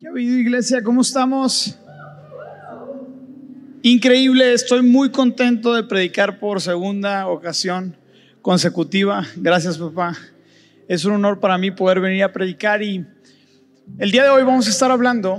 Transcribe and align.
¿Qué 0.00 0.08
ha 0.08 0.18
iglesia? 0.18 0.82
¿Cómo 0.82 1.02
estamos? 1.02 1.78
Increíble, 3.82 4.54
estoy 4.54 4.80
muy 4.80 5.10
contento 5.10 5.74
de 5.74 5.82
predicar 5.82 6.38
por 6.38 6.62
segunda 6.62 7.28
ocasión 7.28 7.94
consecutiva. 8.40 9.26
Gracias, 9.36 9.76
papá. 9.76 10.16
Es 10.88 11.04
un 11.04 11.12
honor 11.12 11.38
para 11.38 11.58
mí 11.58 11.70
poder 11.70 12.00
venir 12.00 12.22
a 12.22 12.32
predicar 12.32 12.82
y 12.82 13.04
el 13.98 14.10
día 14.10 14.22
de 14.22 14.30
hoy 14.30 14.42
vamos 14.42 14.66
a 14.68 14.70
estar 14.70 14.90
hablando 14.90 15.38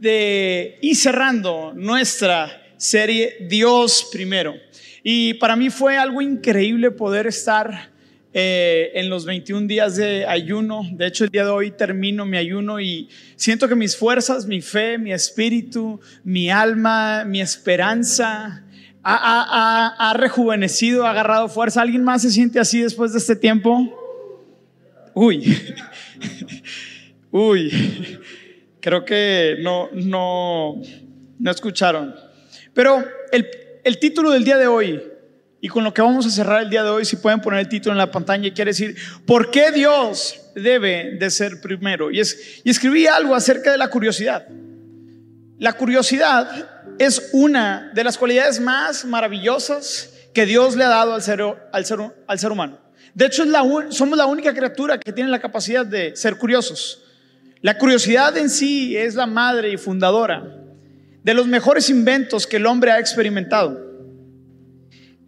de 0.00 0.80
y 0.82 0.96
cerrando 0.96 1.72
nuestra 1.76 2.50
serie 2.78 3.46
Dios 3.48 4.08
primero. 4.10 4.56
Y 5.04 5.34
para 5.34 5.54
mí 5.54 5.70
fue 5.70 5.96
algo 5.96 6.20
increíble 6.20 6.90
poder 6.90 7.28
estar 7.28 7.89
eh, 8.32 8.92
en 8.94 9.10
los 9.10 9.24
21 9.24 9.66
días 9.66 9.96
de 9.96 10.24
ayuno. 10.24 10.82
De 10.92 11.06
hecho, 11.06 11.24
el 11.24 11.30
día 11.30 11.44
de 11.44 11.50
hoy 11.50 11.72
termino 11.72 12.24
mi 12.24 12.36
ayuno 12.36 12.80
y 12.80 13.08
siento 13.34 13.66
que 13.68 13.74
mis 13.74 13.96
fuerzas, 13.96 14.46
mi 14.46 14.60
fe, 14.60 14.98
mi 14.98 15.12
espíritu, 15.12 16.00
mi 16.22 16.48
alma, 16.48 17.24
mi 17.24 17.40
esperanza 17.40 18.64
ha, 19.02 20.14
rejuvenecido, 20.16 21.06
ha 21.06 21.10
agarrado 21.10 21.48
fuerza. 21.48 21.82
¿Alguien 21.82 22.04
más 22.04 22.22
se 22.22 22.30
siente 22.30 22.60
así 22.60 22.80
después 22.80 23.12
de 23.12 23.18
este 23.18 23.34
tiempo? 23.34 23.96
Uy, 25.14 25.56
uy, 27.32 28.18
creo 28.78 29.04
que 29.04 29.56
no, 29.60 29.88
no, 29.92 30.80
no 31.36 31.50
escucharon. 31.50 32.14
Pero 32.74 33.04
el, 33.32 33.48
el 33.82 33.98
título 33.98 34.30
del 34.30 34.44
día 34.44 34.56
de 34.56 34.68
hoy 34.68 35.02
y 35.60 35.68
con 35.68 35.84
lo 35.84 35.92
que 35.92 36.00
vamos 36.00 36.26
a 36.26 36.30
cerrar 36.30 36.62
el 36.62 36.70
día 36.70 36.82
de 36.82 36.88
hoy, 36.88 37.04
si 37.04 37.16
pueden 37.16 37.40
poner 37.40 37.60
el 37.60 37.68
título 37.68 37.92
en 37.92 37.98
la 37.98 38.10
pantalla, 38.10 38.52
quiere 38.54 38.70
decir, 38.70 38.96
¿por 39.26 39.50
qué 39.50 39.70
Dios 39.70 40.40
debe 40.54 41.16
de 41.18 41.30
ser 41.30 41.60
primero? 41.60 42.10
Y, 42.10 42.20
es, 42.20 42.62
escribí 42.64 43.06
algo 43.06 43.34
acerca 43.34 43.70
de 43.70 43.76
la 43.76 43.88
curiosidad. 43.88 44.46
La 45.58 45.74
curiosidad 45.74 46.94
es 46.98 47.28
una 47.32 47.90
de 47.94 48.04
las 48.04 48.16
cualidades 48.16 48.58
más 48.58 49.04
maravillosas 49.04 50.10
que 50.32 50.46
Dios 50.46 50.76
le 50.76 50.84
ha 50.84 50.88
dado 50.88 51.12
al 51.12 51.22
ser, 51.22 52.50
humano. 52.50 52.78
De 53.12 53.26
hecho, 53.26 53.44
somos 53.90 54.16
la 54.16 54.24
única 54.24 54.54
criatura 54.54 54.98
que 54.98 55.12
tiene 55.12 55.28
la 55.28 55.40
capacidad 55.40 55.84
de 55.84 56.16
ser 56.16 56.36
curiosos. 56.38 57.02
La 57.60 57.76
curiosidad 57.76 58.34
en 58.38 58.48
sí 58.48 58.96
es 58.96 59.14
la 59.14 59.26
madre 59.26 59.70
y 59.70 59.76
fundadora 59.76 60.56
de 61.22 61.34
los 61.34 61.46
mejores 61.46 61.90
inventos 61.90 62.46
que 62.46 62.56
el 62.56 62.64
hombre 62.64 62.92
ha 62.92 62.98
experimentado 62.98 63.89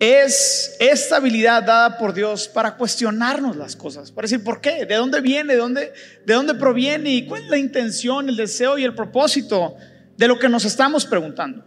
es 0.02 0.74
esta 0.80 1.18
habilidad 1.18 1.62
dada 1.62 1.96
por 1.96 2.12
Dios 2.12 2.48
para 2.48 2.76
cuestionarnos 2.76 3.54
las 3.54 3.76
cosas, 3.76 4.10
para 4.10 4.26
decir, 4.26 4.42
¿por 4.42 4.60
qué? 4.60 4.84
¿De 4.84 4.96
dónde 4.96 5.20
viene? 5.20 5.52
¿De 5.52 5.60
dónde, 5.60 5.92
de 6.26 6.34
dónde 6.34 6.54
proviene? 6.54 7.10
¿Y 7.10 7.26
cuál 7.26 7.44
es 7.44 7.48
la 7.48 7.56
intención, 7.56 8.28
el 8.28 8.34
deseo 8.34 8.76
y 8.78 8.82
el 8.82 8.96
propósito 8.96 9.76
de 10.16 10.26
lo 10.26 10.40
que 10.40 10.48
nos 10.48 10.64
estamos 10.64 11.06
preguntando? 11.06 11.64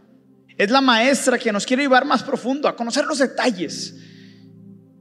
Es 0.58 0.70
la 0.70 0.82
maestra 0.82 1.40
que 1.40 1.54
nos 1.54 1.66
quiere 1.66 1.84
llevar 1.84 2.04
más 2.04 2.24
profundo, 2.24 2.68
a 2.68 2.76
conocer 2.76 3.06
los 3.06 3.20
detalles 3.20 3.96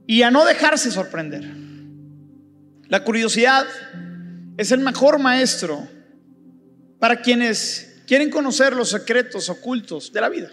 y 0.07 0.21
a 0.21 0.31
no 0.31 0.45
dejarse 0.45 0.89
sorprender. 0.89 1.43
La 2.87 3.03
curiosidad 3.03 3.65
es 4.55 4.71
el 4.71 4.79
mejor 4.79 5.19
maestro 5.19 5.85
para 6.99 7.21
quienes 7.21 8.01
quieren 8.07 8.29
conocer 8.29 8.73
los 8.73 8.91
secretos 8.91 9.49
ocultos 9.49 10.13
de 10.13 10.21
la 10.21 10.29
vida. 10.29 10.51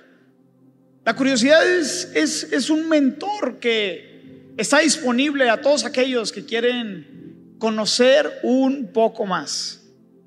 La 1.04 1.16
curiosidad 1.16 1.68
es, 1.68 2.08
es, 2.14 2.70
un 2.70 2.88
mentor 2.88 3.58
que 3.58 4.52
está 4.56 4.78
disponible 4.78 5.50
a 5.50 5.60
todos 5.60 5.84
aquellos 5.84 6.30
que 6.30 6.44
quieren 6.44 7.56
conocer 7.58 8.30
un 8.44 8.92
poco 8.92 9.26
más. 9.26 9.82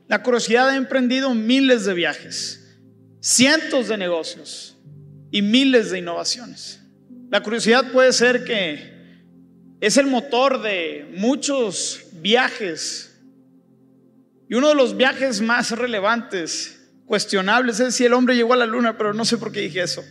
La 0.10 0.22
curiosidad 0.22 0.70
ha 0.70 0.76
emprendido 0.76 1.34
miles 1.34 1.86
de 1.86 1.94
viajes, 1.94 2.78
cientos 3.22 3.88
de 3.88 3.98
negocios 3.98 4.76
y 5.32 5.42
miles 5.42 5.92
de 5.92 6.00
innovaciones. 6.00 6.82
La 7.32 7.42
curiosidad 7.42 7.92
puede 7.94 8.12
ser 8.12 8.44
que 8.44 8.96
es 9.80 9.96
el 9.96 10.08
motor 10.08 10.62
de 10.62 11.10
muchos 11.16 12.02
viajes. 12.14 13.18
Y 14.50 14.56
uno 14.56 14.68
de 14.70 14.76
los 14.76 14.98
viajes 14.98 15.40
más 15.40 15.72
relevantes, 15.72 16.86
cuestionables, 17.06 17.80
es 17.80 17.96
si 17.96 18.04
el 18.04 18.14
hombre 18.14 18.36
llegó 18.36 18.54
a 18.54 18.58
la 18.58 18.66
luna, 18.66 18.98
pero 18.98 19.14
no 19.14 19.24
sé 19.24 19.38
por 19.38 19.54
qué 19.54 19.62
dije 19.62 19.82
eso. 19.82 20.04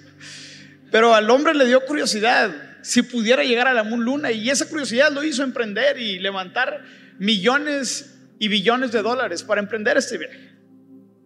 Pero 0.95 1.13
al 1.13 1.29
hombre 1.29 1.55
le 1.55 1.67
dio 1.67 1.85
curiosidad 1.85 2.55
si 2.81 3.03
pudiera 3.03 3.43
llegar 3.43 3.67
a 3.67 3.75
la 3.75 3.83
luna 3.83 4.31
y 4.31 4.49
esa 4.49 4.69
curiosidad 4.69 5.11
lo 5.11 5.25
hizo 5.25 5.43
emprender 5.43 5.99
y 5.99 6.21
levantar 6.21 6.85
millones 7.19 8.15
y 8.39 8.47
billones 8.47 8.93
de 8.93 9.03
dólares 9.03 9.43
para 9.43 9.61
emprender 9.61 9.97
este 9.97 10.19
viaje. 10.19 10.53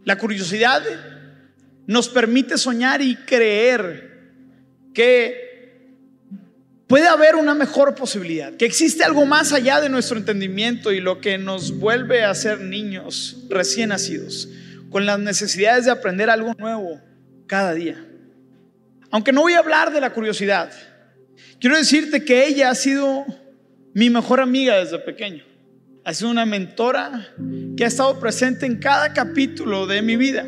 La 0.07 0.17
curiosidad 0.17 0.83
nos 1.87 2.09
permite 2.09 2.57
soñar 2.57 3.03
y 3.03 3.15
creer 3.15 4.31
que 4.95 5.99
puede 6.87 7.07
haber 7.07 7.37
una 7.37 7.53
mejor 7.53 7.95
posibilidad, 7.95 8.57
que 8.57 8.65
existe 8.65 9.05
algo 9.05 9.27
más 9.27 9.53
allá 9.53 9.83
de 9.83 9.91
nuestro 9.91 10.17
entendimiento 10.17 10.93
y 10.93 11.01
lo 11.03 11.21
que 11.21 11.37
nos 11.37 11.79
vuelve 11.79 12.25
a 12.25 12.35
ser 12.35 12.61
niños 12.61 13.45
recién 13.51 13.91
nacidos, 13.91 14.49
con 14.89 15.05
las 15.05 15.19
necesidades 15.19 15.85
de 15.85 15.91
aprender 15.91 16.31
algo 16.31 16.55
nuevo 16.55 17.03
cada 17.47 17.75
día. 17.75 18.03
Aunque 19.11 19.33
no 19.33 19.43
voy 19.43 19.55
a 19.55 19.61
hablar 19.61 19.93
de 19.93 20.01
la 20.01 20.13
curiosidad, 20.13 20.71
quiero 21.61 21.77
decirte 21.77 22.25
que 22.25 22.47
ella 22.47 22.71
ha 22.71 22.75
sido 22.75 23.25
mi 23.95 24.11
mejor 24.11 24.41
amiga 24.41 24.77
desde 24.79 24.99
pequeño. 24.99 25.45
Ha 26.05 26.13
sido 26.13 26.31
una 26.31 26.47
mentora 26.47 27.35
que 27.77 27.85
ha 27.85 27.87
estado 27.87 28.19
presente 28.21 28.67
en 28.67 28.79
cada 28.79 29.13
capítulo 29.13 29.87
de 29.87 30.03
mi 30.03 30.17
vida. 30.17 30.47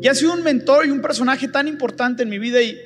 Y 0.00 0.08
ha 0.08 0.14
sido 0.14 0.32
un 0.32 0.42
mentor 0.42 0.86
y 0.86 0.90
un 0.90 1.00
personaje 1.00 1.46
tan 1.48 1.68
importante 1.68 2.22
en 2.22 2.28
mi 2.28 2.38
vida. 2.38 2.60
Y 2.60 2.78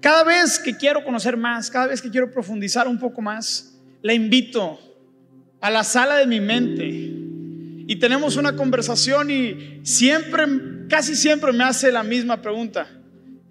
cada 0.00 0.24
vez 0.24 0.58
que 0.58 0.76
quiero 0.76 1.04
conocer 1.04 1.36
más, 1.36 1.70
cada 1.70 1.88
vez 1.88 2.02
que 2.02 2.10
quiero 2.10 2.30
profundizar 2.30 2.88
un 2.88 2.98
poco 2.98 3.22
más, 3.22 3.76
la 4.02 4.12
invito 4.12 4.78
a 5.60 5.70
la 5.70 5.84
sala 5.84 6.16
de 6.16 6.26
mi 6.26 6.40
mente. 6.40 6.84
Y 7.86 7.96
tenemos 7.96 8.36
una 8.36 8.56
conversación 8.56 9.30
y 9.30 9.80
siempre, 9.84 10.44
casi 10.88 11.14
siempre 11.14 11.52
me 11.52 11.64
hace 11.64 11.92
la 11.92 12.02
misma 12.02 12.42
pregunta 12.42 12.88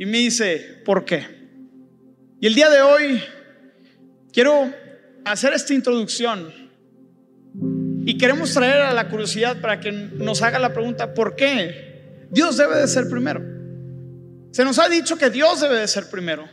y 0.04 0.06
me 0.06 0.18
dice, 0.18 0.82
¿por 0.84 1.06
qué? 1.06 1.26
Y 2.42 2.48
el 2.48 2.56
día 2.56 2.70
de 2.70 2.82
hoy 2.82 3.24
quiero 4.34 4.70
hacer 5.24 5.54
esta 5.54 5.74
introducción 5.74 6.52
y 8.06 8.18
queremos 8.18 8.54
traer 8.54 8.82
a 8.82 8.94
la 8.94 9.08
curiosidad 9.08 9.62
para 9.62 9.80
que 9.80 9.94
nos 9.94 10.42
haga 10.42 10.60
la 10.60 10.74
pregunta, 10.74 11.14
¿por 11.14 11.38
qué 11.38 12.26
Dios 12.30 12.58
debe 12.58 12.80
de 12.80 12.88
ser 12.90 13.08
primero? 13.08 13.42
Se 14.52 14.66
nos 14.66 14.78
ha 14.78 14.90
dicho 14.90 15.18
que 15.18 15.30
Dios 15.30 15.62
debe 15.62 15.78
de 15.78 15.88
ser 15.88 16.10
primero, 16.10 16.50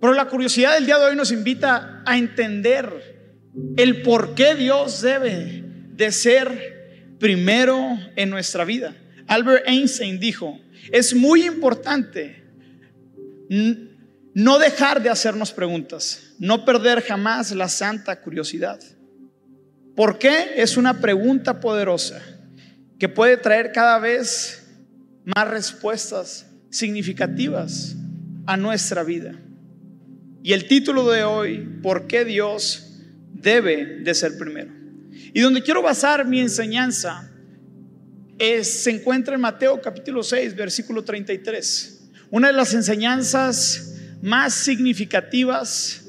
pero 0.00 0.14
la 0.14 0.24
curiosidad 0.24 0.72
del 0.72 0.86
día 0.86 0.96
de 0.96 1.04
hoy 1.04 1.16
nos 1.16 1.32
invita 1.32 2.02
a 2.06 2.16
entender 2.16 3.44
el 3.76 4.00
por 4.00 4.34
qué 4.34 4.54
Dios 4.54 5.02
debe 5.02 5.64
de 5.92 6.10
ser 6.10 7.16
primero 7.20 7.98
en 8.16 8.30
nuestra 8.30 8.64
vida. 8.64 8.96
Albert 9.26 9.68
Einstein 9.68 10.18
dijo, 10.18 10.58
es 10.90 11.14
muy 11.14 11.44
importante 11.44 12.43
no 13.48 14.58
dejar 14.58 15.02
de 15.02 15.10
hacernos 15.10 15.52
preguntas, 15.52 16.34
no 16.38 16.64
perder 16.64 17.02
jamás 17.02 17.52
la 17.52 17.68
santa 17.68 18.20
curiosidad. 18.20 18.80
¿Por 19.94 20.18
qué? 20.18 20.54
Es 20.56 20.76
una 20.76 21.00
pregunta 21.00 21.60
poderosa 21.60 22.20
que 22.98 23.08
puede 23.08 23.36
traer 23.36 23.72
cada 23.72 23.98
vez 23.98 24.66
más 25.24 25.48
respuestas 25.48 26.46
significativas 26.70 27.94
a 28.46 28.56
nuestra 28.56 29.04
vida. 29.04 29.40
Y 30.42 30.52
el 30.52 30.66
título 30.66 31.08
de 31.10 31.24
hoy, 31.24 31.58
¿por 31.82 32.06
qué 32.06 32.24
Dios 32.24 33.00
debe 33.32 34.00
de 34.00 34.14
ser 34.14 34.36
primero? 34.36 34.72
Y 35.32 35.40
donde 35.40 35.62
quiero 35.62 35.80
basar 35.80 36.26
mi 36.26 36.40
enseñanza 36.40 37.30
es, 38.38 38.82
se 38.82 38.90
encuentra 38.90 39.34
en 39.36 39.40
Mateo 39.40 39.80
capítulo 39.80 40.22
6, 40.22 40.54
versículo 40.54 41.02
33. 41.02 41.93
Una 42.34 42.48
de 42.48 42.54
las 42.54 42.74
enseñanzas 42.74 43.94
más 44.20 44.54
significativas, 44.54 46.02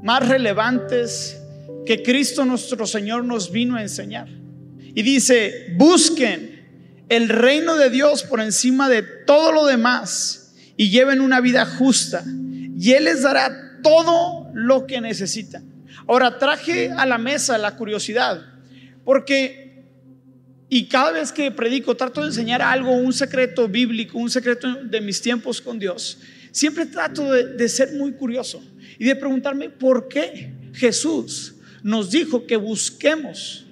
más 0.00 0.28
relevantes 0.28 1.42
que 1.84 2.04
Cristo 2.04 2.44
nuestro 2.44 2.86
Señor 2.86 3.24
nos 3.24 3.50
vino 3.50 3.74
a 3.74 3.82
enseñar. 3.82 4.28
Y 4.94 5.02
dice, 5.02 5.74
busquen 5.76 7.04
el 7.08 7.28
reino 7.28 7.74
de 7.74 7.90
Dios 7.90 8.22
por 8.22 8.40
encima 8.40 8.88
de 8.88 9.02
todo 9.02 9.50
lo 9.50 9.66
demás 9.66 10.54
y 10.76 10.90
lleven 10.90 11.20
una 11.20 11.40
vida 11.40 11.66
justa 11.66 12.22
y 12.78 12.92
Él 12.92 13.06
les 13.06 13.22
dará 13.22 13.80
todo 13.82 14.52
lo 14.54 14.86
que 14.86 15.00
necesitan. 15.00 15.64
Ahora 16.06 16.38
traje 16.38 16.92
a 16.92 17.04
la 17.06 17.18
mesa 17.18 17.58
la 17.58 17.74
curiosidad, 17.74 18.40
porque 19.04 19.61
y 20.74 20.86
cada 20.86 21.12
vez 21.12 21.32
que 21.32 21.50
predico, 21.50 21.94
trato 21.94 22.22
de 22.22 22.28
enseñar 22.28 22.62
algo, 22.62 22.92
un 22.92 23.12
secreto 23.12 23.68
bíblico, 23.68 24.16
un 24.16 24.30
secreto 24.30 24.74
de 24.82 25.02
mis 25.02 25.20
tiempos 25.20 25.60
con 25.60 25.78
Dios. 25.78 26.18
Siempre 26.50 26.86
trato 26.86 27.30
de, 27.30 27.68
ser 27.68 27.92
muy 27.92 28.12
curioso 28.12 28.64
y 28.98 29.04
de 29.04 29.14
preguntarme 29.14 29.68
por 29.68 30.08
qué 30.08 30.50
Jesús 30.72 31.56
nos 31.82 32.10
dijo 32.10 32.46
que 32.46 32.56
busquemos 32.56 33.66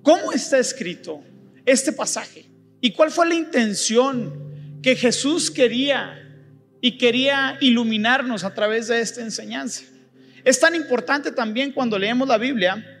cómo 0.00 0.30
está 0.30 0.60
escrito 0.60 1.24
este 1.66 1.92
pasaje 1.92 2.46
¿Y 2.80 2.92
cuál 2.92 3.10
fue 3.10 3.26
la 3.26 3.34
intención 3.34 4.80
que 4.80 4.94
Jesús 4.94 5.50
quería 5.50 6.38
y 6.80 6.98
quería 6.98 7.58
iluminarnos 7.62 8.44
a 8.44 8.54
través 8.54 8.86
de 8.86 9.00
esta 9.00 9.22
enseñanza? 9.22 9.82
Es 10.44 10.60
tan 10.60 10.76
importante 10.76 11.32
también 11.32 11.72
cuando 11.72 11.98
leemos 11.98 12.28
la 12.28 12.38
Biblia, 12.38 12.93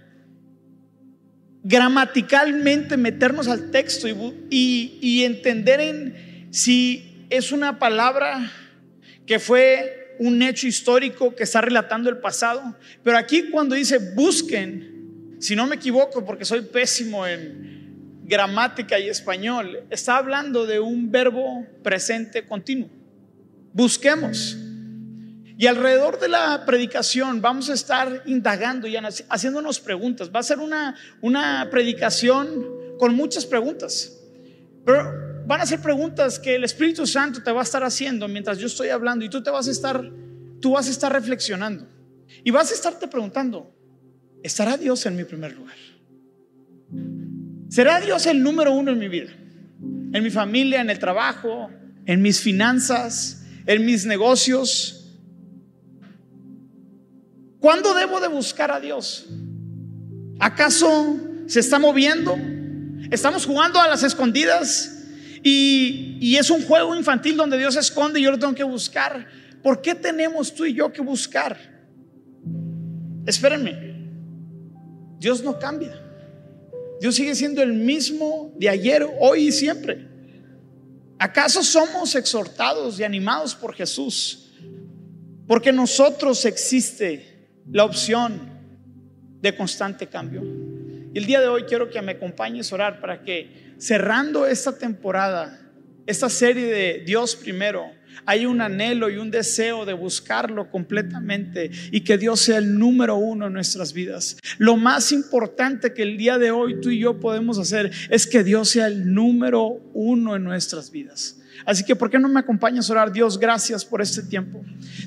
gramaticalmente 1.64 2.98
meternos 2.98 3.48
al 3.48 3.70
texto 3.70 4.06
y, 4.50 5.24
entender 5.24 5.80
en 5.80 6.48
si 6.50 7.26
es 7.30 7.50
una 7.50 7.78
palabra 7.78 8.52
que 9.26 9.38
fue 9.38 10.14
un 10.18 10.42
hecho 10.42 10.68
histórico 10.68 11.34
que 11.34 11.42
está 11.42 11.62
relatando 11.62 12.10
el 12.10 12.18
pasado. 12.18 12.76
Pero 13.02 13.16
aquí 13.16 13.50
cuando 13.50 13.74
dice 13.74 13.98
busquen, 14.14 15.36
si 15.40 15.56
no 15.56 15.66
me 15.66 15.76
equivoco, 15.76 16.24
porque 16.24 16.44
soy 16.44 16.60
pésimo 16.60 17.26
en 17.26 18.22
gramática 18.24 18.98
y 18.98 19.08
español, 19.08 19.84
está 19.90 20.18
hablando 20.18 20.66
de 20.66 20.78
un 20.78 21.10
verbo 21.10 21.66
presente 21.82 22.44
continuo. 22.46 22.90
Busquemos. 23.72 24.58
Y 25.56 25.66
alrededor 25.66 26.18
de 26.18 26.28
la 26.28 26.64
predicación 26.66 27.40
vamos 27.40 27.70
a 27.70 27.74
estar 27.74 28.22
indagando 28.26 28.88
y 28.88 28.96
haciéndonos 28.96 29.78
preguntas. 29.78 30.30
Va 30.34 30.40
a 30.40 30.42
ser 30.42 30.58
una, 30.58 30.96
una 31.20 31.68
predicación 31.70 32.66
con 32.98 33.14
muchas 33.14 33.46
preguntas. 33.46 34.18
Pero 34.84 35.44
van 35.46 35.60
a 35.60 35.66
ser 35.66 35.80
preguntas 35.80 36.40
que 36.40 36.56
el 36.56 36.64
Espíritu 36.64 37.06
Santo 37.06 37.42
te 37.42 37.52
va 37.52 37.60
a 37.60 37.64
estar 37.64 37.84
haciendo 37.84 38.26
mientras 38.26 38.58
yo 38.58 38.66
estoy 38.66 38.88
hablando 38.88 39.24
y 39.24 39.28
tú 39.28 39.42
te 39.42 39.50
vas 39.50 39.68
a 39.68 39.70
estar, 39.70 40.10
tú 40.60 40.72
vas 40.72 40.88
a 40.88 40.90
estar 40.90 41.12
reflexionando. 41.12 41.86
Y 42.42 42.50
vas 42.50 42.72
a 42.72 42.74
estarte 42.74 43.06
preguntando, 43.06 43.72
¿estará 44.42 44.76
Dios 44.76 45.06
en 45.06 45.14
mi 45.14 45.22
primer 45.22 45.54
lugar? 45.54 45.76
¿Será 47.68 48.00
Dios 48.00 48.26
el 48.26 48.42
número 48.42 48.72
uno 48.72 48.90
en 48.90 48.98
mi 48.98 49.08
vida? 49.08 49.30
En 50.12 50.22
mi 50.22 50.30
familia, 50.30 50.80
en 50.80 50.90
el 50.90 50.98
trabajo, 50.98 51.70
en 52.06 52.22
mis 52.22 52.40
finanzas, 52.40 53.44
en 53.66 53.84
mis 53.84 54.04
negocios 54.04 55.03
¿Cuándo 57.64 57.94
debo 57.94 58.20
de 58.20 58.28
buscar 58.28 58.70
a 58.70 58.78
Dios? 58.78 59.24
¿Acaso 60.38 61.16
se 61.46 61.60
está 61.60 61.78
moviendo? 61.78 62.36
¿Estamos 63.10 63.46
jugando 63.46 63.80
a 63.80 63.88
las 63.88 64.02
escondidas? 64.02 65.06
Y, 65.42 66.36
es 66.36 66.50
un 66.50 66.62
juego 66.62 66.94
infantil 66.94 67.38
donde 67.38 67.56
Dios 67.56 67.72
se 67.72 67.80
esconde 67.80 68.20
y 68.20 68.24
yo 68.24 68.30
lo 68.30 68.38
tengo 68.38 68.54
que 68.54 68.64
buscar. 68.64 69.26
¿Por 69.62 69.80
qué 69.80 69.94
tenemos 69.94 70.54
tú 70.54 70.66
y 70.66 70.74
yo 70.74 70.92
que 70.92 71.00
buscar? 71.00 71.56
Espérenme, 73.24 74.10
Dios 75.18 75.42
no 75.42 75.58
cambia. 75.58 75.98
Dios 77.00 77.14
sigue 77.14 77.34
siendo 77.34 77.62
el 77.62 77.72
mismo 77.72 78.52
de 78.58 78.68
ayer, 78.68 79.08
hoy 79.20 79.48
y 79.48 79.52
siempre. 79.52 80.06
¿Acaso 81.18 81.62
somos 81.62 82.14
exhortados 82.14 83.00
y 83.00 83.04
animados 83.04 83.54
por 83.54 83.74
Jesús? 83.74 84.52
Porque 85.46 85.72
nosotros 85.72 86.44
existe 86.44 87.33
la 87.70 87.84
opción 87.84 88.40
de 89.40 89.56
constante 89.56 90.06
cambio. 90.06 90.42
Y 91.12 91.18
el 91.18 91.26
día 91.26 91.40
de 91.40 91.48
hoy 91.48 91.64
quiero 91.64 91.90
que 91.90 92.00
me 92.02 92.12
acompañes 92.12 92.70
a 92.70 92.74
orar 92.74 93.00
para 93.00 93.22
que 93.22 93.74
cerrando 93.78 94.46
esta 94.46 94.76
temporada, 94.76 95.60
esta 96.06 96.28
serie 96.28 96.66
de 96.66 97.02
Dios 97.04 97.36
primero, 97.36 97.90
hay 98.26 98.46
un 98.46 98.60
anhelo 98.60 99.10
y 99.10 99.16
un 99.16 99.30
deseo 99.30 99.84
de 99.84 99.92
buscarlo 99.92 100.70
completamente 100.70 101.70
y 101.90 102.00
que 102.02 102.16
Dios 102.18 102.40
sea 102.40 102.58
el 102.58 102.78
número 102.78 103.16
uno 103.16 103.46
en 103.46 103.52
nuestras 103.52 103.92
vidas. 103.92 104.38
Lo 104.58 104.76
más 104.76 105.12
importante 105.12 105.92
que 105.92 106.02
el 106.02 106.16
día 106.16 106.38
de 106.38 106.50
hoy 106.50 106.80
tú 106.80 106.90
y 106.90 107.00
yo 107.00 107.20
podemos 107.20 107.58
hacer 107.58 107.90
es 108.10 108.26
que 108.26 108.44
Dios 108.44 108.70
sea 108.70 108.86
el 108.86 109.12
número 109.12 109.80
uno 109.92 110.36
en 110.36 110.44
nuestras 110.44 110.90
vidas. 110.90 111.40
Así 111.64 111.84
que, 111.84 111.96
¿por 111.96 112.10
qué 112.10 112.18
no 112.18 112.28
me 112.28 112.40
acompañas 112.40 112.88
a 112.88 112.92
orar? 112.92 113.12
Dios, 113.12 113.38
gracias 113.38 113.84
por 113.84 114.02
este 114.02 114.22
tiempo. 114.22 114.62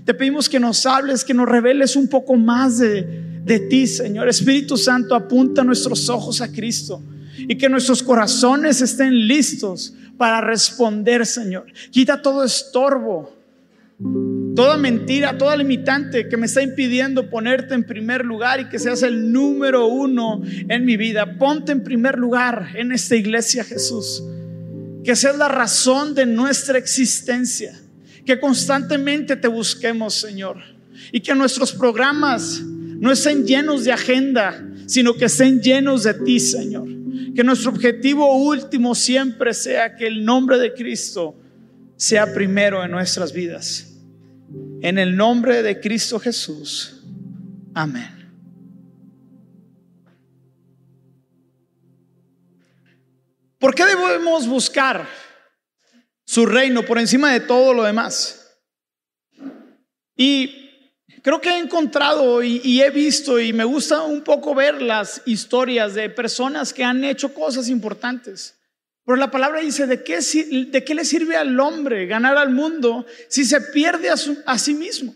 Te 0.05 0.13
pedimos 0.13 0.49
que 0.49 0.59
nos 0.59 0.85
hables, 0.85 1.23
que 1.23 1.33
nos 1.33 1.47
reveles 1.47 1.95
un 1.95 2.07
poco 2.07 2.35
más 2.35 2.79
de, 2.79 3.41
de 3.43 3.59
ti, 3.59 3.85
Señor. 3.85 4.27
Espíritu 4.27 4.77
Santo, 4.77 5.15
apunta 5.15 5.63
nuestros 5.63 6.09
ojos 6.09 6.41
a 6.41 6.51
Cristo 6.51 7.01
y 7.37 7.57
que 7.57 7.69
nuestros 7.69 8.01
corazones 8.01 8.81
estén 8.81 9.27
listos 9.27 9.93
para 10.17 10.41
responder, 10.41 11.25
Señor. 11.25 11.65
Quita 11.91 12.21
todo 12.21 12.43
estorbo, 12.43 13.35
toda 14.55 14.77
mentira, 14.77 15.37
toda 15.37 15.55
limitante 15.55 16.27
que 16.27 16.37
me 16.37 16.47
está 16.47 16.63
impidiendo 16.63 17.29
ponerte 17.29 17.75
en 17.75 17.83
primer 17.83 18.25
lugar 18.25 18.59
y 18.59 18.69
que 18.69 18.79
seas 18.79 19.03
el 19.03 19.31
número 19.31 19.85
uno 19.85 20.41
en 20.43 20.85
mi 20.85 20.97
vida. 20.97 21.37
Ponte 21.37 21.71
en 21.71 21.83
primer 21.83 22.17
lugar 22.17 22.69
en 22.73 22.91
esta 22.91 23.15
iglesia, 23.15 23.63
Jesús 23.63 24.23
que 25.07 25.15
seas 25.15 25.37
la 25.37 25.47
razón 25.47 26.13
de 26.13 26.25
nuestra 26.25 26.77
existencia, 26.77 27.79
que 28.25 28.37
constantemente 28.37 29.37
te 29.37 29.47
busquemos, 29.47 30.15
Señor, 30.15 30.57
y 31.13 31.21
que 31.21 31.33
nuestros 31.33 31.71
programas 31.71 32.59
no 32.61 33.09
estén 33.09 33.47
llenos 33.47 33.85
de 33.85 33.93
agenda, 33.93 34.61
sino 34.85 35.13
que 35.13 35.23
estén 35.23 35.61
llenos 35.61 36.03
de 36.03 36.13
ti, 36.13 36.41
Señor. 36.41 36.89
Que 37.33 37.41
nuestro 37.41 37.71
objetivo 37.71 38.35
último 38.35 38.93
siempre 38.93 39.53
sea 39.53 39.95
que 39.95 40.07
el 40.07 40.25
nombre 40.25 40.57
de 40.57 40.73
Cristo 40.73 41.39
sea 41.95 42.33
primero 42.33 42.83
en 42.83 42.91
nuestras 42.91 43.31
vidas. 43.31 43.87
En 44.81 44.97
el 44.97 45.15
nombre 45.15 45.63
de 45.63 45.79
Cristo 45.79 46.19
Jesús. 46.19 47.01
Amén. 47.73 48.16
¿Por 53.59 53.73
qué 53.73 53.85
debemos 53.85 54.47
buscar 54.47 55.07
su 56.25 56.45
reino 56.45 56.83
por 56.83 56.99
encima 56.99 57.31
de 57.33 57.39
todo 57.39 57.73
lo 57.73 57.83
demás? 57.83 58.55
Y 60.15 60.71
creo 61.23 61.41
que 61.41 61.49
he 61.49 61.57
encontrado 61.57 62.43
y, 62.43 62.81
he 62.81 62.89
visto 62.91 63.39
y 63.39 63.53
me 63.53 63.63
gusta 63.63 64.03
un 64.03 64.23
poco 64.23 64.53
ver 64.53 64.81
las 64.81 65.21
historias 65.25 65.95
de 65.95 66.09
personas 66.09 66.71
que 66.71 66.83
han 66.83 67.03
hecho 67.03 67.33
cosas 67.33 67.67
importantes. 67.69 68.55
Pero 69.05 69.15
la 69.15 69.31
palabra 69.31 69.61
dice, 69.61 69.87
¿de 69.87 70.03
qué, 70.03 70.19
de 70.19 70.83
qué 70.83 70.93
le 70.93 71.05
sirve 71.05 71.35
al 71.35 71.59
hombre 71.59 72.05
ganar 72.05 72.37
al 72.37 72.49
mundo 72.49 73.05
si 73.27 73.45
se 73.45 73.61
pierde 73.61 74.09
a 74.09 74.57
sí 74.57 74.73
mismo? 74.73 75.15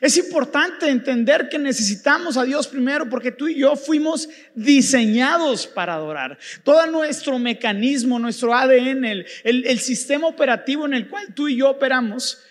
Es 0.00 0.16
importante 0.16 0.88
entender 0.88 1.48
que 1.48 1.58
necesitamos 1.58 2.36
a 2.36 2.44
Dios 2.44 2.66
primero 2.66 3.08
porque 3.08 3.30
tú 3.30 3.48
y 3.48 3.60
yo 3.60 3.76
fuimos 3.76 4.28
diseñados 4.54 5.66
para 5.66 5.94
adorar. 5.94 6.38
Todo 6.64 6.86
nuestro 6.86 7.38
mecanismo, 7.38 8.18
nuestro 8.18 8.54
ADN, 8.54 9.04
el, 9.04 9.26
el, 9.44 9.78
sistema 9.78 10.26
operativo 10.26 10.86
en 10.86 10.94
el 10.94 11.08
cual 11.08 11.32
tú 11.34 11.48
y 11.48 11.56
yo 11.56 11.70
operamos, 11.70 12.42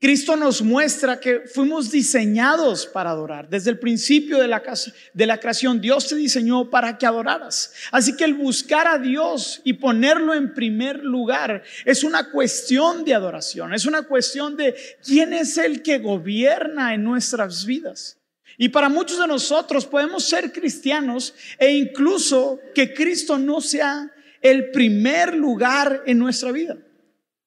Cristo 0.00 0.36
nos 0.36 0.62
muestra 0.62 1.18
que 1.18 1.40
fuimos 1.52 1.90
diseñados 1.90 2.86
para 2.86 3.10
adorar. 3.10 3.48
Desde 3.48 3.70
el 3.70 3.80
principio 3.80 4.38
de 4.38 4.46
la, 4.46 5.40
creación, 5.40 5.80
Dios 5.80 6.06
te 6.06 6.14
diseñó 6.14 6.70
para 6.70 6.96
que 6.96 7.04
adoraras. 7.04 7.72
Así 7.90 8.16
que 8.16 8.24
el 8.24 8.34
buscar 8.34 8.86
a 8.86 8.98
Dios 8.98 9.60
y 9.64 9.72
ponerlo 9.72 10.34
en 10.34 10.54
primer 10.54 11.02
lugar 11.02 11.64
es 11.84 12.04
una 12.04 12.30
cuestión 12.30 13.04
de 13.04 13.14
adoración, 13.14 13.74
es 13.74 13.86
una 13.86 14.02
cuestión 14.02 14.56
de 14.56 14.76
quién 15.04 15.32
es 15.32 15.58
el 15.58 15.82
que 15.82 15.98
gobierna 15.98 16.94
en 16.94 17.02
nuestras 17.02 17.66
vidas. 17.66 18.18
Y 18.56 18.68
para 18.68 18.88
muchos 18.88 19.18
de 19.18 19.26
nosotros 19.26 19.84
podemos 19.84 20.28
ser 20.28 20.52
cristianos 20.52 21.34
e 21.58 21.72
incluso 21.72 22.60
que 22.72 22.94
Cristo 22.94 23.36
no 23.36 23.60
sea 23.60 24.12
el 24.40 24.70
primer 24.70 25.34
lugar 25.34 26.04
en 26.06 26.18
nuestra 26.20 26.52
vida. 26.52 26.76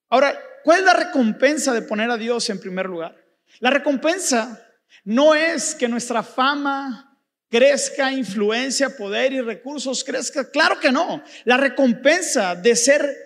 Ahora, 0.10 0.38
¿Cuál 0.63 0.79
es 0.79 0.85
la 0.85 0.93
recompensa 0.93 1.73
de 1.73 1.81
poner 1.81 2.09
a 2.09 2.17
Dios 2.17 2.49
en 2.49 2.59
primer 2.59 2.87
lugar? 2.87 3.15
La 3.59 3.69
recompensa 3.69 4.65
no 5.03 5.33
es 5.35 5.75
que 5.75 5.87
nuestra 5.87 6.23
fama 6.23 7.19
crezca, 7.49 8.11
influencia, 8.11 8.95
poder 8.95 9.33
y 9.33 9.41
recursos 9.41 10.03
crezca. 10.03 10.49
Claro 10.49 10.79
que 10.79 10.91
no. 10.91 11.21
La 11.43 11.57
recompensa 11.57 12.55
de 12.55 12.75
ser, 12.75 13.17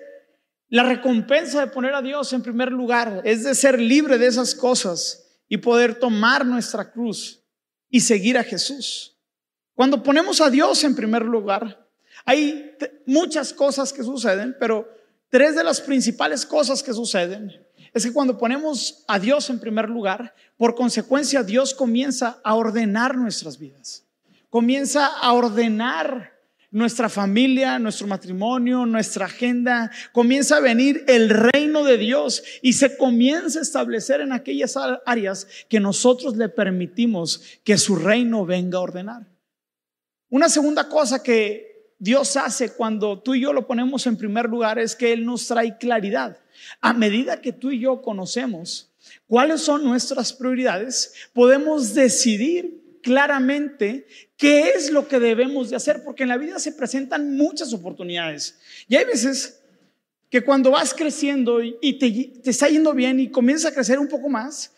la 0.69 0.83
recompensa 0.83 1.61
de 1.61 1.67
poner 1.71 1.93
a 1.93 2.01
Dios 2.01 2.33
en 2.33 2.41
primer 2.41 2.71
lugar 2.71 3.21
es 3.23 3.43
de 3.43 3.53
ser 3.53 3.79
libre 3.79 4.17
de 4.17 4.27
esas 4.27 4.55
cosas 4.55 5.25
y 5.47 5.57
poder 5.57 5.95
tomar 5.95 6.45
nuestra 6.45 6.91
cruz 6.91 7.43
y 7.89 7.99
seguir 8.01 8.37
a 8.37 8.43
Jesús. 8.43 9.15
Cuando 9.75 10.01
ponemos 10.01 10.41
a 10.41 10.49
Dios 10.49 10.83
en 10.83 10.95
primer 10.95 11.21
lugar, 11.23 11.87
hay 12.25 12.75
muchas 13.05 13.53
cosas 13.53 13.93
que 13.93 14.03
suceden, 14.03 14.55
pero 14.59 14.89
Tres 15.29 15.55
de 15.55 15.63
las 15.63 15.81
principales 15.81 16.45
cosas 16.45 16.81
que 16.83 16.93
suceden 16.93 17.51
es 17.93 18.05
que 18.05 18.13
cuando 18.13 18.37
ponemos 18.37 19.03
a 19.07 19.19
Dios 19.19 19.49
en 19.49 19.59
primer 19.59 19.89
lugar, 19.89 20.35
por 20.57 20.75
consecuencia 20.75 21.43
Dios 21.43 21.73
comienza 21.73 22.39
a 22.43 22.55
ordenar 22.55 23.17
nuestras 23.17 23.57
vidas. 23.57 24.03
Comienza 24.49 25.07
a 25.07 25.33
ordenar 25.33 26.35
nuestra 26.71 27.07
familia, 27.07 27.79
nuestro 27.79 28.05
matrimonio, 28.05 28.85
nuestra 28.85 29.27
agenda. 29.27 29.89
Comienza 30.11 30.57
a 30.57 30.61
venir 30.61 31.05
el 31.07 31.29
reino 31.29 31.85
de 31.85 31.97
Dios 31.97 32.43
y 32.61 32.73
se 32.73 32.97
comienza 32.97 33.59
a 33.59 33.61
establecer 33.61 34.19
en 34.19 34.33
aquellas 34.33 34.77
áreas 35.05 35.47
que 35.69 35.79
nosotros 35.79 36.35
le 36.35 36.49
permitimos 36.49 37.41
que 37.63 37.77
su 37.77 37.95
reino 37.95 38.45
venga 38.45 38.77
a 38.77 38.81
ordenar. 38.81 39.25
Una 40.29 40.49
segunda 40.49 40.89
cosa 40.89 41.23
que 41.23 41.74
Dios 41.97 42.35
hace 42.35 42.73
cuando 42.73 43.19
tú 43.19 43.35
y 43.35 43.41
yo 43.41 43.53
lo 43.53 43.67
ponemos 43.67 44.05
en 44.05 44.17
primer 44.17 44.45
lugar 44.45 44.79
es 44.79 44.95
que 44.95 45.13
Él 45.13 45.25
nos 45.25 45.47
trae 45.47 45.77
claridad. 45.77 46.37
A 46.81 46.93
medida 46.93 47.41
que 47.41 47.53
tú 47.53 47.71
y 47.71 47.79
yo 47.79 48.01
conocemos 48.01 48.91
cuáles 49.27 49.61
son 49.61 49.83
nuestras 49.83 50.33
prioridades, 50.33 51.13
podemos 51.33 51.93
decidir 51.93 52.99
claramente 53.01 54.07
qué 54.35 54.69
es 54.69 54.91
lo 54.91 55.07
que 55.07 55.19
debemos 55.19 55.69
de 55.69 55.75
hacer, 55.75 56.03
porque 56.03 56.23
en 56.23 56.29
la 56.29 56.37
vida 56.37 56.59
se 56.59 56.71
presentan 56.71 57.37
muchas 57.37 57.71
oportunidades. 57.71 58.59
Y 58.87 58.95
hay 58.95 59.05
veces 59.05 59.61
que 60.29 60.43
cuando 60.43 60.71
vas 60.71 60.93
creciendo 60.93 61.61
y 61.61 61.99
te, 61.99 62.41
te 62.41 62.49
está 62.49 62.67
yendo 62.67 62.93
bien 62.93 63.19
y 63.19 63.29
comienzas 63.29 63.71
a 63.71 63.75
crecer 63.75 63.99
un 63.99 64.07
poco 64.07 64.27
más, 64.27 64.73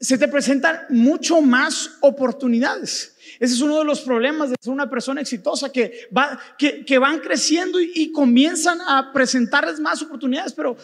se 0.00 0.18
te 0.18 0.28
presentan 0.28 0.84
mucho 0.90 1.40
más 1.40 1.92
oportunidades. 2.00 3.13
Ese 3.40 3.54
es 3.54 3.60
uno 3.60 3.78
de 3.78 3.84
los 3.84 4.00
problemas 4.00 4.50
de 4.50 4.56
ser 4.60 4.72
una 4.72 4.88
persona 4.88 5.20
exitosa, 5.20 5.70
que, 5.70 6.08
va, 6.16 6.38
que, 6.58 6.98
van 6.98 7.20
creciendo 7.20 7.80
y, 7.80 7.92
y, 7.94 8.12
comienzan 8.12 8.80
a 8.80 9.12
presentarles 9.12 9.80
más 9.80 10.02
oportunidades, 10.02 10.52
pero 10.52 10.76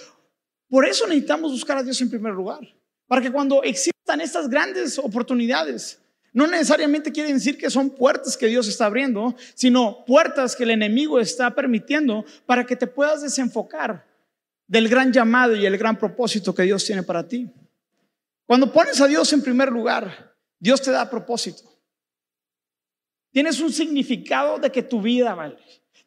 por 0.69 0.87
eso 0.87 1.07
necesitamos 1.07 1.53
buscar 1.53 1.79
a 1.79 1.83
Dios 1.83 2.01
en 2.01 2.11
primer 2.11 2.33
lugar, 2.33 2.61
para 3.07 3.21
que 3.21 3.31
cuando 3.31 3.63
existan 3.63 4.21
estas 4.21 4.49
grandes 4.49 4.99
oportunidades, 4.99 6.01
no 6.33 6.47
necesariamente 6.47 7.11
quiere 7.11 7.33
decir 7.33 7.59
que 7.59 7.71
son 7.71 7.91
puertas 7.91 8.37
que 8.37 8.47
Dios 8.47 8.69
está 8.69 8.87
abriendo, 8.87 9.35
sino 9.55 10.05
puertas 10.05 10.55
que 10.55 10.63
el 10.63 10.71
enemigo 10.71 11.19
está 11.19 11.55
permitiendo 11.55 12.25
para 12.47 12.65
que 12.65 12.77
te 12.77 12.87
puedas 12.87 13.23
desenfocar 13.23 14.07
del 14.67 14.89
gran 14.89 15.13
llamado 15.13 15.57
y 15.57 15.67
el 15.67 15.77
gran 15.77 15.99
propósito 15.99 16.55
que 16.55 16.63
Dios 16.63 16.85
tiene 16.85 17.03
para 17.03 17.27
ti. 17.27 17.51
Cuando 18.47 18.73
pones 18.73 19.01
a 19.01 19.09
Dios 19.09 19.33
en 19.33 19.43
primer 19.43 19.71
lugar, 19.71 20.35
Dios 20.59 20.81
te 20.81 20.93
da 20.93 21.11
propósito. 21.11 21.70
Tienes 23.33 23.61
un 23.61 23.73
significado 23.73 24.59
de 24.59 24.71
que 24.71 24.83
tu 24.83 25.01
vida 25.01 25.35
vale. 25.35 25.57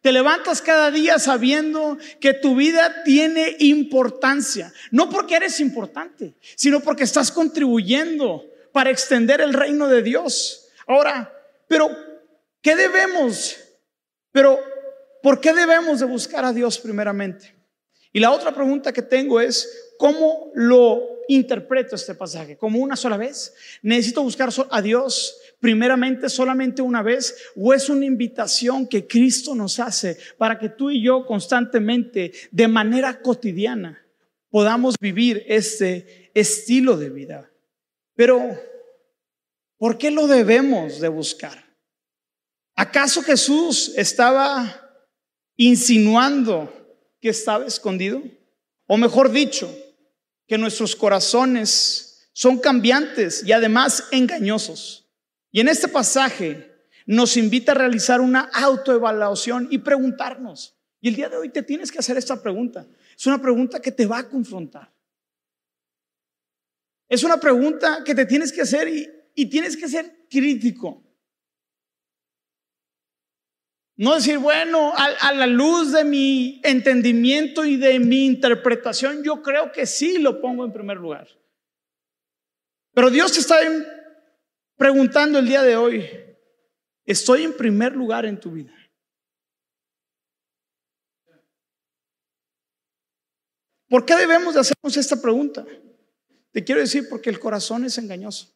Te 0.01 0.12
levantas 0.12 0.62
cada 0.62 0.92
día 0.92 1.18
sabiendo 1.18 1.98
que 2.20 2.34
tu 2.34 2.56
vida 2.56 3.03
tiene 3.03 3.56
importancia. 3.60 4.74
No 4.92 5.10
porque 5.10 5.36
eres 5.36 5.62
importante, 5.62 6.36
sino 6.56 6.82
porque 6.82 7.03
estás 7.03 7.32
contribuyendo 7.32 8.46
para 8.74 8.89
extender 8.89 9.39
el 9.39 9.53
reino 9.53 9.88
de 9.88 10.01
Dios. 10.01 10.68
Ahora, 10.88 11.34
pero, 11.68 11.89
¿qué 12.62 12.75
debemos? 12.75 13.56
Pero, 14.34 14.60
¿por 15.22 15.39
qué 15.39 15.53
debemos 15.53 16.01
de 16.01 16.06
buscar 16.06 16.44
a 16.44 16.51
Dios 16.51 16.77
primeramente? 16.80 17.56
Y 18.13 18.20
la 18.20 18.32
otra 18.32 18.53
pregunta 18.53 18.93
que 18.93 19.01
tengo 19.01 19.41
es, 19.41 19.96
¿cómo 19.98 20.51
lo 20.53 21.01
interpreto 21.27 21.96
este 21.96 22.13
pasaje? 22.13 22.55
¿Como 22.58 22.79
una 22.79 22.96
sola 22.96 23.17
vez? 23.17 23.55
¿Necesito 23.82 24.22
buscar 24.22 24.50
a 24.70 24.82
Dios 24.84 25.36
primeramente 25.60 26.29
solamente 26.29 26.84
una 26.84 27.01
vez 27.01 27.36
o 27.55 27.74
es 27.74 27.89
una 27.89 28.05
invitación 28.05 28.88
que 28.88 29.08
Cristo 29.08 29.55
nos 29.55 29.79
hace 29.79 30.17
para 30.38 30.60
que 30.60 30.70
tú 30.70 30.91
y 30.91 31.03
yo 31.03 31.25
constantemente, 31.25 32.32
de 32.51 32.67
manera 32.67 33.20
cotidiana, 33.20 34.05
podamos 34.51 34.96
vivir 35.00 35.43
este 35.48 36.29
estilo 36.36 36.96
de 36.98 37.10
vida? 37.10 37.51
Pero, 38.13 38.55
¿por 39.77 39.98
qué 39.98 40.12
lo 40.12 40.27
debemos 40.27 41.00
de 41.00 41.08
buscar? 41.08 41.65
¿Acaso 42.75 43.24
Jesús 43.24 43.91
estaba 43.96 44.82
insinuando 45.55 46.83
que 47.24 47.30
estaba 47.30 47.65
escondido? 47.65 48.22
O 48.86 48.98
mejor 48.98 49.32
dicho, 49.32 49.74
que 50.46 50.58
nuestros 50.58 50.94
corazones 50.94 52.27
son 52.34 52.60
cambiantes 52.60 53.46
y 53.46 53.53
además 53.53 54.10
engañosos. 54.12 55.10
Y 55.50 55.62
en 55.62 55.70
este 55.70 55.88
pasaje 55.88 56.70
nos 57.06 57.38
invita 57.38 57.72
a 57.72 57.75
realizar 57.75 58.20
una 58.20 58.42
autoevaluación 58.53 59.70
y 59.72 59.77
preguntarnos. 59.77 60.75
Y 61.00 61.08
el 61.08 61.15
día 61.15 61.30
de 61.30 61.38
hoy 61.38 61.48
te 61.48 61.63
tienes 61.63 61.94
que 61.94 62.00
hacer 62.00 62.18
esta 62.18 62.44
pregunta. 62.44 62.86
Es 63.18 63.25
una 63.25 63.42
pregunta 63.42 63.80
que 63.80 63.94
te 63.94 64.06
va 64.06 64.18
a 64.18 64.27
confrontar. 64.27 64.92
Es 67.08 67.24
una 67.24 67.39
pregunta 67.39 68.03
que 68.03 68.13
te 68.13 68.25
tienes 68.25 68.51
que 68.51 68.63
hacer 68.63 68.89
y, 69.34 69.46
tienes 69.46 69.77
que 69.77 69.88
ser 69.88 70.25
crítico. 70.30 71.01
No 73.95 74.15
decir, 74.15 74.39
bueno, 74.39 74.91
a, 74.95 75.33
la 75.33 75.45
luz 75.45 75.91
de 75.91 76.03
mi 76.03 76.59
entendimiento 76.63 77.63
y 77.63 77.77
de 77.77 78.00
mi 78.00 78.25
interpretación, 78.25 79.23
yo 79.23 79.43
creo 79.43 79.71
que 79.71 79.85
sí 79.85 80.17
lo 80.17 80.41
pongo 80.41 80.65
en 80.65 80.73
primer 80.73 80.97
lugar. 80.97 81.27
Pero 82.93 83.12
Dios 83.12 83.33
te 83.33 83.39
está 83.39 83.59
preguntando 84.77 85.38
el 85.39 85.47
día 85.47 85.62
de 85.62 85.75
hoy, 85.75 86.09
¿estoy 87.05 87.43
en 87.43 87.55
primer 87.55 87.95
lugar 87.95 88.25
en 88.25 88.39
tu 88.39 88.51
vida? 88.51 88.73
¿Por 93.88 94.05
qué 94.05 94.15
debemos 94.15 94.55
de 94.55 94.62
hacernos 94.62 94.97
esta 94.97 95.21
pregunta? 95.21 95.63
Te 96.51 96.63
quiero 96.63 96.81
decir 96.81 97.07
porque 97.07 97.29
el 97.29 97.39
corazón 97.39 97.85
es 97.85 98.00
engañoso. 98.00 98.51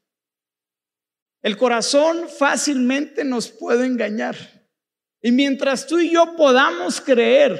El 1.44 1.58
corazón 1.58 2.28
fácilmente 2.28 3.24
nos 3.24 3.50
puede 3.50 3.86
engañar. 3.86 4.57
Y 5.22 5.32
mientras 5.32 5.88
tú 5.88 6.00
y 6.00 6.12
yo 6.12 6.36
podamos 6.36 7.02
creer 7.02 7.60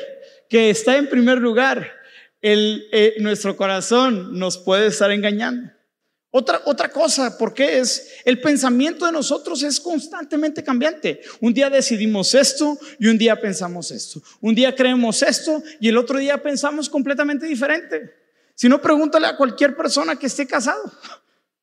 que 0.50 0.70
está 0.70 0.98
en 0.98 1.10
primer 1.10 1.40
lugar, 1.40 1.92
eh, 2.42 3.16
nuestro 3.20 3.58
corazón 3.58 4.38
nos 4.38 4.58
puede 4.58 4.88
estar 4.88 5.12
engañando. 5.12 5.72
Otra, 6.30 6.62
otra 6.66 6.90
cosa, 6.90 7.38
porque 7.38 7.80
es 7.80 8.22
el 8.26 8.40
pensamiento 8.40 9.06
de 9.06 9.12
nosotros 9.12 9.64
es 9.64 9.80
constantemente 9.80 10.64
cambiante. 10.64 11.22
Un 11.42 11.54
día 11.54 11.70
decidimos 11.70 12.36
esto 12.36 12.78
y 13.00 13.08
un 13.08 13.18
día 13.18 13.40
pensamos 13.40 13.92
esto. 13.92 14.22
Un 14.42 14.54
día 14.54 14.76
creemos 14.76 15.24
esto 15.24 15.64
y 15.80 15.88
el 15.88 15.98
otro 15.98 16.20
día 16.20 16.42
pensamos 16.42 16.90
completamente 16.90 17.48
diferente. 17.48 18.14
Si 18.54 18.70
no, 18.70 18.82
pregúntale 18.82 19.28
a 19.28 19.38
cualquier 19.38 19.76
persona 19.76 20.18
que 20.18 20.28
esté 20.28 20.46
casado. 20.46 20.92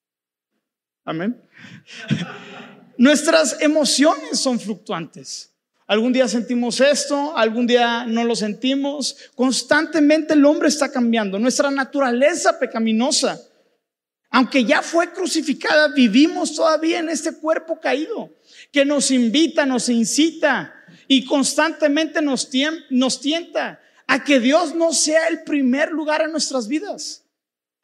Amén. 1.05 1.41
Nuestras 2.97 3.61
emociones 3.61 4.41
son 4.41 4.59
fluctuantes. 4.59 5.54
Algún 5.87 6.15
día 6.15 6.29
sentimos 6.29 6.81
esto, 6.81 7.37
algún 7.37 7.67
día 7.67 8.07
no 8.07 8.25
lo 8.25 8.35
sentimos. 8.35 9.17
Constantemente 9.35 10.33
el 10.33 10.45
hombre 10.47 10.69
está 10.69 10.91
cambiando. 10.91 11.39
Nuestra 11.39 11.71
naturaleza 11.71 12.59
pecaminosa, 12.59 13.39
aunque 14.31 14.65
ya 14.65 14.81
fue 14.81 15.13
crucificada, 15.13 15.89
vivimos 15.89 16.55
todavía 16.55 17.01
en 17.01 17.11
este 17.11 17.35
cuerpo 17.35 17.79
caído 17.81 18.31
que 18.73 18.85
nos 18.85 19.11
invita, 19.11 19.67
nos 19.67 19.89
incita 19.91 20.75
y 21.07 21.27
constantemente 21.27 22.23
nos, 22.23 22.49
nos 22.89 23.21
tienta 23.21 23.81
a 24.07 24.25
que 24.25 24.41
Dios 24.41 24.75
no 24.75 24.93
sea 24.93 25.29
el 25.29 25.45
primer 25.45 25.91
lugar 25.93 26.23
en 26.23 26.33
nuestras 26.33 26.67
vidas, 26.67 27.25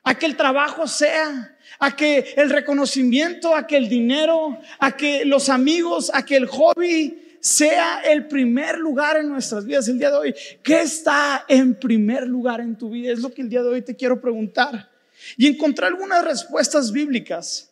a 0.02 0.14
que 0.14 0.26
el 0.26 0.36
trabajo 0.36 0.86
sea, 0.86 1.56
a 1.78 1.94
que 1.94 2.34
el 2.36 2.48
reconocimiento, 2.48 3.54
a 3.54 3.66
que 3.66 3.76
el 3.76 3.88
dinero, 3.88 4.58
a 4.78 4.96
que 4.96 5.24
los 5.26 5.50
amigos, 5.50 6.10
a 6.14 6.24
que 6.24 6.36
el 6.36 6.46
hobby 6.46 7.29
sea 7.40 8.00
el 8.02 8.28
primer 8.28 8.78
lugar 8.78 9.16
en 9.16 9.28
nuestras 9.28 9.64
vidas 9.64 9.88
el 9.88 9.98
día 9.98 10.10
de 10.10 10.16
hoy. 10.16 10.34
¿Qué 10.62 10.82
está 10.82 11.44
en 11.48 11.74
primer 11.74 12.26
lugar 12.26 12.60
en 12.60 12.76
tu 12.76 12.90
vida? 12.90 13.12
Es 13.12 13.20
lo 13.20 13.32
que 13.32 13.42
el 13.42 13.48
día 13.48 13.62
de 13.62 13.68
hoy 13.68 13.82
te 13.82 13.96
quiero 13.96 14.20
preguntar. 14.20 14.90
Y 15.36 15.46
encontrar 15.46 15.92
algunas 15.92 16.24
respuestas 16.24 16.92
bíblicas 16.92 17.70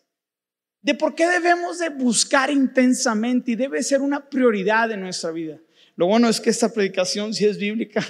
de 0.80 0.94
por 0.94 1.14
qué 1.14 1.26
debemos 1.26 1.78
de 1.78 1.88
buscar 1.90 2.50
intensamente 2.50 3.52
y 3.52 3.56
debe 3.56 3.82
ser 3.82 4.00
una 4.00 4.28
prioridad 4.28 4.90
en 4.90 5.00
nuestra 5.00 5.30
vida. 5.30 5.58
Lo 5.96 6.06
bueno 6.06 6.28
es 6.28 6.40
que 6.40 6.50
esta 6.50 6.72
predicación 6.72 7.34
sí 7.34 7.44
es 7.44 7.58
bíblica. 7.58 8.04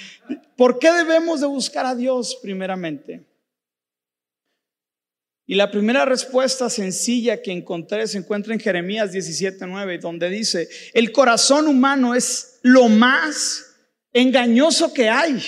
¿Por 0.56 0.78
qué 0.78 0.90
debemos 0.92 1.40
de 1.40 1.46
buscar 1.46 1.86
a 1.86 1.94
Dios 1.94 2.38
primeramente? 2.42 3.27
Y 5.50 5.54
la 5.54 5.70
primera 5.70 6.04
respuesta 6.04 6.68
sencilla 6.68 7.40
que 7.40 7.52
encontré 7.52 8.06
se 8.06 8.18
encuentra 8.18 8.52
en 8.52 8.60
Jeremías 8.60 9.12
17:9, 9.12 9.98
donde 9.98 10.28
dice, 10.28 10.68
el 10.92 11.10
corazón 11.10 11.66
humano 11.66 12.14
es 12.14 12.58
lo 12.62 12.90
más 12.90 13.64
engañoso 14.12 14.92
que 14.92 15.08
hay. 15.08 15.42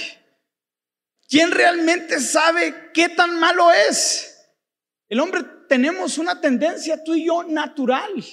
¿Quién 1.28 1.50
realmente 1.50 2.18
sabe 2.18 2.74
qué 2.94 3.10
tan 3.10 3.38
malo 3.38 3.70
es? 3.90 4.38
El 5.06 5.20
hombre 5.20 5.42
tenemos 5.68 6.16
una 6.16 6.40
tendencia, 6.40 7.04
tú 7.04 7.14
y 7.14 7.26
yo, 7.26 7.44
natural 7.44 8.24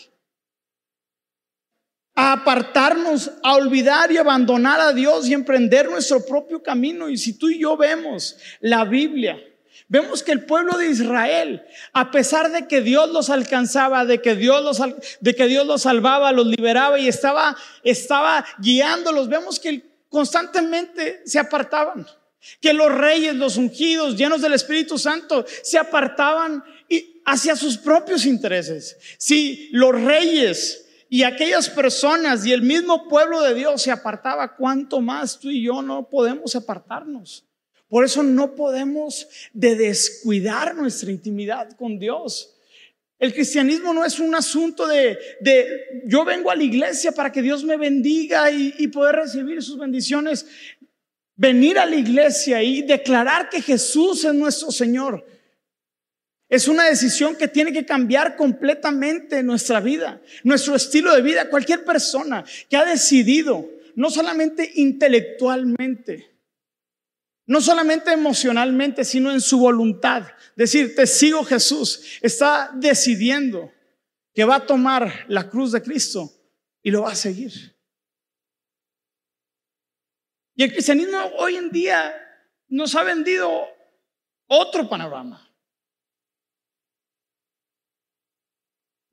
a 2.20 2.34
apartarnos, 2.34 3.32
a 3.44 3.56
olvidar 3.56 4.12
y 4.12 4.18
abandonar 4.18 4.82
a 4.82 4.92
Dios 4.92 5.30
y 5.30 5.36
emprender 5.36 5.88
nuestro 5.88 6.26
propio 6.26 6.64
camino. 6.64 7.10
Y 7.10 7.18
si 7.18 7.38
tú 7.38 7.48
y 7.48 7.60
yo 7.60 7.78
vemos 7.78 8.38
la 8.60 8.86
Biblia, 8.86 9.40
vemos 9.88 10.24
que 10.24 10.32
el 10.32 10.46
pueblo 10.46 10.78
de 10.78 10.88
Israel, 10.88 11.64
a 11.94 12.12
pesar 12.12 12.52
de 12.52 12.68
que 12.68 12.82
Dios 12.82 13.10
los 13.12 13.30
alcanzaba, 13.30 14.06
de 14.06 14.22
que 14.22 14.36
Dios 14.36 14.64
los, 14.64 14.82
de 15.20 15.36
que 15.36 15.48
Dios 15.48 15.66
los 15.66 15.84
salvaba, 15.84 16.32
los 16.32 16.48
liberaba 16.48 17.00
y 17.00 17.08
estaba, 17.08 17.56
estaba 17.84 18.46
guiándolos, 18.60 19.30
vemos 19.30 19.60
que 19.60 19.84
constantemente 20.10 21.22
se 21.26 21.40
apartaban. 21.40 22.06
Que 22.62 22.72
los 22.72 22.94
reyes, 22.94 23.36
los 23.36 23.58
ungidos, 23.58 24.16
llenos 24.16 24.42
del 24.42 24.54
Espíritu 24.54 24.98
Santo, 24.98 25.46
se 25.64 25.78
apartaban 25.78 26.64
hacia 27.26 27.58
sus 27.58 27.78
propios 27.78 28.26
intereses. 28.26 28.98
Si 29.18 29.70
los 29.74 29.92
reyes 29.92 30.86
y 31.10 31.24
aquellas 31.24 31.70
personas 31.70 32.46
y 32.46 32.54
el 32.54 32.62
mismo 32.62 33.10
pueblo 33.10 33.42
de 33.42 33.54
Dios 33.54 33.82
se 33.82 33.92
apartaba, 33.92 34.56
¿cuánto 34.56 35.02
más 35.02 35.38
tú 35.38 35.50
y 35.50 35.62
yo 35.62 35.82
no 35.82 36.08
podemos 36.10 36.56
apartarnos? 36.56 37.47
Por 37.90 38.06
eso 38.06 38.24
no 38.24 38.56
podemos 38.56 39.28
de 39.54 39.76
descuidar 39.76 40.76
nuestra 40.76 41.12
intimidad 41.12 41.72
con 41.78 42.00
Dios. 42.00 42.56
El 43.20 43.34
cristianismo 43.34 43.94
no 43.94 44.06
es 44.06 44.20
un 44.20 44.36
asunto 44.36 44.88
de, 44.88 45.18
yo 46.06 46.24
vengo 46.26 46.52
a 46.52 46.56
la 46.56 46.64
iglesia 46.64 47.12
para 47.12 47.32
que 47.32 47.42
Dios 47.42 47.64
me 47.64 47.78
bendiga 47.78 48.52
y, 48.52 48.74
y 48.78 48.88
poder 48.88 49.16
recibir 49.16 49.64
sus 49.64 49.80
bendiciones. 49.80 50.46
Venir 51.36 51.80
a 51.80 51.86
la 51.86 51.96
iglesia 51.96 52.62
y 52.62 52.82
declarar 52.82 53.50
que 53.50 53.62
Jesús 53.62 54.26
es 54.26 54.34
nuestro 54.34 54.72
Señor 54.72 55.26
es 56.50 56.68
una 56.68 56.86
decisión 56.86 57.36
que 57.36 57.50
tiene 57.50 57.74
que 57.74 57.86
cambiar 57.86 58.38
completamente 58.38 59.44
nuestra 59.44 59.82
vida, 59.82 60.22
nuestro 60.44 60.76
estilo 60.76 61.14
de 61.14 61.22
vida. 61.22 61.50
Cualquier 61.50 61.84
persona 61.84 62.46
que 62.70 62.78
ha 62.78 62.86
decidido, 62.86 63.70
no 63.96 64.10
solamente 64.10 64.72
intelectualmente, 64.76 66.30
no 67.48 67.62
solamente 67.62 68.12
emocionalmente, 68.12 69.06
sino 69.06 69.32
en 69.32 69.42
su 69.42 69.58
voluntad, 69.58 70.28
decir, 70.56 70.96
te 70.96 71.08
sigo 71.08 71.44
Jesús, 71.46 72.20
está 72.22 72.72
decidiendo 72.76 73.72
que 74.34 74.44
va 74.44 74.58
a 74.58 74.66
tomar 74.66 75.26
la 75.30 75.50
cruz 75.50 75.72
de 75.72 75.82
Cristo 75.82 76.30
y 76.84 76.92
lo 76.92 77.04
va 77.04 77.14
a 77.14 77.16
seguir. 77.16 77.76
Y 80.56 80.64
el 80.64 80.72
cristianismo 80.72 81.18
hoy 81.38 81.56
en 81.56 81.72
día 81.72 82.14
nos 82.68 82.96
ha 82.96 83.04
vendido 83.04 83.66
otro 84.48 84.90
panorama. 84.90 85.44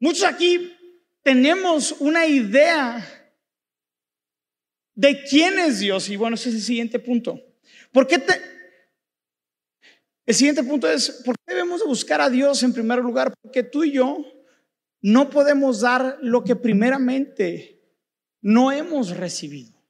Muchos 0.00 0.24
aquí 0.24 0.76
tenemos 1.22 1.92
una 2.00 2.26
idea 2.26 3.30
de 4.94 5.22
quién 5.24 5.58
es 5.58 5.80
Dios. 5.80 6.08
Y 6.08 6.16
bueno, 6.16 6.34
ese 6.34 6.48
es 6.48 6.56
el 6.56 6.62
siguiente 6.62 6.98
punto. 6.98 7.40
¿Por 7.94 8.08
qué 8.08 8.18
te... 8.18 8.34
El 10.26 10.34
siguiente 10.34 10.64
punto 10.64 10.90
es, 10.90 11.22
¿por 11.24 11.36
qué 11.36 11.54
debemos 11.54 11.80
de 11.80 11.86
buscar 11.86 12.20
a 12.20 12.28
Dios 12.28 12.60
en 12.64 12.72
primer 12.72 12.98
lugar? 12.98 13.32
Porque 13.40 13.62
tú 13.62 13.84
y 13.84 13.92
yo 13.92 14.18
no 15.00 15.30
podemos 15.30 15.80
dar 15.80 16.18
lo 16.20 16.42
que 16.42 16.56
primeramente 16.56 17.80
no 18.42 18.72
hemos 18.72 19.16
recibido. 19.16 19.80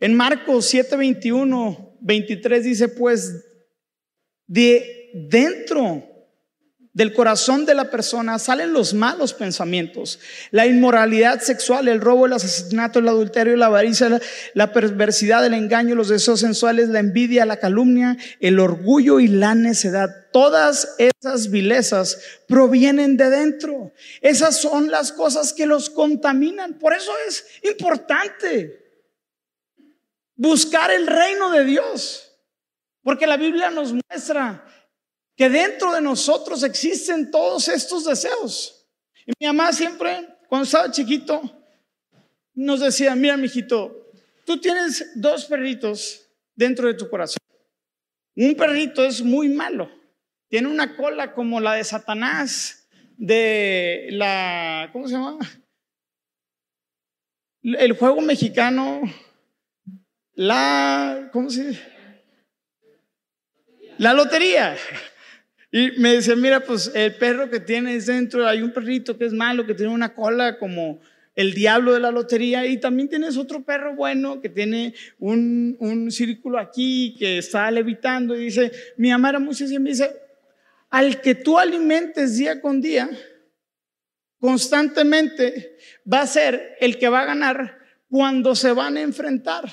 En 0.00 0.16
Marcos 0.16 0.66
7, 0.66 0.96
21, 0.96 1.98
23 2.00 2.64
dice, 2.64 2.88
pues 2.88 3.46
de 4.48 5.10
dentro 5.14 6.04
del 6.98 7.12
corazón 7.12 7.64
de 7.64 7.76
la 7.76 7.92
persona 7.92 8.40
salen 8.40 8.72
los 8.72 8.92
malos 8.92 9.32
pensamientos, 9.32 10.18
la 10.50 10.66
inmoralidad 10.66 11.40
sexual, 11.40 11.86
el 11.86 12.00
robo, 12.00 12.26
el 12.26 12.32
asesinato, 12.32 12.98
el 12.98 13.06
adulterio, 13.06 13.56
la 13.56 13.66
avaricia, 13.66 14.20
la, 14.54 14.72
perversidad, 14.72 15.46
el 15.46 15.54
engaño, 15.54 15.94
los 15.94 16.08
deseos 16.08 16.40
sensuales, 16.40 16.88
la 16.88 16.98
envidia, 16.98 17.46
la 17.46 17.58
calumnia, 17.58 18.16
el 18.40 18.58
orgullo 18.58 19.20
y 19.20 19.28
la 19.28 19.54
necedad. 19.54 20.10
Todas 20.32 20.96
esas 20.98 21.52
vilezas 21.52 22.18
provienen 22.48 23.16
de 23.16 23.30
dentro. 23.30 23.92
Esas 24.20 24.60
son 24.60 24.90
las 24.90 25.12
cosas 25.12 25.52
que 25.52 25.66
los 25.66 25.90
contaminan. 25.90 26.80
Por 26.80 26.94
eso 26.94 27.12
es 27.28 27.46
importante 27.62 29.04
buscar 30.34 30.90
el 30.90 31.06
reino 31.06 31.52
de 31.52 31.64
Dios. 31.64 32.24
Porque 33.04 33.28
la 33.28 33.36
Biblia 33.36 33.70
nos 33.70 33.94
muestra 33.94 34.64
que 35.38 35.48
dentro 35.48 35.94
de 35.94 36.00
nosotros 36.00 36.64
existen 36.64 37.30
todos 37.30 37.68
estos 37.68 38.04
deseos. 38.04 38.84
Y 39.24 39.30
mi 39.38 39.46
mamá 39.46 39.72
siempre, 39.72 40.26
cuando 40.48 40.64
estaba 40.64 40.90
chiquito, 40.90 41.40
nos 42.54 42.80
decía, 42.80 43.14
mira, 43.14 43.36
mijito, 43.36 44.10
tú 44.44 44.60
tienes 44.60 45.12
dos 45.14 45.44
perritos 45.44 46.28
dentro 46.56 46.88
de 46.88 46.94
tu 46.94 47.08
corazón. 47.08 47.38
Un 48.34 48.56
perrito 48.56 49.04
es 49.04 49.22
muy 49.22 49.48
malo. 49.48 49.88
Tiene 50.48 50.66
una 50.66 50.96
cola 50.96 51.32
como 51.32 51.60
la 51.60 51.74
de 51.74 51.84
Satanás, 51.84 52.88
de 53.16 54.08
la, 54.10 54.90
¿cómo 54.92 55.06
se 55.06 55.14
llama? 55.14 55.38
El 57.62 57.92
juego 57.92 58.22
mexicano, 58.22 59.02
la, 60.34 61.30
¿cómo 61.32 61.48
se 61.48 61.68
dice? 61.68 61.82
La 63.98 64.12
lotería. 64.14 64.76
Y 65.70 65.92
me 65.98 66.14
decía, 66.14 66.34
mira, 66.34 66.60
pues 66.60 66.90
el 66.94 67.14
perro 67.16 67.50
que 67.50 67.60
tienes 67.60 68.06
dentro, 68.06 68.46
hay 68.46 68.62
un 68.62 68.72
perrito 68.72 69.18
que 69.18 69.26
es 69.26 69.32
malo, 69.32 69.66
que 69.66 69.74
tiene 69.74 69.92
una 69.92 70.14
cola 70.14 70.58
como 70.58 71.00
el 71.34 71.54
diablo 71.54 71.92
de 71.92 72.00
la 72.00 72.10
lotería, 72.10 72.66
y 72.66 72.78
también 72.78 73.08
tienes 73.08 73.36
otro 73.36 73.62
perro 73.62 73.94
bueno 73.94 74.40
que 74.40 74.48
tiene 74.48 74.94
un, 75.18 75.76
un 75.78 76.10
círculo 76.10 76.58
aquí, 76.58 77.14
que 77.18 77.38
está 77.38 77.70
levitando, 77.70 78.34
y 78.34 78.44
dice, 78.44 78.72
mi 78.96 79.10
mamá 79.10 79.28
era 79.30 79.38
muy 79.38 79.54
sencilla, 79.54 79.78
me 79.78 79.90
dice, 79.90 80.10
al 80.90 81.20
que 81.20 81.34
tú 81.34 81.58
alimentes 81.58 82.38
día 82.38 82.60
con 82.60 82.80
día, 82.80 83.08
constantemente, 84.40 85.76
va 86.10 86.22
a 86.22 86.26
ser 86.26 86.76
el 86.80 86.98
que 86.98 87.08
va 87.08 87.20
a 87.20 87.26
ganar 87.26 87.78
cuando 88.08 88.54
se 88.54 88.72
van 88.72 88.96
a 88.96 89.02
enfrentar. 89.02 89.70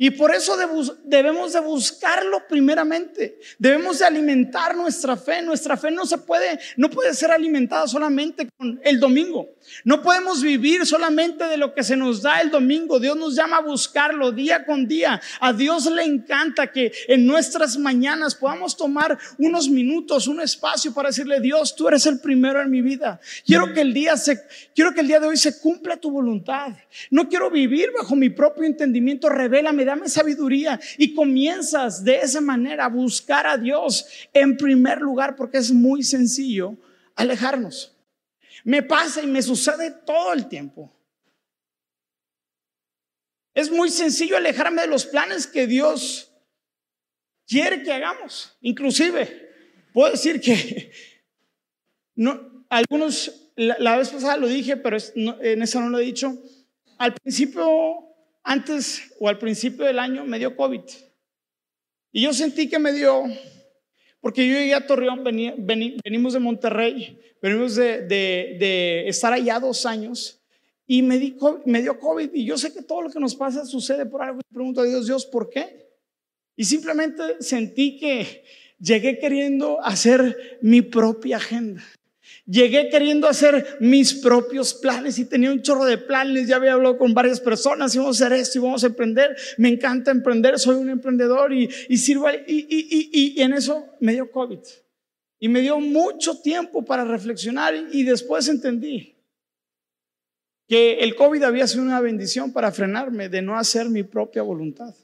Y 0.00 0.10
por 0.10 0.32
eso 0.32 0.56
debemos 1.04 1.52
de 1.52 1.60
buscarlo 1.60 2.46
primeramente. 2.48 3.40
Debemos 3.58 3.98
de 3.98 4.04
alimentar 4.04 4.76
nuestra 4.76 5.16
fe. 5.16 5.42
Nuestra 5.42 5.76
fe 5.76 5.90
no 5.90 6.06
se 6.06 6.18
puede, 6.18 6.60
no 6.76 6.88
puede 6.88 7.12
ser 7.14 7.32
alimentada 7.32 7.88
solamente 7.88 8.48
con 8.56 8.80
el 8.84 9.00
domingo. 9.00 9.48
No 9.84 10.00
podemos 10.00 10.40
vivir 10.40 10.86
solamente 10.86 11.44
de 11.44 11.56
lo 11.56 11.74
que 11.74 11.82
se 11.82 11.96
nos 11.96 12.22
da 12.22 12.40
el 12.40 12.50
domingo. 12.50 13.00
Dios 13.00 13.16
nos 13.16 13.34
llama 13.34 13.56
a 13.56 13.62
buscarlo 13.62 14.30
día 14.30 14.64
con 14.64 14.86
día. 14.86 15.20
A 15.40 15.52
Dios 15.52 15.86
le 15.90 16.04
encanta 16.04 16.70
que 16.70 16.92
en 17.08 17.26
nuestras 17.26 17.76
mañanas 17.76 18.36
podamos 18.36 18.76
tomar 18.76 19.18
unos 19.36 19.68
minutos, 19.68 20.28
un 20.28 20.40
espacio 20.40 20.94
para 20.94 21.08
decirle, 21.08 21.40
Dios, 21.40 21.74
tú 21.74 21.88
eres 21.88 22.06
el 22.06 22.20
primero 22.20 22.62
en 22.62 22.70
mi 22.70 22.82
vida. 22.82 23.20
Quiero 23.44 23.74
que 23.74 23.80
el 23.80 23.92
día 23.92 24.16
se, 24.16 24.40
quiero 24.76 24.94
que 24.94 25.00
el 25.00 25.08
día 25.08 25.18
de 25.18 25.26
hoy 25.26 25.36
se 25.36 25.58
cumpla 25.60 25.96
tu 25.96 26.12
voluntad. 26.12 26.72
No 27.10 27.28
quiero 27.28 27.50
vivir 27.50 27.90
bajo 27.98 28.14
mi 28.14 28.30
propio 28.30 28.64
entendimiento. 28.64 29.28
Revélame 29.28 29.87
dame 29.88 30.08
sabiduría 30.08 30.80
y 30.96 31.14
comienzas 31.14 32.04
de 32.04 32.20
esa 32.20 32.40
manera 32.40 32.84
a 32.84 32.88
buscar 32.88 33.46
a 33.46 33.58
Dios 33.58 34.06
en 34.32 34.56
primer 34.56 35.00
lugar 35.00 35.36
porque 35.36 35.58
es 35.58 35.72
muy 35.72 36.02
sencillo 36.02 36.76
alejarnos. 37.16 37.96
Me 38.64 38.82
pasa 38.82 39.22
y 39.22 39.26
me 39.26 39.42
sucede 39.42 39.90
todo 39.90 40.32
el 40.32 40.48
tiempo. 40.48 40.92
Es 43.54 43.70
muy 43.70 43.90
sencillo 43.90 44.36
alejarme 44.36 44.82
de 44.82 44.88
los 44.88 45.06
planes 45.06 45.46
que 45.46 45.66
Dios 45.66 46.30
quiere 47.46 47.82
que 47.82 47.92
hagamos. 47.92 48.56
Inclusive, 48.60 49.50
puedo 49.92 50.12
decir 50.12 50.40
que 50.40 50.92
no, 52.14 52.64
algunos, 52.68 53.50
la, 53.56 53.96
vez 53.96 54.10
pasada 54.10 54.36
lo 54.36 54.46
dije, 54.46 54.76
pero 54.76 54.96
en 55.16 55.62
eso 55.62 55.80
no 55.80 55.88
lo 55.88 55.98
he 55.98 56.04
dicho. 56.04 56.40
Al 56.98 57.14
principio 57.14 58.07
antes 58.48 59.02
o 59.20 59.28
al 59.28 59.38
principio 59.38 59.84
del 59.84 59.98
año 59.98 60.24
me 60.24 60.38
dio 60.38 60.56
COVID. 60.56 60.80
Y 62.12 62.22
yo 62.22 62.32
sentí 62.32 62.66
que 62.66 62.78
me 62.78 62.94
dio, 62.94 63.24
porque 64.20 64.48
yo 64.48 64.54
llegué 64.54 64.74
a 64.74 64.86
Torreón, 64.86 65.22
venimos 65.22 66.32
de 66.32 66.38
Monterrey, 66.38 67.20
venimos 67.42 67.76
de, 67.76 69.04
estar 69.06 69.34
allá 69.34 69.60
dos 69.60 69.84
años, 69.84 70.40
y 70.86 71.02
me, 71.02 71.36
me 71.66 71.82
dio 71.82 72.00
COVID. 72.00 72.30
Y 72.32 72.46
yo 72.46 72.56
sé 72.56 72.72
que 72.72 72.80
todo 72.80 73.02
lo 73.02 73.10
que 73.10 73.20
nos 73.20 73.36
pasa 73.36 73.66
sucede 73.66 74.06
por 74.06 74.22
algo. 74.22 74.40
Y 74.40 74.54
pregunto 74.54 74.80
a 74.80 74.84
Dios, 74.84 75.06
Dios, 75.06 75.26
¿por 75.26 75.50
qué? 75.50 75.86
Y 76.56 76.64
simplemente 76.64 77.42
sentí 77.42 77.98
que 77.98 78.44
llegué 78.80 79.18
queriendo 79.18 79.78
hacer 79.84 80.58
mi 80.62 80.80
propia 80.80 81.36
agenda. 81.36 81.84
Llegué 82.50 82.88
queriendo 82.88 83.28
hacer 83.28 83.76
mis 83.78 84.14
propios 84.14 84.72
planes 84.72 85.18
y 85.18 85.26
tenía 85.26 85.52
un 85.52 85.60
chorro 85.60 85.84
de 85.84 85.98
planes. 85.98 86.48
Ya 86.48 86.56
había 86.56 86.72
hablado 86.72 86.96
con 86.96 87.12
varias 87.12 87.40
personas 87.40 87.94
y 87.94 87.98
vamos 87.98 88.22
a 88.22 88.24
hacer 88.24 88.38
esto 88.38 88.56
y 88.56 88.62
vamos 88.62 88.82
a 88.84 88.86
emprender. 88.86 89.36
Me 89.58 89.68
encanta 89.68 90.10
emprender, 90.10 90.58
soy 90.58 90.76
un 90.76 90.88
emprendedor 90.88 91.52
y, 91.52 91.68
y 91.90 91.98
sirvo. 91.98 92.26
Y, 92.46 92.66
y, 92.70 93.36
y, 93.36 93.42
en 93.42 93.52
eso 93.52 93.84
me 94.00 94.14
dio 94.14 94.30
COVID. 94.30 94.60
Y 95.40 95.48
me 95.50 95.60
dio 95.60 95.78
mucho 95.78 96.40
tiempo 96.40 96.82
para 96.86 97.04
reflexionar 97.04 97.74
y 97.92 98.02
después 98.04 98.48
entendí 98.48 99.14
que 100.66 101.00
el 101.00 101.16
COVID 101.16 101.42
había 101.42 101.66
sido 101.66 101.82
una 101.82 102.00
bendición 102.00 102.54
para 102.54 102.72
frenarme 102.72 103.28
de 103.28 103.42
no 103.42 103.58
hacer 103.58 103.90
mi 103.90 104.04
propia 104.04 104.40
voluntad. 104.40 104.94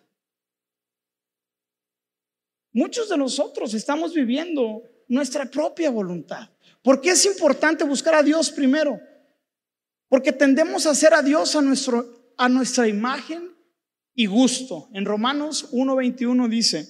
Muchos 2.73 3.11
de 3.11 3.19
nosotros 3.19 3.75
estamos 3.75 4.15
viviendo 4.15 4.83
nuestra 5.09 5.45
propia 5.45 5.91
voluntad. 5.91 6.54
¿Por 6.85 7.01
qué 7.01 7.13
es 7.13 7.25
importante 7.25 7.83
buscar 7.83 8.15
a 8.15 8.23
Dios 8.23 8.51
primero? 8.51 9.01
Porque 10.07 10.33
tendemos 10.33 10.85
a 10.85 10.91
hacer 10.91 11.15
a 11.15 11.23
Dios 11.23 11.57
a, 11.57 11.63
nuestro, 11.63 12.35
a 12.37 12.51
nuestra 12.51 12.87
imagen 12.87 13.57
y 14.15 14.27
gusto. 14.27 14.91
En 14.93 15.07
Romanos 15.07 15.73
1.21 15.73 16.47
dice, 16.51 16.87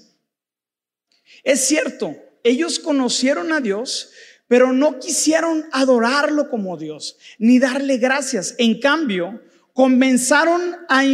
es 1.45 1.61
cierto, 1.61 2.17
ellos 2.43 2.81
conocieron 2.81 3.53
a 3.53 3.61
Dios, 3.61 4.11
pero 4.49 4.73
no 4.73 4.99
quisieron 4.99 5.65
adorarlo 5.71 6.51
como 6.51 6.77
Dios, 6.77 7.17
ni 7.39 7.61
darle 7.61 7.99
gracias. 7.99 8.57
En 8.59 8.81
cambio, 8.81 9.43
comenzaron 9.75 10.77
a 10.89 11.05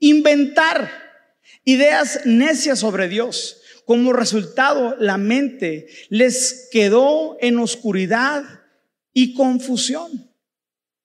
inventar 0.00 0.90
ideas 1.64 2.20
necias 2.26 2.80
sobre 2.80 3.08
Dios. 3.08 3.61
Como 3.84 4.12
resultado, 4.12 4.96
la 4.98 5.16
mente 5.16 5.88
les 6.08 6.68
quedó 6.70 7.36
en 7.40 7.58
oscuridad 7.58 8.44
y 9.12 9.34
confusión. 9.34 10.30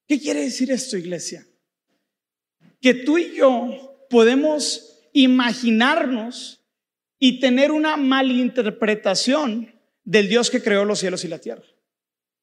¿Qué 0.06 0.18
quiere 0.20 0.40
decir 0.40 0.70
esto, 0.70 0.96
iglesia? 0.96 1.46
Que 2.80 2.94
tú 2.94 3.18
y 3.18 3.34
yo 3.36 4.06
podemos 4.08 5.00
imaginarnos 5.12 6.64
y 7.18 7.40
tener 7.40 7.72
una 7.72 7.96
malinterpretación 7.96 9.74
del 10.04 10.28
Dios 10.28 10.50
que 10.50 10.62
creó 10.62 10.84
los 10.84 11.00
cielos 11.00 11.24
y 11.24 11.28
la 11.28 11.38
tierra. 11.38 11.64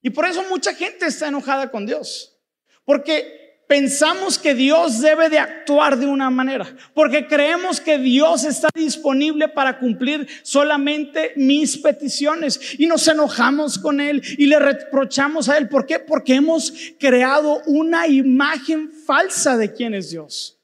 Y 0.01 0.11
por 0.11 0.25
eso 0.25 0.43
mucha 0.49 0.75
gente 0.75 1.07
está 1.07 1.29
enojada 1.29 1.71
con 1.71 1.85
Dios. 1.85 2.37
Porque 2.83 3.44
pensamos 3.67 4.37
que 4.37 4.53
Dios 4.53 5.01
debe 5.01 5.29
de 5.29 5.39
actuar 5.39 5.97
de 5.97 6.05
una 6.05 6.29
manera, 6.29 6.65
porque 6.93 7.27
creemos 7.27 7.81
que 7.81 7.97
Dios 7.97 8.43
está 8.43 8.69
disponible 8.73 9.47
para 9.47 9.79
cumplir 9.79 10.27
solamente 10.43 11.33
mis 11.35 11.77
peticiones 11.77 12.59
y 12.77 12.87
nos 12.87 13.07
enojamos 13.07 13.77
con 13.77 13.99
Él 13.99 14.21
y 14.37 14.45
le 14.45 14.59
reprochamos 14.59 15.49
a 15.49 15.57
Él. 15.57 15.69
¿Por 15.69 15.85
qué? 15.85 15.99
Porque 15.99 16.35
hemos 16.35 16.73
creado 16.99 17.61
una 17.65 18.07
imagen 18.07 18.91
falsa 19.05 19.57
de 19.57 19.73
quién 19.73 19.93
es 19.93 20.11
Dios. 20.11 20.55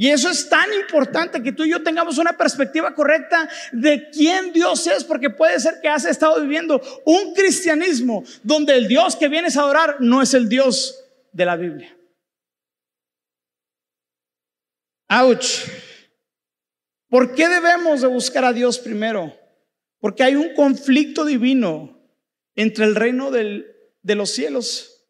Y 0.00 0.10
eso 0.10 0.30
es 0.30 0.48
tan 0.48 0.72
importante 0.74 1.42
que 1.42 1.50
tú 1.50 1.64
y 1.64 1.70
yo 1.70 1.82
tengamos 1.82 2.18
una 2.18 2.36
perspectiva 2.36 2.94
correcta 2.94 3.48
de 3.72 4.08
quién 4.10 4.52
Dios 4.52 4.86
es, 4.86 5.02
porque 5.02 5.28
puede 5.28 5.58
ser 5.58 5.80
que 5.82 5.88
has 5.88 6.04
estado 6.04 6.40
viviendo 6.40 6.80
un 7.04 7.34
cristianismo 7.34 8.22
donde 8.44 8.76
el 8.76 8.86
Dios 8.86 9.16
que 9.16 9.26
vienes 9.26 9.56
a 9.56 9.62
adorar 9.62 9.96
no 9.98 10.22
es 10.22 10.34
el 10.34 10.48
Dios 10.48 11.04
de 11.38 11.44
la 11.46 11.56
Biblia. 11.56 11.96
Ouch. 15.08 15.68
¿Por 17.08 17.34
qué 17.34 17.48
debemos 17.48 18.00
de 18.00 18.08
buscar 18.08 18.44
a 18.44 18.52
Dios 18.52 18.78
primero? 18.80 19.34
Porque 20.00 20.24
hay 20.24 20.34
un 20.34 20.52
conflicto 20.54 21.24
divino 21.24 21.96
entre 22.56 22.84
el 22.86 22.96
reino 22.96 23.30
de 23.30 24.14
los 24.16 24.30
cielos 24.30 25.06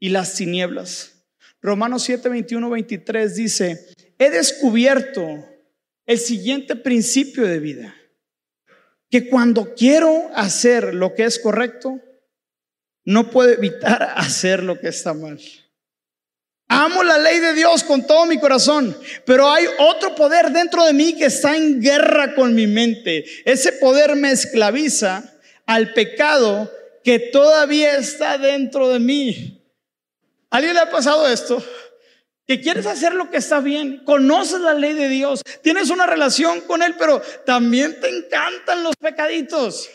y 0.00 0.08
las 0.08 0.34
tinieblas. 0.34 1.24
Romanos 1.62 2.02
7, 2.02 2.28
21, 2.28 2.68
23 2.68 3.36
dice, 3.36 3.86
he 4.18 4.30
descubierto 4.30 5.22
el 6.06 6.18
siguiente 6.18 6.74
principio 6.74 7.44
de 7.44 7.60
vida, 7.60 7.94
que 9.10 9.28
cuando 9.28 9.74
quiero 9.74 10.28
hacer 10.34 10.94
lo 10.94 11.14
que 11.14 11.24
es 11.24 11.38
correcto, 11.38 12.00
no 13.04 13.30
puedo 13.30 13.50
evitar 13.50 14.02
hacer 14.16 14.62
lo 14.64 14.78
que 14.80 14.88
está 14.88 15.14
mal. 15.14 15.40
Amo 16.68 17.02
la 17.02 17.16
ley 17.16 17.38
de 17.40 17.54
Dios 17.54 17.82
con 17.82 18.06
todo 18.06 18.26
mi 18.26 18.38
corazón, 18.38 18.94
pero 19.24 19.50
hay 19.50 19.64
otro 19.78 20.14
poder 20.14 20.50
dentro 20.50 20.84
de 20.84 20.92
mí 20.92 21.16
que 21.16 21.24
está 21.24 21.56
en 21.56 21.80
guerra 21.80 22.34
con 22.34 22.54
mi 22.54 22.66
mente. 22.66 23.24
Ese 23.46 23.72
poder 23.72 24.16
me 24.16 24.30
esclaviza 24.30 25.24
al 25.64 25.94
pecado 25.94 26.70
que 27.02 27.18
todavía 27.18 27.96
está 27.96 28.36
dentro 28.36 28.90
de 28.90 28.98
mí. 28.98 29.62
¿A 30.50 30.58
¿Alguien 30.58 30.74
le 30.74 30.80
ha 30.80 30.90
pasado 30.90 31.26
esto? 31.26 31.62
Que 32.46 32.60
quieres 32.60 32.84
hacer 32.84 33.14
lo 33.14 33.30
que 33.30 33.38
está 33.38 33.60
bien, 33.60 34.04
conoces 34.04 34.60
la 34.60 34.74
ley 34.74 34.92
de 34.92 35.08
Dios, 35.08 35.42
tienes 35.62 35.88
una 35.88 36.06
relación 36.06 36.60
con 36.62 36.82
Él, 36.82 36.96
pero 36.98 37.22
también 37.46 37.98
te 37.98 38.08
encantan 38.08 38.82
los 38.82 38.94
pecaditos. 38.96 39.88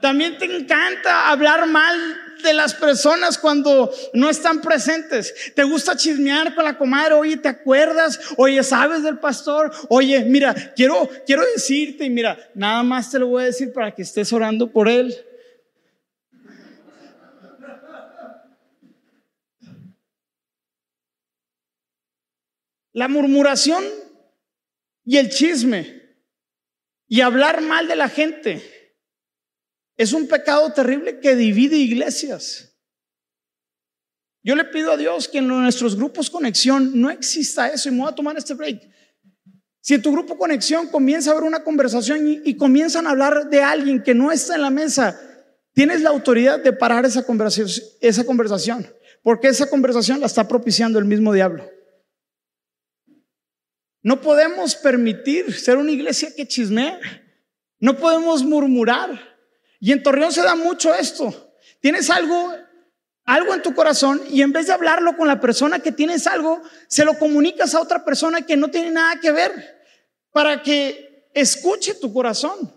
También 0.00 0.38
te 0.38 0.46
encanta 0.46 1.28
hablar 1.28 1.66
mal 1.66 2.29
de 2.42 2.54
las 2.54 2.74
personas 2.74 3.38
cuando 3.38 3.92
no 4.14 4.30
están 4.30 4.60
presentes. 4.60 5.52
Te 5.54 5.64
gusta 5.64 5.96
chismear 5.96 6.54
con 6.54 6.64
la 6.64 6.78
comadre, 6.78 7.14
oye, 7.14 7.36
¿te 7.36 7.48
acuerdas? 7.48 8.18
Oye, 8.36 8.62
¿sabes 8.62 9.02
del 9.02 9.18
pastor? 9.18 9.70
Oye, 9.88 10.24
mira, 10.24 10.54
quiero, 10.74 11.08
quiero 11.26 11.44
decirte, 11.54 12.04
y 12.04 12.10
mira, 12.10 12.38
nada 12.54 12.82
más 12.82 13.10
te 13.10 13.18
lo 13.18 13.28
voy 13.28 13.42
a 13.42 13.46
decir 13.46 13.72
para 13.72 13.94
que 13.94 14.02
estés 14.02 14.32
orando 14.32 14.70
por 14.70 14.88
él. 14.88 15.14
La 22.92 23.08
murmuración 23.08 23.84
y 25.04 25.16
el 25.16 25.30
chisme 25.30 26.00
y 27.06 27.20
hablar 27.20 27.60
mal 27.60 27.88
de 27.88 27.96
la 27.96 28.08
gente 28.08 28.79
es 30.00 30.14
un 30.14 30.26
pecado 30.26 30.72
terrible 30.72 31.20
que 31.20 31.36
divide 31.36 31.76
iglesias. 31.76 32.74
Yo 34.42 34.56
le 34.56 34.64
pido 34.64 34.92
a 34.92 34.96
Dios 34.96 35.28
que 35.28 35.36
en 35.36 35.48
nuestros 35.48 35.94
grupos 35.94 36.30
conexión 36.30 36.98
no 36.98 37.10
exista 37.10 37.68
eso 37.68 37.90
y 37.90 37.92
me 37.92 37.98
voy 37.98 38.08
a 38.08 38.14
tomar 38.14 38.34
este 38.38 38.54
break. 38.54 38.80
Si 39.82 39.92
en 39.92 40.00
tu 40.00 40.10
grupo 40.10 40.38
conexión 40.38 40.88
comienza 40.88 41.28
a 41.28 41.32
haber 41.34 41.44
una 41.44 41.62
conversación 41.62 42.40
y, 42.42 42.56
comienzan 42.56 43.06
a 43.06 43.10
hablar 43.10 43.50
de 43.50 43.60
alguien 43.60 44.02
que 44.02 44.14
no 44.14 44.32
está 44.32 44.54
en 44.54 44.62
la 44.62 44.70
mesa, 44.70 45.20
tienes 45.74 46.00
la 46.00 46.08
autoridad 46.08 46.60
de 46.60 46.72
parar 46.72 47.04
esa 47.04 47.26
conversación, 47.26 47.68
esa 48.00 48.24
conversación, 48.24 48.86
porque 49.22 49.48
esa 49.48 49.68
conversación 49.68 50.18
la 50.18 50.26
está 50.28 50.48
propiciando 50.48 50.98
el 50.98 51.04
mismo 51.04 51.30
diablo. 51.34 51.70
No 54.02 54.22
podemos 54.22 54.76
permitir 54.76 55.52
ser 55.52 55.76
una 55.76 55.90
iglesia 55.90 56.34
que 56.34 56.48
chismea. 56.48 56.98
No 57.78 57.98
podemos 57.98 58.42
murmurar. 58.42 59.28
Y 59.80 59.92
en 59.92 60.02
Torreón 60.02 60.30
se 60.30 60.42
da 60.42 60.54
mucho 60.54 60.94
esto. 60.94 61.54
Tienes 61.80 62.10
algo, 62.10 62.54
algo 63.24 63.54
en 63.54 63.62
tu 63.62 63.74
corazón 63.74 64.22
y 64.28 64.42
en 64.42 64.52
vez 64.52 64.66
de 64.66 64.74
hablarlo 64.74 65.16
con 65.16 65.26
la 65.26 65.40
persona 65.40 65.80
que 65.80 65.90
tienes 65.90 66.26
algo, 66.26 66.62
se 66.86 67.04
lo 67.04 67.18
comunicas 67.18 67.74
a 67.74 67.80
otra 67.80 68.04
persona 68.04 68.42
que 68.42 68.56
no 68.56 68.70
tiene 68.70 68.90
nada 68.90 69.18
que 69.18 69.32
ver 69.32 69.80
para 70.30 70.62
que 70.62 71.30
escuche 71.34 71.94
tu 71.94 72.12
corazón. 72.12 72.72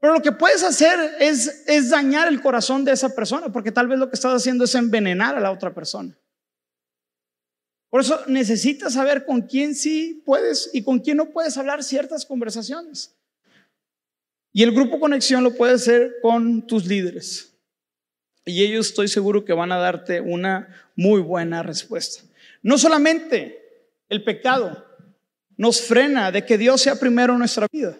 Pero 0.00 0.14
lo 0.14 0.22
que 0.22 0.32
puedes 0.32 0.64
hacer 0.64 1.16
es, 1.20 1.62
es 1.68 1.90
dañar 1.90 2.26
el 2.26 2.40
corazón 2.40 2.84
de 2.84 2.92
esa 2.92 3.14
persona, 3.14 3.52
porque 3.52 3.70
tal 3.70 3.86
vez 3.86 3.98
lo 3.98 4.08
que 4.08 4.16
estás 4.16 4.34
haciendo 4.34 4.64
es 4.64 4.74
envenenar 4.74 5.36
a 5.36 5.40
la 5.40 5.52
otra 5.52 5.72
persona. 5.72 6.18
Por 7.88 8.00
eso 8.00 8.18
necesitas 8.26 8.94
saber 8.94 9.26
con 9.26 9.42
quién 9.42 9.74
sí 9.74 10.22
puedes 10.24 10.70
y 10.72 10.82
con 10.82 10.98
quién 10.98 11.18
no 11.18 11.30
puedes 11.30 11.58
hablar 11.58 11.84
ciertas 11.84 12.24
conversaciones. 12.24 13.14
Y 14.52 14.62
el 14.62 14.72
grupo 14.72 15.00
conexión 15.00 15.42
lo 15.42 15.54
puede 15.54 15.74
hacer 15.74 16.16
con 16.20 16.66
tus 16.66 16.86
líderes. 16.86 17.54
Y 18.44 18.62
ellos 18.62 18.88
estoy 18.88 19.08
seguro 19.08 19.44
que 19.44 19.52
van 19.52 19.72
a 19.72 19.78
darte 19.78 20.20
una 20.20 20.90
muy 20.96 21.20
buena 21.20 21.62
respuesta. 21.62 22.24
No 22.62 22.76
solamente 22.76 23.62
el 24.08 24.24
pecado 24.24 24.84
nos 25.56 25.80
frena 25.80 26.32
de 26.32 26.44
que 26.44 26.58
Dios 26.58 26.80
sea 26.82 26.96
primero 26.96 27.32
en 27.34 27.38
nuestra 27.38 27.66
vida. 27.70 27.96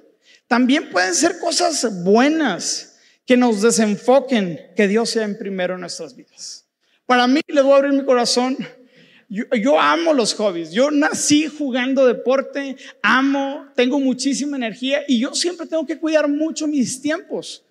También 0.47 0.91
pueden 0.91 1.15
ser 1.15 1.39
cosas 1.39 2.03
buenas 2.03 2.99
que 3.25 3.37
nos 3.37 3.63
desenfoquen 3.63 4.61
que 4.77 4.89
Dios 4.89 5.11
sea 5.11 5.25
en 5.25 5.39
primero 5.39 5.75
en 5.75 5.81
nuestras 5.81 6.15
vidas. 6.17 6.67
Para 7.07 7.27
mí, 7.27 7.41
le 7.47 7.63
voy 7.63 7.73
a 7.73 7.77
abrir 7.77 7.93
mi 7.93 8.05
corazón 8.05 8.57
yo, 9.33 9.81
amo 9.81 10.13
los 10.13 10.35
hobbies. 10.35 10.73
Yo 10.73 10.91
nací 10.91 11.47
jugando 11.47 12.07
deporte, 12.07 12.77
amo, 13.03 13.67
tengo 13.75 13.99
muchísima 13.99 14.59
energía 14.59 15.05
y 15.09 15.21
yo 15.21 15.35
siempre 15.35 15.67
tengo 15.67 15.87
que 15.87 15.99
cuidar 15.99 16.29
mucho 16.29 16.67
mis 16.67 17.01
tiempos. 17.01 17.65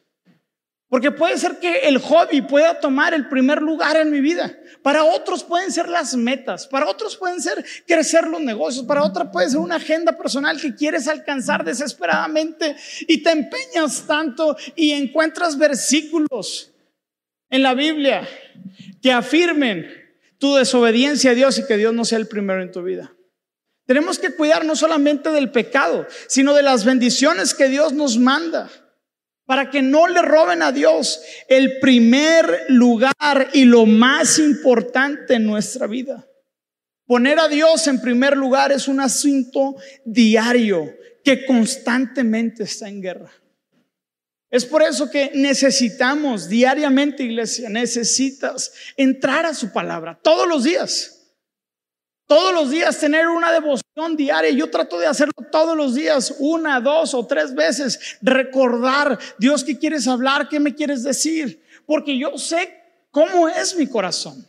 Porque 0.90 1.12
puede 1.12 1.38
ser 1.38 1.60
que 1.60 1.88
el 1.88 2.00
hobby 2.00 2.42
pueda 2.42 2.80
tomar 2.80 3.14
el 3.14 3.30
primer 3.30 3.62
lugar 3.62 3.96
en 3.96 4.10
mi 4.10 4.22
vida. 4.22 4.58
Para 4.82 5.04
otros 5.04 5.44
pueden 5.44 5.72
ser 5.72 5.88
las 5.88 6.16
metas, 6.16 6.66
para 6.66 6.90
otros 6.90 7.16
pueden 7.16 7.40
ser 7.40 7.64
crecer 7.86 8.28
los 8.28 8.42
negocios, 8.42 8.84
para 8.86 9.04
otros 9.04 9.30
puede 9.32 9.50
ser 9.50 9.60
una 9.60 9.76
agenda 9.76 10.18
personal 10.18 10.60
que 10.60 10.74
quieres 10.74 11.08
alcanzar 11.08 11.64
desesperadamente 11.64 12.76
y 13.08 13.22
te 13.22 13.30
empeñas 13.30 14.06
tanto 14.08 14.58
y 14.76 14.92
encuentras 14.92 15.58
versículos 15.58 16.74
en 17.52 17.62
la 17.62 17.76
Biblia 17.76 18.28
que 19.02 19.12
afirmen 19.12 20.01
tu 20.42 20.56
desobediencia 20.56 21.32
a 21.32 21.36
Dios 21.36 21.60
y 21.60 21.68
que 21.68 21.78
Dios 21.78 21.94
no 21.94 22.04
sea 22.04 22.18
el 22.18 22.28
primero 22.28 22.64
en 22.64 22.72
tu 22.72 22.82
vida. 22.82 23.14
Tenemos 23.86 24.18
que 24.18 24.34
cuidar 24.34 24.66
no 24.66 24.76
solamente 24.76 25.30
del 25.30 25.52
pecado, 25.52 26.08
sino 26.28 26.56
de 26.56 26.64
las 26.64 26.84
bendiciones 26.84 27.54
que 27.54 27.70
Dios 27.70 27.94
nos 27.94 28.18
manda, 28.18 28.72
para 29.46 29.70
que 29.70 29.84
no 29.84 30.08
le 30.08 30.24
roben 30.24 30.64
a 30.64 30.72
Dios 30.72 31.22
el 31.48 31.80
primer 31.80 32.66
lugar 32.70 33.50
y 33.54 33.66
lo 33.66 33.86
más 33.86 34.40
importante 34.40 35.36
en 35.36 35.46
nuestra 35.46 35.86
vida. 35.86 36.28
Poner 37.06 37.38
a 37.38 37.48
Dios 37.48 37.86
en 37.86 38.02
primer 38.02 38.36
lugar 38.36 38.72
es 38.72 38.88
un 38.88 39.00
asunto 39.00 39.76
diario 40.06 40.92
que 41.24 41.46
constantemente 41.46 42.64
está 42.64 42.90
en 42.90 43.02
guerra. 43.02 43.32
Es 44.52 44.66
por 44.66 44.84
eso 44.84 45.10
que 45.10 45.32
necesitamos 45.34 46.50
diariamente, 46.50 47.24
iglesia, 47.24 47.70
necesitas 47.70 48.74
entrar 48.98 49.46
a 49.46 49.54
su 49.54 49.72
palabra 49.72 50.20
todos 50.22 50.46
los 50.46 50.66
días. 50.66 51.18
Todos 52.28 52.54
los 52.54 52.70
días 52.70 53.00
tener 53.00 53.28
una 53.28 53.52
devoción 53.52 54.18
diaria. 54.18 54.52
Yo 54.52 54.70
trato 54.70 55.00
de 55.00 55.08
hacerlo 55.08 55.34
todos 55.52 55.76
los 55.76 55.96
días, 55.96 56.36
una, 56.40 56.82
dos 56.82 57.14
o 57.14 57.26
tres 57.26 57.56
veces. 57.56 58.18
Recordar, 58.22 59.18
Dios, 59.40 59.64
¿qué 59.64 59.78
quieres 59.78 60.08
hablar? 60.08 60.50
¿Qué 60.50 60.60
me 60.60 60.76
quieres 60.76 61.04
decir? 61.04 61.64
Porque 61.86 62.18
yo 62.18 62.38
sé 62.38 62.78
cómo 63.10 63.48
es 63.48 63.76
mi 63.78 63.88
corazón. 63.88 64.46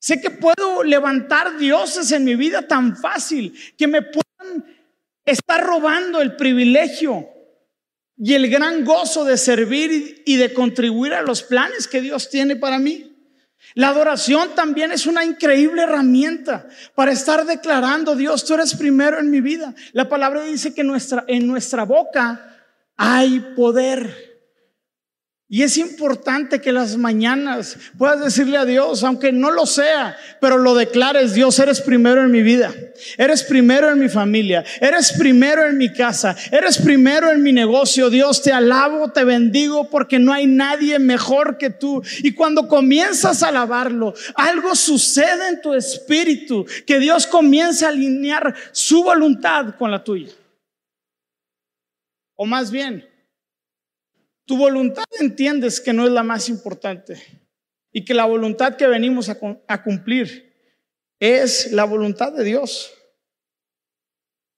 Sé 0.00 0.20
que 0.20 0.30
puedo 0.30 0.82
levantar 0.82 1.56
dioses 1.56 2.10
en 2.10 2.24
mi 2.24 2.34
vida 2.34 2.66
tan 2.66 2.96
fácil 2.96 3.56
que 3.76 3.86
me 3.86 4.02
puedan 4.02 4.64
estar 5.24 5.64
robando 5.64 6.20
el 6.20 6.36
privilegio 6.36 7.28
y 8.18 8.34
el 8.34 8.50
gran 8.50 8.84
gozo 8.84 9.24
de 9.24 9.36
servir 9.36 10.22
y 10.26 10.36
de 10.36 10.52
contribuir 10.52 11.14
a 11.14 11.22
los 11.22 11.42
planes 11.42 11.86
que 11.86 12.00
Dios 12.00 12.28
tiene 12.28 12.56
para 12.56 12.78
mí. 12.78 13.14
La 13.74 13.88
adoración 13.88 14.54
también 14.54 14.90
es 14.92 15.06
una 15.06 15.24
increíble 15.24 15.82
herramienta 15.82 16.68
para 16.94 17.12
estar 17.12 17.44
declarando, 17.44 18.16
Dios, 18.16 18.44
tú 18.44 18.54
eres 18.54 18.74
primero 18.74 19.18
en 19.18 19.30
mi 19.30 19.40
vida. 19.40 19.74
La 19.92 20.08
palabra 20.08 20.42
dice 20.42 20.74
que 20.74 20.82
nuestra, 20.82 21.24
en 21.28 21.46
nuestra 21.46 21.84
boca 21.84 22.56
hay 22.96 23.40
poder. 23.54 24.27
Y 25.50 25.62
es 25.62 25.78
importante 25.78 26.60
que 26.60 26.72
las 26.72 26.98
mañanas 26.98 27.78
puedas 27.96 28.22
decirle 28.22 28.58
a 28.58 28.66
Dios, 28.66 29.02
aunque 29.02 29.32
no 29.32 29.50
lo 29.50 29.64
sea, 29.64 30.14
pero 30.42 30.58
lo 30.58 30.74
declares, 30.74 31.32
Dios, 31.32 31.58
eres 31.58 31.80
primero 31.80 32.22
en 32.22 32.30
mi 32.30 32.42
vida, 32.42 32.70
eres 33.16 33.44
primero 33.44 33.90
en 33.90 33.98
mi 33.98 34.10
familia, 34.10 34.62
eres 34.78 35.10
primero 35.12 35.66
en 35.66 35.78
mi 35.78 35.90
casa, 35.90 36.36
eres 36.52 36.76
primero 36.76 37.30
en 37.30 37.42
mi 37.42 37.54
negocio, 37.54 38.10
Dios, 38.10 38.42
te 38.42 38.52
alabo, 38.52 39.10
te 39.10 39.24
bendigo 39.24 39.88
porque 39.88 40.18
no 40.18 40.34
hay 40.34 40.46
nadie 40.46 40.98
mejor 40.98 41.56
que 41.56 41.70
tú. 41.70 42.02
Y 42.18 42.32
cuando 42.32 42.68
comienzas 42.68 43.42
a 43.42 43.48
alabarlo, 43.48 44.12
algo 44.34 44.74
sucede 44.74 45.48
en 45.48 45.62
tu 45.62 45.72
espíritu, 45.72 46.66
que 46.86 46.98
Dios 46.98 47.26
comienza 47.26 47.86
a 47.86 47.88
alinear 47.88 48.54
su 48.72 49.02
voluntad 49.02 49.76
con 49.78 49.90
la 49.90 50.04
tuya. 50.04 50.28
O 52.34 52.44
más 52.44 52.70
bien, 52.70 53.08
tu 54.48 54.56
voluntad 54.56 55.04
entiendes 55.20 55.78
que 55.78 55.92
no 55.92 56.06
es 56.06 56.10
la 56.10 56.22
más 56.22 56.48
importante 56.48 57.22
y 57.92 58.02
que 58.02 58.14
la 58.14 58.24
voluntad 58.24 58.76
que 58.76 58.86
venimos 58.86 59.28
a, 59.28 59.82
cumplir 59.82 60.56
es 61.20 61.70
la 61.72 61.84
voluntad 61.84 62.32
de 62.32 62.44
Dios. 62.44 62.90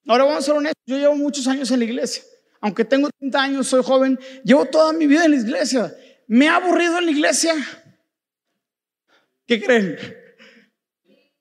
Ahora 0.06 0.24
vamos 0.24 0.44
a 0.44 0.46
ser 0.46 0.54
honestos, 0.54 0.82
yo 0.86 0.96
llevo 0.96 1.16
muchos 1.16 1.48
años 1.48 1.72
en 1.72 1.80
la 1.80 1.86
iglesia. 1.86 2.22
Aunque 2.60 2.84
tengo 2.84 3.10
30 3.18 3.42
años, 3.42 3.66
soy 3.66 3.82
joven, 3.82 4.16
llevo 4.44 4.64
toda 4.66 4.92
mi 4.92 5.08
vida 5.08 5.24
en 5.24 5.32
la 5.32 5.36
iglesia. 5.38 5.96
¿Me 6.28 6.48
ha 6.48 6.56
aburrido 6.56 6.96
en 6.98 7.06
la 7.06 7.10
iglesia? 7.10 7.54
¿Qué 9.44 9.60
creen? 9.60 9.98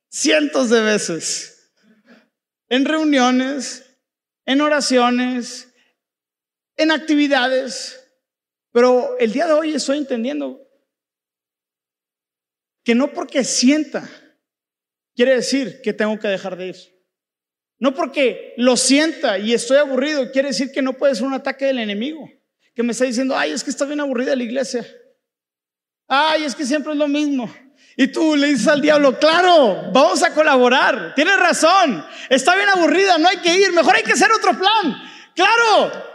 Cientos 0.10 0.72
de 0.72 0.82
veces. 0.82 1.72
En 2.68 2.86
reuniones, 2.86 3.86
en 4.48 4.62
oraciones, 4.62 5.72
en 6.78 6.90
actividades. 6.90 7.99
Pero 8.80 9.18
el 9.20 9.34
día 9.34 9.46
de 9.46 9.52
hoy 9.52 9.74
estoy 9.74 9.98
entendiendo 9.98 10.66
que 12.86 12.96
no 12.96 13.12
porque 13.12 13.44
sienta 13.44 14.10
quiere 15.14 15.36
decir 15.36 15.82
que 15.82 15.92
tengo 15.92 16.18
que 16.18 16.30
dejar 16.30 16.56
de 16.56 16.68
ir. 16.68 16.78
No 17.78 17.94
porque 17.94 18.54
lo 18.56 18.78
sienta 18.78 19.38
y 19.38 19.54
estoy 19.54 19.80
aburrido 19.80 20.32
quiere 20.32 20.48
decir 20.48 20.72
que 20.72 20.82
no 20.82 20.94
puede 20.94 21.14
ser 21.14 21.26
un 21.26 21.34
ataque 21.34 21.66
del 21.66 21.80
enemigo. 21.80 22.32
Que 22.74 22.82
me 22.82 22.94
está 22.94 23.04
diciendo, 23.04 23.36
ay, 23.38 23.52
es 23.52 23.66
que 23.66 23.70
está 23.70 23.84
bien 23.84 24.00
aburrida 24.00 24.34
la 24.34 24.44
iglesia. 24.44 24.88
Ay, 26.08 26.46
es 26.46 26.56
que 26.56 26.66
siempre 26.66 26.94
es 26.94 26.98
lo 26.98 27.10
mismo. 27.10 27.54
Y 27.98 28.08
tú 28.08 28.38
le 28.38 28.48
dices 28.48 28.70
al 28.70 28.80
diablo, 28.80 29.20
claro, 29.20 29.92
vamos 29.92 30.24
a 30.24 30.34
colaborar. 30.34 31.14
Tienes 31.16 31.38
razón. 31.38 32.06
Está 32.30 32.56
bien 32.56 32.70
aburrida, 32.70 33.18
no 33.18 33.28
hay 33.28 33.40
que 33.40 33.54
ir. 33.54 33.74
Mejor 33.74 33.98
hay 33.98 34.04
que 34.04 34.14
hacer 34.14 34.32
otro 34.32 34.58
plan. 34.58 34.96
Claro, 35.36 36.09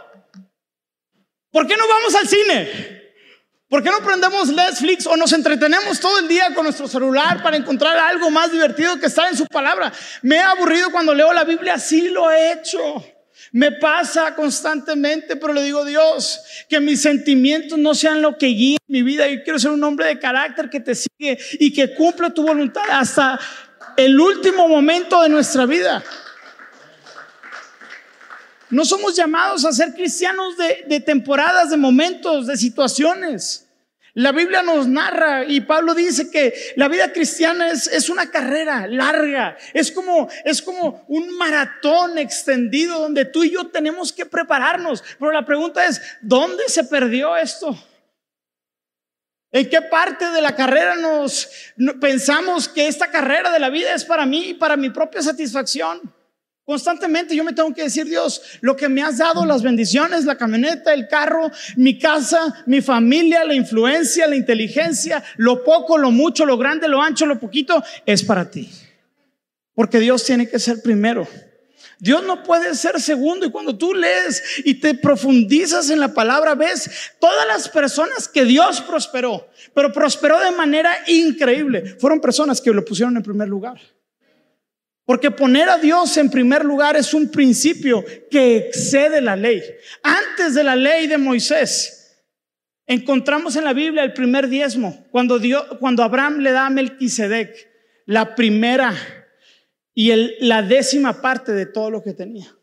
¿Por 1.55 1.65
qué 1.67 1.77
no 1.77 1.87
vamos 1.87 2.13
al 2.15 2.27
cine? 2.27 3.03
¿Por 3.69 3.81
qué 3.81 3.89
no 3.89 3.99
prendemos 3.99 4.49
Netflix 4.49 5.07
o 5.07 5.15
nos 5.15 5.31
entretenemos 5.31 6.01
todo 6.01 6.19
el 6.19 6.27
día 6.27 6.53
con 6.53 6.65
nuestro 6.65 6.85
celular 6.85 7.41
para 7.41 7.55
encontrar 7.55 7.97
algo 7.97 8.29
más 8.29 8.51
divertido 8.51 8.99
que 8.99 9.05
estar 9.05 9.29
en 9.29 9.37
su 9.37 9.45
palabra? 9.45 9.89
Me 10.21 10.35
he 10.35 10.41
aburrido 10.41 10.91
cuando 10.91 11.13
leo 11.13 11.31
la 11.31 11.45
Biblia, 11.45 11.79
sí 11.79 12.09
lo 12.09 12.29
he 12.29 12.51
hecho. 12.51 13.05
Me 13.53 13.71
pasa 13.71 14.35
constantemente, 14.35 15.37
pero 15.37 15.53
le 15.53 15.63
digo, 15.63 15.85
Dios, 15.85 16.41
que 16.67 16.81
mis 16.81 17.01
sentimientos 17.01 17.79
no 17.79 17.95
sean 17.95 18.21
lo 18.21 18.37
que 18.37 18.47
guíe 18.47 18.77
mi 18.87 19.01
vida. 19.01 19.25
Yo 19.29 19.41
quiero 19.41 19.57
ser 19.57 19.71
un 19.71 19.83
hombre 19.85 20.07
de 20.07 20.19
carácter 20.19 20.69
que 20.69 20.81
te 20.81 20.93
sigue 20.93 21.39
y 21.53 21.71
que 21.71 21.95
cumpla 21.95 22.31
tu 22.31 22.45
voluntad 22.45 22.83
hasta 22.89 23.39
el 23.95 24.19
último 24.19 24.67
momento 24.67 25.23
de 25.23 25.29
nuestra 25.29 25.65
vida. 25.65 26.03
No 28.69 28.83
somos 28.85 29.15
llamados 29.15 29.65
a 29.65 29.71
ser 29.71 29.93
cristianos 29.93 30.55
de, 30.57 30.99
temporadas, 30.99 31.69
de 31.69 31.77
momentos, 31.77 32.47
de 32.47 32.57
situaciones. 32.57 33.67
La 34.13 34.31
Biblia 34.31 34.63
nos 34.63 34.87
narra 34.87 35.43
y 35.43 35.59
Pablo 35.61 35.93
dice 35.93 36.31
que 36.31 36.53
la 36.77 36.87
vida 36.87 37.11
cristiana 37.11 37.69
es, 37.69 37.87
es, 37.87 38.09
una 38.09 38.31
carrera 38.31 38.87
larga, 38.87 39.57
es 39.73 39.91
como, 39.91 40.29
es 40.45 40.61
como 40.61 41.03
un 41.09 41.37
maratón 41.37 42.17
extendido 42.17 42.97
donde 42.99 43.25
tú 43.25 43.43
y 43.43 43.51
yo 43.51 43.67
tenemos 43.67 44.13
que 44.13 44.25
prepararnos. 44.25 45.03
Pero 45.19 45.33
la 45.33 45.45
pregunta 45.45 45.85
es, 45.85 46.01
¿dónde 46.21 46.63
se 46.67 46.85
perdió 46.85 47.35
esto? 47.35 47.77
¿En 49.51 49.69
qué 49.69 49.81
parte 49.81 50.31
de 50.31 50.41
la 50.41 50.55
carrera 50.55 50.95
nos 50.95 51.49
pensamos 52.01 52.67
que 52.67 52.87
esta 52.87 53.09
carrera 53.11 53.51
de 53.51 53.59
la 53.59 53.69
vida 53.69 53.93
es 53.93 54.03
para 54.03 54.25
mí 54.25 54.49
y 54.49 54.53
para 54.53 54.75
mi 54.75 54.89
propia 54.89 55.21
satisfacción? 55.21 56.14
Constantemente 56.65 57.35
yo 57.35 57.43
me 57.43 57.53
tengo 57.53 57.71
que 57.75 57.83
decir, 57.83 58.05
Dios, 58.05 58.41
lo 58.61 58.75
que 58.75 58.89
me 58.89 59.03
has 59.03 59.19
dado, 59.19 59.45
las 59.45 59.61
bendiciones, 59.61 60.25
la 60.25 60.35
camioneta, 60.35 60.95
el 60.95 61.07
carro, 61.07 61.51
mi 61.75 61.99
casa, 61.99 62.63
mi 62.65 62.81
familia, 62.81 63.45
la 63.45 63.53
influencia, 63.53 64.25
la 64.25 64.35
inteligencia, 64.35 65.23
lo 65.37 65.63
poco, 65.63 65.99
lo 65.99 66.09
mucho, 66.09 66.43
lo 66.43 66.57
grande, 66.57 66.87
lo 66.87 67.03
ancho, 67.03 67.27
lo 67.27 67.39
poquito, 67.39 67.83
es 68.07 68.23
para 68.23 68.49
ti. 68.49 68.71
Porque 69.75 69.99
Dios 69.99 70.23
tiene 70.23 70.49
que 70.49 70.57
ser 70.57 70.81
primero. 70.81 71.27
Dios 71.99 72.23
no 72.23 72.41
puede 72.41 72.73
ser 72.73 72.99
segundo. 72.99 73.45
Y 73.45 73.51
cuando 73.51 73.77
tú 73.77 73.93
lees 73.93 74.41
y 74.65 74.73
te 74.75 74.95
profundizas 74.95 75.91
en 75.91 75.99
la 75.99 76.15
palabra, 76.15 76.55
ves 76.55 76.89
todas 77.19 77.45
las 77.47 77.69
personas 77.69 78.27
que 78.27 78.43
Dios 78.43 78.81
prosperó, 78.81 79.47
pero 79.75 79.93
prosperó 79.93 80.39
de 80.39 80.51
manera 80.51 80.97
increíble. 81.05 81.95
Fueron 81.99 82.19
personas 82.19 82.59
que 82.59 82.71
lo 82.71 82.83
pusieron 82.83 83.15
en 83.17 83.23
primer 83.23 83.47
lugar. 83.47 83.79
Porque 85.05 85.29
poner 85.29 85.69
a 85.69 85.77
Dios 85.77 86.17
en 86.17 86.31
primer 86.31 86.65
lugar 86.65 86.95
es 86.95 87.13
un 87.13 87.29
principio 87.29 88.03
que 88.29 88.57
excede 88.57 89.21
la 89.21 89.35
ley. 89.35 89.61
Antes 90.01 90.55
de 90.55 90.63
la 90.63 90.75
ley 90.75 91.05
de 91.05 91.19
Moisés, 91.19 92.25
encontramos 92.87 93.55
en 93.55 93.65
la 93.65 93.73
Biblia 93.73 94.03
el 94.03 94.13
primer 94.13 94.47
diezmo, 94.47 95.05
cuando, 95.11 95.37
Dios, 95.37 95.63
cuando 95.79 96.03
Abraham 96.03 96.39
le 96.39 96.51
da 96.51 96.65
a 96.65 96.69
Melquisedec 96.71 97.55
la 98.05 98.35
primera 98.35 98.93
y 99.93 100.11
la 100.45 100.63
décima 100.63 101.21
parte 101.21 101.51
de 101.51 101.67
todo 101.67 101.91
lo 101.91 102.01
que 102.01 102.13
tenía. 102.13 102.55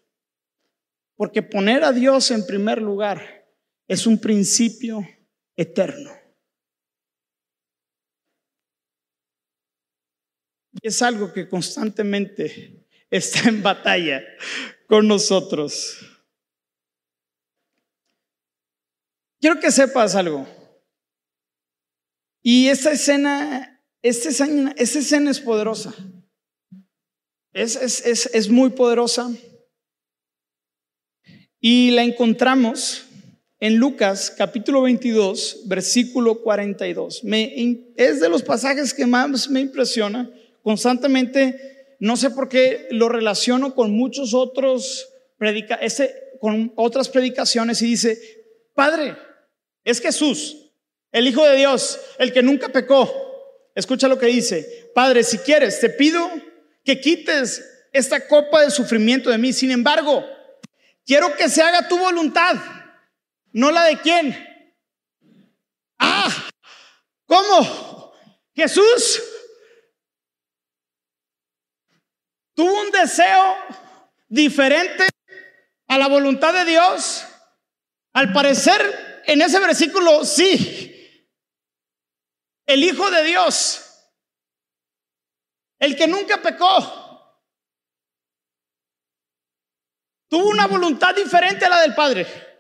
Porque 1.17 1.43
poner 1.43 1.85
a 1.85 1.93
Dios 1.93 2.31
en 2.33 2.45
primer 2.45 2.83
lugar 2.83 3.47
es 3.87 4.07
un 4.07 4.21
principio 4.21 5.07
eterno. 5.57 6.11
Es 10.83 11.01
algo 11.01 11.33
que 11.33 11.49
constantemente 11.49 12.85
está 13.09 13.49
en 13.49 13.63
batalla 13.63 14.23
con 14.87 15.07
nosotros. 15.07 15.99
Quiero 19.41 19.61
que 19.61 19.71
sepas 19.71 20.15
algo. 20.15 20.47
Y 22.43 22.69
esta 22.69 22.91
escena, 22.91 23.81
esta 24.03 24.31
escena, 24.31 24.75
esta 24.77 24.99
escena 24.99 25.31
es 25.31 25.41
poderosa. 25.41 25.95
Es, 27.53 27.77
es, 27.77 28.27
es, 28.33 28.49
muy 28.49 28.71
poderosa. 28.71 29.31
Y 31.61 31.91
la 31.93 32.03
encontramos 32.03 33.05
en 33.61 33.77
Lucas 33.77 34.33
capítulo 34.37 34.83
22, 34.83 35.63
versículo 35.67 36.41
42. 36.43 37.23
Me, 37.23 37.93
es 37.97 38.21
de 38.21 38.29
los 38.29 38.43
pasajes 38.43 38.93
que 38.95 39.07
más 39.07 39.49
me 39.49 39.61
impresiona 39.61 40.29
constantemente, 40.63 41.97
no 41.99 42.17
sé 42.17 42.31
por 42.31 42.49
qué 42.49 42.89
lo 42.91 43.09
relaciono 43.09 43.75
con 43.75 43.93
muchos 43.93 44.35
otros 44.35 45.09
predica 45.39 45.75
ese, 45.75 46.15
con 46.41 46.73
otras 46.77 47.09
predicaciones 47.09 47.83
y 47.83 47.87
dice, 47.87 48.19
Padre, 48.75 49.17
es 49.85 50.01
Jesús, 50.01 50.71
el 51.11 51.27
Hijo 51.27 51.45
de 51.45 51.57
Dios, 51.57 52.01
el 52.19 52.33
que 52.33 52.43
nunca 52.43 52.69
pecó. 52.69 53.13
Escucha 53.75 54.09
lo 54.09 54.19
que 54.19 54.27
dice, 54.27 54.91
Padre, 54.95 55.25
si 55.25 55.39
quieres, 55.39 55.81
te 55.81 55.91
pido 55.91 56.31
que 56.85 57.01
quites 57.01 57.65
esta 57.93 58.27
copa 58.27 58.63
de 58.63 58.71
sufrimiento 58.71 59.31
de 59.31 59.39
mí. 59.39 59.53
Sin 59.53 59.71
embargo, 59.71 60.25
quiero 61.05 61.35
que 61.37 61.49
se 61.49 61.63
haga 61.63 61.89
tu 61.89 61.99
voluntad, 61.99 62.55
no 63.53 63.71
la 63.71 63.85
de 63.85 63.99
quién. 64.01 64.37
Ah, 65.99 66.31
¿cómo? 67.27 68.13
Jesús 68.55 69.23
tuvo 72.55 72.81
un 72.81 72.91
deseo 72.91 73.57
diferente 74.29 75.09
a 75.89 75.99
la 75.99 76.09
voluntad 76.09 76.53
de 76.53 76.65
Dios. 76.65 77.27
Al 78.15 78.33
parecer, 78.33 79.23
en 79.27 79.43
ese 79.43 79.59
versículo, 79.59 80.25
sí. 80.25 81.29
El 82.67 82.85
Hijo 82.85 83.11
de 83.11 83.23
Dios, 83.25 84.09
el 85.79 85.97
que 85.97 86.07
nunca 86.07 86.41
pecó, 86.41 87.03
tuvo 90.29 90.49
una 90.49 90.67
voluntad 90.67 91.15
diferente 91.15 91.67
a 91.67 91.71
la 91.71 91.81
del 91.83 91.95
Padre. 91.95 92.52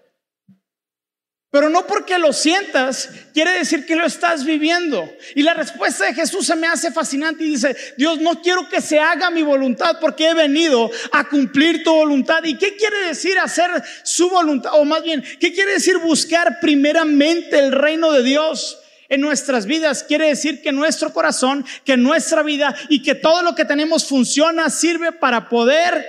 Pero 1.52 1.68
no 1.68 1.86
porque 1.86 2.18
lo 2.18 2.32
sientas, 2.32 3.10
quiere 3.34 3.50
decir 3.50 3.84
que 3.84 3.94
lo 3.94 4.06
estás 4.06 4.46
viviendo. 4.46 5.06
Y 5.34 5.42
la 5.42 5.52
respuesta 5.52 6.06
de 6.06 6.14
Jesús 6.14 6.46
se 6.46 6.56
me 6.56 6.66
hace 6.66 6.90
fascinante 6.90 7.44
y 7.44 7.50
dice, 7.50 7.76
Dios, 7.98 8.22
no 8.22 8.40
quiero 8.40 8.70
que 8.70 8.80
se 8.80 8.98
haga 8.98 9.30
mi 9.30 9.42
voluntad 9.42 9.98
porque 10.00 10.30
he 10.30 10.34
venido 10.34 10.90
a 11.12 11.28
cumplir 11.28 11.84
tu 11.84 11.92
voluntad. 11.92 12.42
¿Y 12.44 12.56
qué 12.56 12.74
quiere 12.74 13.06
decir 13.06 13.38
hacer 13.38 13.70
su 14.02 14.30
voluntad? 14.30 14.72
O 14.76 14.86
más 14.86 15.02
bien, 15.02 15.22
¿qué 15.38 15.52
quiere 15.52 15.72
decir 15.72 15.98
buscar 15.98 16.58
primeramente 16.58 17.58
el 17.58 17.72
reino 17.72 18.12
de 18.12 18.22
Dios? 18.22 18.78
En 19.10 19.20
nuestras 19.20 19.66
vidas 19.66 20.04
quiere 20.04 20.28
decir 20.28 20.62
que 20.62 20.72
nuestro 20.72 21.12
corazón, 21.12 21.66
que 21.84 21.98
nuestra 21.98 22.42
vida 22.42 22.74
y 22.88 23.02
que 23.02 23.14
todo 23.14 23.42
lo 23.42 23.54
que 23.54 23.66
tenemos 23.66 24.06
funciona, 24.06 24.70
sirve 24.70 25.12
para 25.12 25.50
poder 25.50 26.02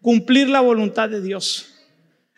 cumplir 0.00 0.48
la 0.48 0.58
voluntad 0.58 1.08
de 1.08 1.20
Dios. 1.20 1.71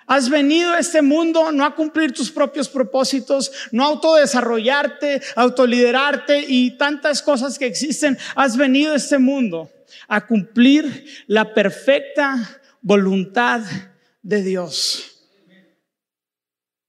Has 0.07 0.29
venido 0.29 0.73
a 0.73 0.79
este 0.79 1.03
mundo 1.03 1.51
no 1.53 1.64
a 1.64 1.75
cumplir 1.75 2.12
tus 2.12 2.31
propios 2.31 2.69
propósitos, 2.69 3.51
no 3.73 3.85
a 3.85 3.88
autodesarrollarte, 3.88 5.23
autoliderarte 5.35 6.45
y 6.47 6.77
tantas 6.77 7.23
cosas 7.23 7.59
que 7.59 7.67
existen. 7.67 8.19
Has 8.35 8.57
venido 8.57 8.93
a 8.93 8.97
este 8.97 9.19
mundo 9.19 9.71
a 10.09 10.27
cumplir 10.27 11.07
la 11.27 11.55
perfecta 11.55 12.61
voluntad 12.83 13.62
de 14.23 14.43
Dios. 14.43 15.11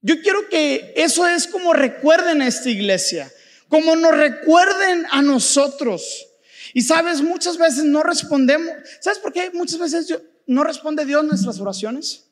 Yo 0.02 0.22
quiero 0.22 0.48
que 0.50 0.94
eso 0.98 1.26
es 1.26 1.48
como 1.48 1.74
recuerden 1.74 2.42
a 2.42 2.48
esta 2.48 2.70
iglesia, 2.70 3.32
como 3.70 3.96
nos 3.96 4.16
recuerden 4.16 5.06
a 5.10 5.22
nosotros. 5.22 6.28
Y 6.74 6.82
sabes, 6.82 7.22
muchas 7.22 7.58
veces 7.58 7.86
no 7.86 8.04
respondemos. 8.04 8.70
¿Sabes 9.00 9.20
por 9.20 9.32
qué 9.32 9.50
muchas 9.54 9.80
veces 9.80 10.20
no 10.46 10.64
responde 10.64 11.06
Dios 11.06 11.24
nuestras 11.24 11.60
oraciones? 11.60 12.25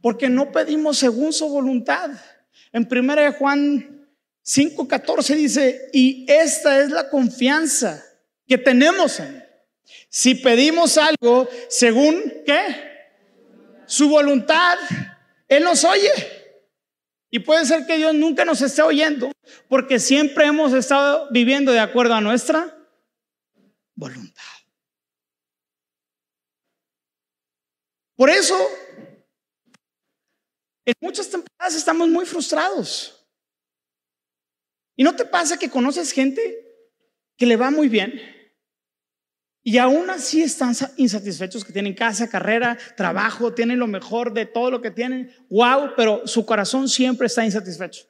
Porque 0.00 0.28
no 0.28 0.52
pedimos 0.52 0.98
según 0.98 1.32
su 1.32 1.48
voluntad. 1.48 2.10
En 2.72 2.86
1 2.90 3.32
Juan 3.38 4.08
5:14 4.44 5.34
dice, 5.34 5.88
y 5.92 6.26
esta 6.28 6.80
es 6.80 6.90
la 6.90 7.10
confianza 7.10 8.04
que 8.46 8.58
tenemos 8.58 9.18
en 9.20 9.36
él. 9.36 9.42
Si 10.08 10.34
pedimos 10.34 10.98
algo 10.98 11.48
según 11.68 12.22
qué? 12.44 12.96
Su 13.86 14.08
voluntad, 14.08 14.78
Él 15.48 15.62
nos 15.64 15.84
oye. 15.84 16.10
Y 17.30 17.40
puede 17.40 17.66
ser 17.66 17.86
que 17.86 17.96
Dios 17.96 18.14
nunca 18.14 18.44
nos 18.44 18.62
esté 18.62 18.82
oyendo, 18.82 19.30
porque 19.68 19.98
siempre 19.98 20.46
hemos 20.46 20.72
estado 20.72 21.28
viviendo 21.30 21.72
de 21.72 21.80
acuerdo 21.80 22.14
a 22.14 22.20
nuestra 22.20 22.76
voluntad. 23.94 24.42
Por 28.16 28.30
eso 28.30 28.56
en 30.86 30.94
muchas 31.00 31.28
temporadas 31.28 31.74
estamos 31.74 32.08
muy 32.08 32.24
frustrados. 32.24 33.12
¿Y 34.96 35.02
no 35.02 35.14
te 35.14 35.26
pasa 35.26 35.58
que 35.58 35.68
conoces 35.68 36.12
gente 36.12 36.40
que 37.36 37.44
le 37.44 37.56
va 37.56 37.70
muy 37.70 37.88
bien 37.88 38.18
y 39.62 39.78
aún 39.78 40.08
así 40.10 40.42
están 40.42 40.74
insatisfechos, 40.96 41.64
que 41.64 41.72
tienen 41.72 41.92
casa, 41.92 42.30
carrera, 42.30 42.78
trabajo, 42.96 43.52
tienen 43.52 43.80
lo 43.80 43.88
mejor 43.88 44.32
de 44.32 44.46
todo 44.46 44.70
lo 44.70 44.80
que 44.80 44.92
tienen? 44.92 45.32
¡Wow! 45.50 45.90
Pero 45.96 46.26
su 46.26 46.46
corazón 46.46 46.88
siempre 46.88 47.26
está 47.26 47.44
insatisfecho. 47.44 48.06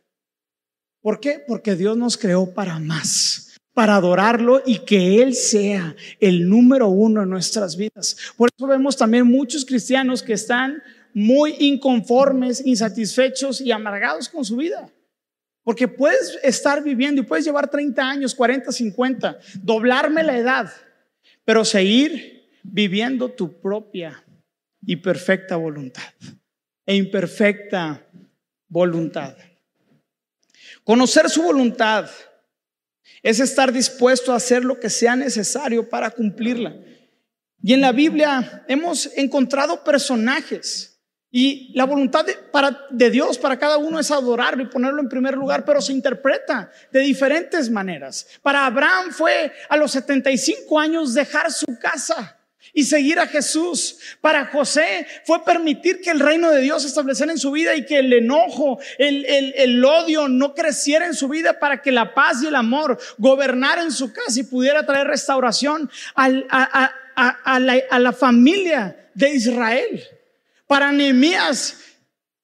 ¿Por 1.00 1.18
qué? 1.18 1.42
Porque 1.46 1.74
Dios 1.74 1.96
nos 1.96 2.18
creó 2.18 2.52
para 2.52 2.78
más, 2.78 3.56
para 3.72 3.96
adorarlo 3.96 4.62
y 4.66 4.80
que 4.80 5.22
Él 5.22 5.34
sea 5.34 5.96
el 6.20 6.48
número 6.48 6.88
uno 6.88 7.22
en 7.22 7.30
nuestras 7.30 7.76
vidas. 7.76 8.16
Por 8.36 8.50
eso 8.54 8.66
vemos 8.66 8.96
también 8.96 9.26
muchos 9.26 9.64
cristianos 9.64 10.22
que 10.22 10.34
están 10.34 10.82
muy 11.16 11.56
inconformes, 11.60 12.60
insatisfechos 12.66 13.62
y 13.62 13.72
amargados 13.72 14.28
con 14.28 14.44
su 14.44 14.56
vida. 14.56 14.92
Porque 15.62 15.88
puedes 15.88 16.38
estar 16.42 16.82
viviendo 16.82 17.22
y 17.22 17.24
puedes 17.24 17.46
llevar 17.46 17.70
30 17.70 18.06
años, 18.06 18.34
40, 18.34 18.70
50, 18.70 19.38
doblarme 19.62 20.22
la 20.22 20.36
edad, 20.36 20.70
pero 21.42 21.64
seguir 21.64 22.50
viviendo 22.62 23.30
tu 23.30 23.58
propia 23.62 24.22
y 24.84 24.96
perfecta 24.96 25.56
voluntad 25.56 26.02
e 26.84 26.94
imperfecta 26.94 28.06
voluntad. 28.68 29.38
Conocer 30.84 31.30
su 31.30 31.44
voluntad 31.44 32.10
es 33.22 33.40
estar 33.40 33.72
dispuesto 33.72 34.34
a 34.34 34.36
hacer 34.36 34.66
lo 34.66 34.78
que 34.78 34.90
sea 34.90 35.16
necesario 35.16 35.88
para 35.88 36.10
cumplirla. 36.10 36.76
Y 37.62 37.72
en 37.72 37.80
la 37.80 37.92
Biblia 37.92 38.66
hemos 38.68 39.06
encontrado 39.16 39.82
personajes 39.82 40.92
y 41.30 41.72
la 41.74 41.84
voluntad 41.84 42.24
de, 42.90 43.10
Dios 43.10 43.36
para 43.36 43.58
cada 43.58 43.76
uno 43.76 43.98
es 43.98 44.10
adorarlo 44.10 44.62
y 44.62 44.66
ponerlo 44.66 45.02
en 45.02 45.08
primer 45.08 45.34
lugar, 45.34 45.64
pero 45.64 45.80
se 45.80 45.92
interpreta 45.92 46.70
de 46.92 47.00
diferentes 47.00 47.68
maneras. 47.68 48.26
Para 48.42 48.64
Abraham 48.64 49.10
fue 49.10 49.52
a 49.68 49.76
los 49.76 49.90
75 49.90 50.78
años 50.78 51.14
dejar 51.14 51.52
su 51.52 51.66
casa 51.78 52.38
y 52.72 52.84
seguir 52.84 53.18
a 53.18 53.26
Jesús. 53.26 53.98
Para 54.20 54.46
José 54.46 55.06
fue 55.24 55.44
permitir 55.44 56.00
que 56.00 56.10
el 56.10 56.20
reino 56.20 56.50
de 56.50 56.62
Dios 56.62 56.84
estableciera 56.84 57.32
en 57.32 57.38
su 57.38 57.50
vida 57.50 57.74
y 57.74 57.84
que 57.84 57.98
el 57.98 58.12
enojo, 58.12 58.78
el, 58.96 59.84
odio 59.84 60.28
no 60.28 60.54
creciera 60.54 61.06
en 61.06 61.14
su 61.14 61.28
vida 61.28 61.58
para 61.58 61.82
que 61.82 61.92
la 61.92 62.14
paz 62.14 62.42
y 62.42 62.46
el 62.46 62.54
amor 62.54 62.98
gobernara 63.18 63.82
en 63.82 63.92
su 63.92 64.12
casa 64.12 64.40
y 64.40 64.44
pudiera 64.44 64.86
traer 64.86 65.08
restauración 65.08 65.90
a 66.14 66.28
la 67.98 68.12
familia 68.12 69.10
de 69.12 69.30
Israel. 69.30 70.15
Para 70.66 70.92
Nehemías, 70.92 71.76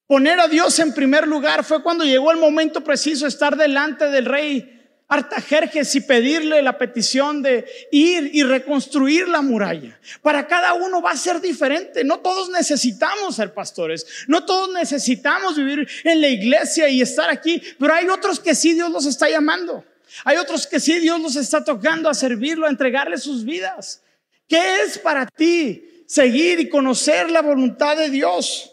poner 0.07 0.39
a 0.39 0.47
Dios 0.47 0.77
en 0.79 0.93
primer 0.93 1.27
lugar 1.27 1.63
fue 1.63 1.83
cuando 1.83 2.05
llegó 2.05 2.31
el 2.31 2.37
momento 2.37 2.81
preciso 2.83 3.27
estar 3.27 3.57
delante 3.57 4.09
del 4.09 4.25
rey 4.25 4.73
Artajerjes 5.13 5.93
y 5.93 6.01
pedirle 6.01 6.61
la 6.63 6.77
petición 6.77 7.43
de 7.43 7.65
ir 7.91 8.31
y 8.33 8.41
reconstruir 8.41 9.27
la 9.27 9.43
muralla. 9.43 9.99
Para 10.23 10.47
cada 10.47 10.73
uno 10.73 11.03
va 11.03 11.11
a 11.11 11.17
ser 11.17 11.39
diferente. 11.39 12.03
No 12.03 12.19
todos 12.19 12.49
necesitamos 12.49 13.35
ser 13.35 13.53
pastores. 13.53 14.07
No 14.27 14.43
todos 14.43 14.73
necesitamos 14.73 15.55
vivir 15.55 15.87
en 16.03 16.19
la 16.19 16.29
iglesia 16.29 16.89
y 16.89 17.01
estar 17.01 17.29
aquí. 17.29 17.61
Pero 17.77 17.93
hay 17.93 18.07
otros 18.07 18.39
que 18.39 18.55
sí 18.55 18.73
Dios 18.73 18.89
los 18.89 19.05
está 19.05 19.29
llamando. 19.29 19.85
Hay 20.23 20.37
otros 20.37 20.65
que 20.65 20.79
sí 20.79 20.97
Dios 20.97 21.19
los 21.19 21.35
está 21.35 21.63
tocando 21.63 22.09
a 22.09 22.15
servirlo, 22.15 22.65
a 22.65 22.71
entregarle 22.71 23.19
sus 23.19 23.45
vidas. 23.45 24.01
¿Qué 24.47 24.81
es 24.81 24.97
para 24.97 25.27
ti 25.27 25.92
seguir 26.13 26.59
y 26.59 26.69
conocer 26.69 27.31
la 27.31 27.41
voluntad 27.41 27.97
de 27.97 28.11
Dios. 28.11 28.71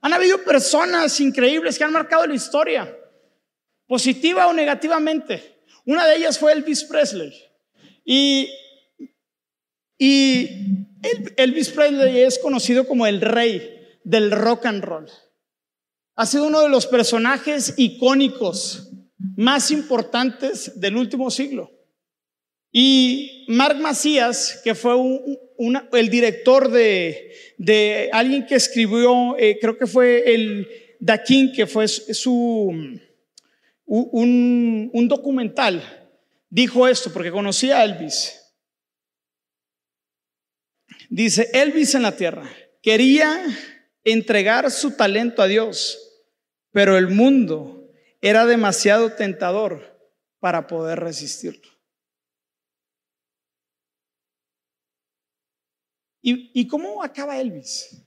Han 0.00 0.12
habido 0.12 0.42
personas 0.42 1.20
increíbles 1.20 1.78
que 1.78 1.84
han 1.84 1.92
marcado 1.92 2.26
la 2.26 2.34
historia, 2.34 2.92
positiva 3.86 4.48
o 4.48 4.52
negativamente. 4.52 5.62
Una 5.84 6.04
de 6.08 6.16
ellas 6.16 6.40
fue 6.40 6.52
Elvis 6.52 6.82
Presley. 6.82 7.32
Y, 8.04 8.50
y 9.96 10.48
Elvis 11.36 11.68
Presley 11.68 12.22
es 12.22 12.40
conocido 12.40 12.84
como 12.88 13.06
el 13.06 13.20
rey 13.20 14.00
del 14.02 14.32
rock 14.32 14.66
and 14.66 14.82
roll. 14.82 15.06
Ha 16.16 16.26
sido 16.26 16.48
uno 16.48 16.62
de 16.62 16.68
los 16.68 16.88
personajes 16.88 17.74
icónicos 17.76 18.90
más 19.36 19.70
importantes 19.70 20.80
del 20.80 20.96
último 20.96 21.30
siglo. 21.30 21.70
Y 22.72 23.44
Mark 23.46 23.78
Macías, 23.78 24.60
que 24.64 24.74
fue 24.74 24.96
el 25.92 26.08
director 26.08 26.70
de, 26.70 28.10
alguien 28.12 28.46
que 28.46 28.54
escribió, 28.54 29.36
eh, 29.38 29.58
creo 29.60 29.76
que 29.78 29.86
fue 29.86 30.34
el 30.34 30.68
Dakin, 31.00 31.52
que 31.52 31.66
fue 31.66 31.88
su, 31.88 33.00
un, 33.84 34.90
un 34.92 35.08
documental, 35.08 35.82
dijo 36.50 36.86
esto 36.86 37.12
porque 37.12 37.30
conocía 37.30 37.78
a 37.78 37.84
Elvis. 37.84 38.40
Dice, 41.08 41.50
Elvis 41.52 41.94
en 41.94 42.02
la 42.02 42.16
tierra 42.16 42.50
quería 42.82 43.44
entregar 44.04 44.70
su 44.70 44.92
talento 44.92 45.42
a 45.42 45.46
Dios, 45.46 45.98
pero 46.70 46.96
el 46.96 47.08
mundo 47.08 47.90
era 48.20 48.46
demasiado 48.46 49.12
tentador 49.12 49.98
para 50.40 50.66
poder 50.66 51.00
resistirlo. 51.00 51.75
¿Y, 56.28 56.66
cómo 56.66 57.04
acaba 57.04 57.38
Elvis? 57.38 58.04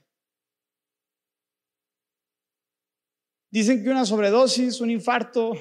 Dicen 3.50 3.82
que 3.82 3.88
una 3.88 4.04
sobredosis, 4.04 4.82
un 4.82 4.90
infarto, 4.90 5.54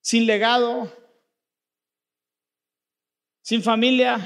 sin 0.00 0.26
legado, 0.26 0.92
sin 3.42 3.62
familia, 3.62 4.18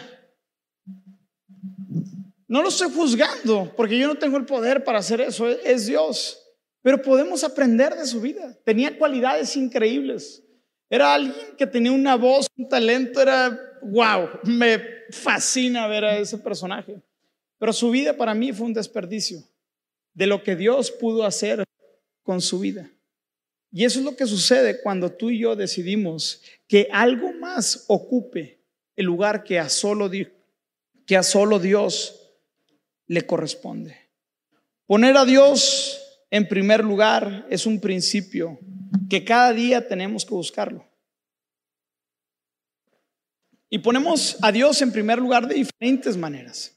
No 2.48 2.62
lo 2.62 2.68
estoy 2.68 2.90
juzgando, 2.90 3.74
porque 3.76 3.98
yo 3.98 4.06
no 4.06 4.14
tengo 4.14 4.38
el 4.38 4.46
poder 4.46 4.82
para 4.82 5.00
hacer 5.00 5.20
eso, 5.20 5.48
es 5.48 5.84
Dios. 5.86 6.42
Pero 6.80 7.02
podemos 7.02 7.44
aprender 7.44 7.94
de 7.94 8.06
su 8.06 8.20
vida. 8.20 8.56
Tenía 8.64 8.96
cualidades 8.96 9.56
increíbles. 9.56 10.42
Era 10.88 11.12
alguien 11.12 11.56
que 11.58 11.66
tenía 11.66 11.92
una 11.92 12.14
voz, 12.14 12.46
un 12.56 12.66
talento, 12.66 13.20
era 13.20 13.78
wow, 13.82 14.40
me 14.44 14.95
fascina 15.10 15.86
ver 15.86 16.04
a 16.04 16.18
ese 16.18 16.38
personaje. 16.38 17.00
Pero 17.58 17.72
su 17.72 17.90
vida 17.90 18.16
para 18.16 18.34
mí 18.34 18.52
fue 18.52 18.66
un 18.66 18.74
desperdicio 18.74 19.42
de 20.14 20.26
lo 20.26 20.42
que 20.42 20.56
Dios 20.56 20.90
pudo 20.90 21.24
hacer 21.24 21.64
con 22.22 22.40
su 22.40 22.60
vida. 22.60 22.90
Y 23.70 23.84
eso 23.84 23.98
es 23.98 24.04
lo 24.04 24.16
que 24.16 24.26
sucede 24.26 24.80
cuando 24.80 25.12
tú 25.12 25.30
y 25.30 25.40
yo 25.40 25.56
decidimos 25.56 26.42
que 26.66 26.88
algo 26.92 27.32
más 27.32 27.84
ocupe 27.88 28.62
el 28.96 29.04
lugar 29.04 29.44
que 29.44 29.58
a 29.58 29.68
solo, 29.68 30.10
que 31.06 31.16
a 31.16 31.22
solo 31.22 31.58
Dios 31.58 32.22
le 33.06 33.26
corresponde. 33.26 33.96
Poner 34.86 35.16
a 35.16 35.24
Dios 35.24 36.00
en 36.30 36.48
primer 36.48 36.82
lugar 36.84 37.46
es 37.50 37.66
un 37.66 37.80
principio 37.80 38.58
que 39.10 39.24
cada 39.24 39.52
día 39.52 39.86
tenemos 39.86 40.24
que 40.24 40.34
buscarlo. 40.34 40.85
Y 43.68 43.78
ponemos 43.78 44.36
a 44.42 44.52
Dios 44.52 44.80
en 44.82 44.92
primer 44.92 45.18
lugar 45.18 45.48
de 45.48 45.54
diferentes 45.54 46.16
maneras. 46.16 46.72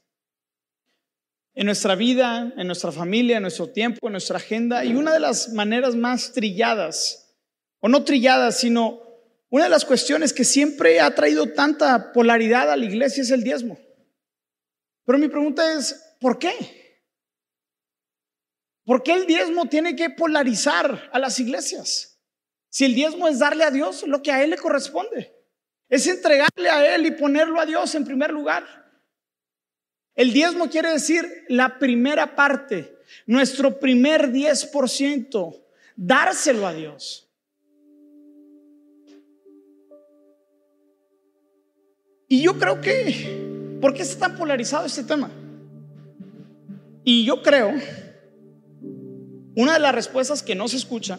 En 1.54 1.66
nuestra 1.66 1.94
vida, 1.94 2.52
en 2.56 2.66
nuestra 2.66 2.92
familia, 2.92 3.36
en 3.36 3.42
nuestro 3.42 3.68
tiempo, 3.68 4.06
en 4.06 4.12
nuestra 4.12 4.38
agenda. 4.38 4.84
Y 4.84 4.94
una 4.94 5.12
de 5.12 5.20
las 5.20 5.52
maneras 5.52 5.94
más 5.94 6.32
trilladas, 6.32 7.36
o 7.80 7.88
no 7.88 8.04
trilladas, 8.04 8.58
sino 8.58 9.02
una 9.50 9.64
de 9.64 9.70
las 9.70 9.84
cuestiones 9.84 10.32
que 10.32 10.44
siempre 10.44 11.00
ha 11.00 11.14
traído 11.14 11.52
tanta 11.52 12.12
polaridad 12.12 12.70
a 12.70 12.76
la 12.76 12.84
iglesia 12.84 13.22
es 13.22 13.30
el 13.30 13.42
diezmo. 13.42 13.78
Pero 15.04 15.18
mi 15.18 15.28
pregunta 15.28 15.76
es, 15.76 16.16
¿por 16.20 16.38
qué? 16.38 16.52
¿Por 18.84 19.02
qué 19.02 19.12
el 19.12 19.26
diezmo 19.26 19.66
tiene 19.66 19.96
que 19.96 20.10
polarizar 20.10 21.10
a 21.12 21.18
las 21.18 21.38
iglesias? 21.40 22.20
Si 22.68 22.84
el 22.84 22.94
diezmo 22.94 23.26
es 23.26 23.40
darle 23.40 23.64
a 23.64 23.70
Dios 23.70 24.04
lo 24.06 24.22
que 24.22 24.30
a 24.30 24.42
Él 24.42 24.50
le 24.50 24.56
corresponde, 24.56 25.39
es 25.90 26.06
entregarle 26.06 26.70
a 26.70 26.94
Él 26.94 27.04
y 27.06 27.10
ponerlo 27.10 27.60
a 27.60 27.66
Dios 27.66 27.94
en 27.94 28.04
primer 28.04 28.30
lugar. 28.30 28.64
El 30.14 30.32
diezmo 30.32 30.70
quiere 30.70 30.90
decir 30.90 31.44
la 31.48 31.78
primera 31.78 32.36
parte, 32.36 32.96
nuestro 33.26 33.78
primer 33.78 34.32
10%, 34.32 35.62
dárselo 35.96 36.66
a 36.66 36.72
Dios. 36.72 37.28
Y 42.28 42.42
yo 42.42 42.56
creo 42.58 42.80
que, 42.80 43.78
¿por 43.80 43.92
qué 43.92 44.02
está 44.02 44.28
tan 44.28 44.38
polarizado 44.38 44.86
este 44.86 45.02
tema? 45.02 45.30
Y 47.02 47.24
yo 47.24 47.42
creo 47.42 47.72
una 49.56 49.74
de 49.74 49.80
las 49.80 49.94
respuestas 49.94 50.42
que 50.42 50.54
no 50.54 50.68
se 50.68 50.76
escucha, 50.76 51.18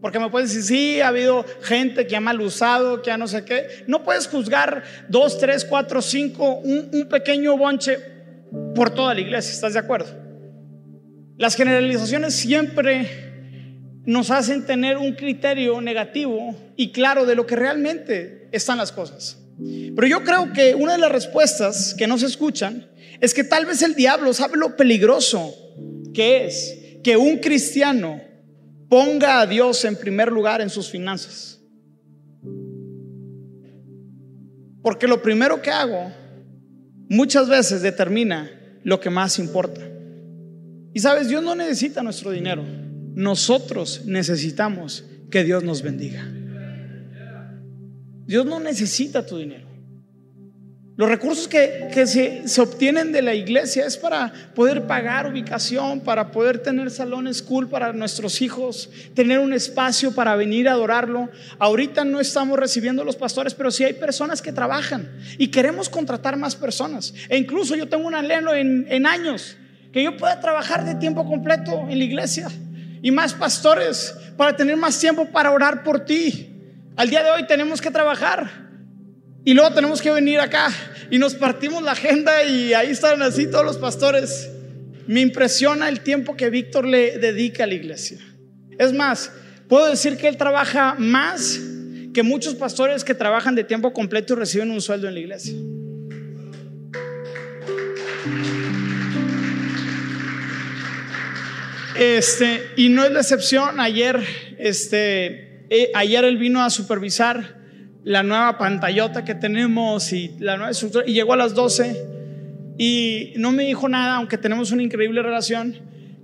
porque 0.00 0.18
me 0.18 0.30
puedes 0.30 0.54
decir, 0.54 0.64
sí, 0.64 1.00
ha 1.00 1.08
habido 1.08 1.44
gente 1.62 2.06
que 2.06 2.16
ha 2.16 2.20
mal 2.20 2.40
usado, 2.40 3.02
que 3.02 3.10
ha 3.10 3.18
no 3.18 3.26
sé 3.26 3.44
qué. 3.44 3.66
No 3.86 4.04
puedes 4.04 4.28
juzgar 4.28 4.84
dos, 5.08 5.38
tres, 5.38 5.64
cuatro, 5.64 6.00
cinco, 6.00 6.54
un, 6.56 6.90
un 6.92 7.08
pequeño 7.08 7.56
bonche 7.56 7.98
por 8.74 8.90
toda 8.90 9.14
la 9.14 9.20
iglesia, 9.20 9.52
¿estás 9.52 9.74
de 9.74 9.80
acuerdo? 9.80 10.08
Las 11.36 11.56
generalizaciones 11.56 12.34
siempre 12.34 13.28
nos 14.06 14.30
hacen 14.30 14.64
tener 14.64 14.96
un 14.96 15.12
criterio 15.12 15.80
negativo 15.80 16.54
y 16.76 16.92
claro 16.92 17.26
de 17.26 17.34
lo 17.34 17.46
que 17.46 17.56
realmente 17.56 18.48
están 18.52 18.78
las 18.78 18.90
cosas. 18.92 19.38
Pero 19.58 20.06
yo 20.06 20.22
creo 20.22 20.52
que 20.52 20.74
una 20.74 20.92
de 20.92 20.98
las 20.98 21.10
respuestas 21.12 21.94
que 21.94 22.06
no 22.06 22.16
se 22.16 22.26
escuchan 22.26 22.88
es 23.20 23.34
que 23.34 23.44
tal 23.44 23.66
vez 23.66 23.82
el 23.82 23.94
diablo 23.94 24.32
sabe 24.32 24.56
lo 24.56 24.76
peligroso 24.76 25.54
que 26.14 26.46
es 26.46 26.78
que 27.02 27.16
un 27.16 27.38
cristiano 27.38 28.20
ponga 28.88 29.40
a 29.40 29.46
Dios 29.46 29.84
en 29.84 29.96
primer 29.96 30.30
lugar 30.32 30.60
en 30.60 30.70
sus 30.70 30.90
finanzas. 30.90 31.60
Porque 34.82 35.06
lo 35.06 35.20
primero 35.20 35.60
que 35.60 35.70
hago 35.70 36.12
muchas 37.08 37.48
veces 37.48 37.82
determina 37.82 38.50
lo 38.84 39.00
que 39.00 39.10
más 39.10 39.38
importa. 39.38 39.82
Y 40.94 41.00
sabes, 41.00 41.28
Dios 41.28 41.42
no 41.42 41.54
necesita 41.54 42.02
nuestro 42.02 42.30
dinero. 42.30 42.64
Nosotros 43.14 44.02
necesitamos 44.06 45.04
que 45.30 45.44
Dios 45.44 45.62
nos 45.62 45.82
bendiga. 45.82 46.26
Dios 48.26 48.46
no 48.46 48.60
necesita 48.60 49.24
tu 49.26 49.38
dinero. 49.38 49.67
Los 50.98 51.08
recursos 51.08 51.46
que, 51.46 51.92
se, 52.08 52.48
se, 52.48 52.60
obtienen 52.60 53.12
de 53.12 53.22
la 53.22 53.32
iglesia 53.32 53.86
es 53.86 53.96
para 53.96 54.32
poder 54.56 54.88
pagar 54.88 55.30
ubicación, 55.30 56.00
para 56.00 56.32
poder 56.32 56.58
tener 56.58 56.90
salones 56.90 57.36
school 57.36 57.68
para 57.68 57.92
nuestros 57.92 58.42
hijos, 58.42 58.90
tener 59.14 59.38
un 59.38 59.52
espacio 59.52 60.12
para 60.12 60.34
venir 60.34 60.68
a 60.68 60.72
adorarlo. 60.72 61.30
Ahorita 61.60 62.04
no 62.04 62.18
estamos 62.18 62.58
recibiendo 62.58 63.04
los 63.04 63.14
pastores, 63.14 63.54
pero 63.54 63.70
sí 63.70 63.84
hay 63.84 63.92
personas 63.92 64.42
que 64.42 64.52
trabajan 64.52 65.08
y 65.38 65.52
queremos 65.52 65.88
contratar 65.88 66.36
más 66.36 66.56
personas. 66.56 67.14
E 67.28 67.38
incluso 67.38 67.76
yo 67.76 67.88
tengo 67.88 68.04
un 68.04 68.16
anhelo 68.16 68.52
en, 68.52 68.84
en 68.90 69.06
años 69.06 69.56
que 69.92 70.02
yo 70.02 70.16
pueda 70.16 70.40
trabajar 70.40 70.84
de 70.84 70.96
tiempo 70.96 71.24
completo 71.24 71.86
en 71.88 71.96
la 71.96 72.04
iglesia 72.04 72.48
y 73.02 73.12
más 73.12 73.34
pastores 73.34 74.16
para 74.36 74.56
tener 74.56 74.76
más 74.76 74.98
tiempo 74.98 75.26
para 75.26 75.52
orar 75.52 75.84
por 75.84 76.04
ti. 76.04 76.56
Al 76.96 77.08
día 77.08 77.22
de 77.22 77.30
hoy 77.30 77.46
tenemos 77.46 77.80
que 77.80 77.92
trabajar 77.92 78.67
y 79.44 79.54
luego 79.54 79.72
tenemos 79.72 80.02
que 80.02 80.10
venir 80.10 80.40
acá 80.40 80.70
y 81.10 81.18
nos 81.18 81.34
partimos 81.34 81.82
la 81.82 81.92
agenda 81.92 82.44
y 82.44 82.74
ahí 82.74 82.90
están 82.90 83.22
así 83.22 83.50
todos 83.50 83.64
los 83.64 83.78
pastores. 83.78 84.50
Me 85.06 85.20
impresiona 85.20 85.88
el 85.88 86.00
tiempo 86.00 86.36
que 86.36 86.50
Víctor 86.50 86.86
le 86.86 87.18
dedica 87.18 87.64
a 87.64 87.66
la 87.66 87.74
iglesia. 87.74 88.18
Es 88.78 88.92
más, 88.92 89.32
puedo 89.68 89.88
decir 89.88 90.16
que 90.16 90.28
él 90.28 90.36
trabaja 90.36 90.96
más 90.98 91.58
que 92.12 92.22
muchos 92.22 92.54
pastores 92.54 93.04
que 93.04 93.14
trabajan 93.14 93.54
de 93.54 93.64
tiempo 93.64 93.92
completo 93.92 94.34
y 94.34 94.36
reciben 94.36 94.70
un 94.70 94.80
sueldo 94.80 95.08
en 95.08 95.14
la 95.14 95.20
iglesia. 95.20 95.54
Este, 101.98 102.70
y 102.76 102.90
no 102.90 103.04
es 103.04 103.10
la 103.10 103.20
excepción. 103.20 103.80
Ayer, 103.80 104.20
este, 104.58 105.66
eh, 105.68 105.90
ayer 105.94 106.24
él 106.24 106.38
vino 106.38 106.62
a 106.62 106.70
supervisar 106.70 107.57
la 108.08 108.22
nueva 108.22 108.56
pantallota 108.56 109.22
que 109.22 109.34
tenemos 109.34 110.14
y 110.14 110.34
la 110.38 110.56
nueva 110.56 110.70
estructura. 110.70 111.04
Y 111.06 111.12
llegó 111.12 111.34
a 111.34 111.36
las 111.36 111.54
12 111.54 112.06
y 112.78 113.34
no 113.36 113.52
me 113.52 113.64
dijo 113.64 113.86
nada, 113.86 114.14
aunque 114.14 114.38
tenemos 114.38 114.72
una 114.72 114.82
increíble 114.82 115.20
relación. 115.20 115.76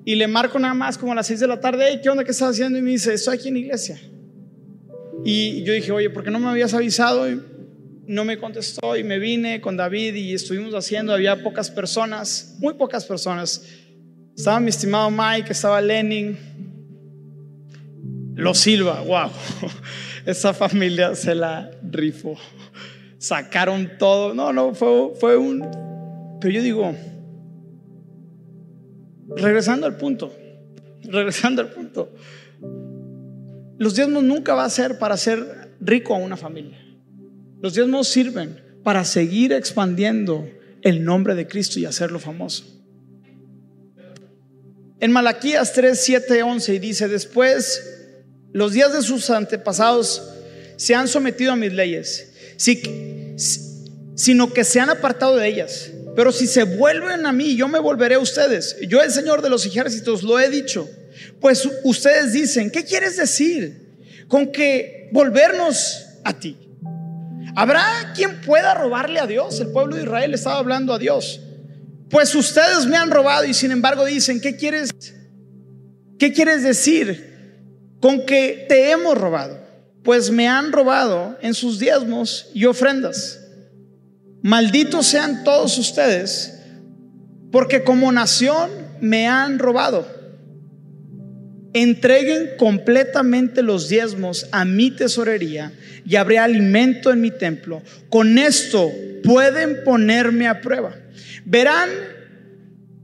Y 0.02 0.14
le 0.14 0.26
marco 0.26 0.58
nada 0.58 0.72
más 0.72 0.96
como 0.96 1.12
a 1.12 1.14
las 1.14 1.26
6 1.26 1.40
de 1.40 1.46
la 1.46 1.60
tarde, 1.60 2.00
¿qué 2.02 2.08
onda? 2.08 2.24
¿Qué 2.24 2.30
estás 2.30 2.52
haciendo? 2.52 2.78
Y 2.78 2.82
me 2.82 2.92
dice, 2.92 3.12
estoy 3.12 3.36
aquí 3.36 3.48
en 3.48 3.58
iglesia. 3.58 4.00
Y 5.26 5.62
yo 5.64 5.74
dije, 5.74 5.92
oye, 5.92 6.08
¿por 6.08 6.24
qué 6.24 6.30
no 6.30 6.38
me 6.38 6.48
habías 6.48 6.72
avisado? 6.72 7.30
Y 7.30 7.38
no 8.06 8.24
me 8.24 8.38
contestó 8.38 8.96
y 8.96 9.04
me 9.04 9.18
vine 9.18 9.60
con 9.60 9.76
David 9.76 10.14
y 10.14 10.32
estuvimos 10.32 10.74
haciendo, 10.74 11.12
había 11.12 11.42
pocas 11.42 11.70
personas, 11.70 12.56
muy 12.60 12.72
pocas 12.74 13.04
personas. 13.04 13.62
Estaba 14.34 14.58
mi 14.58 14.70
estimado 14.70 15.10
Mike, 15.10 15.52
estaba 15.52 15.82
Lenin, 15.82 16.38
Los 18.34 18.58
Silva, 18.58 19.00
wow. 19.00 19.30
esa 20.26 20.52
familia 20.52 21.14
se 21.14 21.34
la 21.34 21.70
rifó. 21.82 22.36
Sacaron 23.18 23.92
todo. 23.98 24.34
No, 24.34 24.52
no, 24.52 24.74
fue, 24.74 25.12
fue 25.18 25.36
un... 25.36 25.60
Pero 26.40 26.54
yo 26.54 26.62
digo, 26.62 26.94
regresando 29.36 29.86
al 29.86 29.96
punto, 29.96 30.34
regresando 31.04 31.62
al 31.62 31.70
punto, 31.70 32.12
los 33.78 33.94
diezmos 33.94 34.22
nunca 34.22 34.54
va 34.54 34.64
a 34.64 34.70
ser 34.70 34.98
para 34.98 35.14
hacer 35.14 35.74
rico 35.80 36.14
a 36.14 36.18
una 36.18 36.36
familia. 36.36 36.78
Los 37.60 37.74
diezmos 37.74 38.08
sirven 38.08 38.60
para 38.82 39.04
seguir 39.04 39.52
expandiendo 39.52 40.46
el 40.82 41.02
nombre 41.02 41.34
de 41.34 41.46
Cristo 41.46 41.78
y 41.78 41.86
hacerlo 41.86 42.18
famoso. 42.18 42.64
En 45.00 45.12
Malaquías 45.12 45.72
3, 45.72 45.98
7, 45.98 46.42
11 46.42 46.74
y 46.74 46.78
dice, 46.78 47.08
después 47.08 48.03
los 48.54 48.72
días 48.72 48.92
de 48.92 49.02
sus 49.02 49.28
antepasados 49.30 50.22
se 50.76 50.94
han 50.94 51.08
sometido 51.08 51.52
a 51.52 51.56
mis 51.56 51.72
leyes, 51.72 52.28
sino 54.14 54.52
que 54.52 54.62
se 54.62 54.78
han 54.78 54.90
apartado 54.90 55.36
de 55.36 55.48
ellas. 55.48 55.90
Pero 56.14 56.30
si 56.30 56.46
se 56.46 56.62
vuelven 56.62 57.26
a 57.26 57.32
mí, 57.32 57.56
yo 57.56 57.66
me 57.66 57.80
volveré 57.80 58.14
a 58.14 58.20
ustedes. 58.20 58.76
Yo, 58.88 59.02
el 59.02 59.10
Señor 59.10 59.42
de 59.42 59.50
los 59.50 59.66
ejércitos, 59.66 60.22
lo 60.22 60.38
he 60.38 60.48
dicho. 60.50 60.88
Pues 61.40 61.68
ustedes 61.82 62.32
dicen, 62.32 62.70
¿qué 62.70 62.84
quieres 62.84 63.16
decir 63.16 63.98
con 64.28 64.52
que 64.52 65.10
volvernos 65.12 66.06
a 66.22 66.38
ti? 66.38 66.56
¿Habrá 67.56 68.12
quien 68.14 68.40
pueda 68.40 68.72
robarle 68.74 69.18
a 69.18 69.26
Dios? 69.26 69.58
El 69.58 69.72
pueblo 69.72 69.96
de 69.96 70.02
Israel 70.02 70.32
estaba 70.32 70.58
hablando 70.58 70.94
a 70.94 70.98
Dios. 71.00 71.40
Pues 72.08 72.32
ustedes 72.36 72.86
me 72.86 72.96
han 72.96 73.10
robado 73.10 73.46
y 73.46 73.52
sin 73.52 73.72
embargo 73.72 74.04
dicen, 74.04 74.40
¿qué 74.40 74.54
quieres? 74.54 74.90
¿Qué 76.20 76.32
quieres 76.32 76.62
decir 76.62 77.33
con 78.04 78.26
que 78.26 78.66
te 78.68 78.90
hemos 78.90 79.16
robado, 79.16 79.58
pues 80.02 80.30
me 80.30 80.46
han 80.46 80.72
robado 80.72 81.38
en 81.40 81.54
sus 81.54 81.78
diezmos 81.78 82.50
y 82.52 82.66
ofrendas. 82.66 83.40
Malditos 84.42 85.06
sean 85.06 85.42
todos 85.42 85.78
ustedes 85.78 86.60
porque 87.50 87.82
como 87.82 88.12
nación 88.12 88.68
me 89.00 89.26
han 89.26 89.58
robado. 89.58 90.06
Entreguen 91.72 92.50
completamente 92.58 93.62
los 93.62 93.88
diezmos 93.88 94.48
a 94.52 94.66
mi 94.66 94.90
tesorería 94.90 95.72
y 96.04 96.16
habré 96.16 96.38
alimento 96.38 97.10
en 97.10 97.22
mi 97.22 97.30
templo. 97.30 97.82
Con 98.10 98.36
esto 98.36 98.92
pueden 99.22 99.82
ponerme 99.82 100.46
a 100.46 100.60
prueba. 100.60 100.94
Verán 101.46 101.88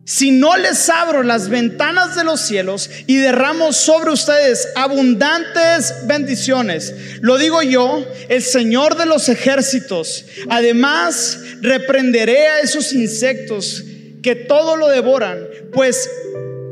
si 0.05 0.31
no 0.31 0.57
les 0.57 0.89
abro 0.89 1.23
las 1.23 1.49
ventanas 1.49 2.17
de 2.17 2.25
los 2.25 2.41
cielos 2.41 2.91
y 3.07 3.17
derramo 3.17 3.73
sobre 3.73 4.11
ustedes 4.11 4.69
abundantes 4.75 5.95
bendiciones, 6.07 6.95
lo 7.21 7.39
digo 7.39 7.63
yo, 7.63 8.05
el 8.29 8.43
Señor 8.43 8.97
de 8.97 9.07
los 9.07 9.29
ejércitos. 9.29 10.25
Además, 10.49 11.41
reprenderé 11.61 12.49
a 12.49 12.61
esos 12.61 12.93
insectos 12.93 13.85
que 14.23 14.35
todo 14.35 14.77
lo 14.77 14.89
devoran, 14.89 15.47
pues 15.73 16.11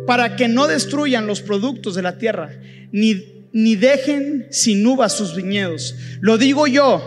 para 0.07 0.35
que 0.37 0.49
no 0.49 0.67
destruyan 0.67 1.27
los 1.27 1.43
productos 1.43 1.95
de 1.95 2.03
la 2.03 2.19
tierra, 2.19 2.59
ni, 2.93 3.47
ni 3.53 3.77
dejen 3.77 4.49
sin 4.51 4.85
uvas 4.87 5.13
sus 5.13 5.37
viñedos. 5.37 5.95
Lo 6.21 6.39
digo 6.39 6.67
yo, 6.67 7.03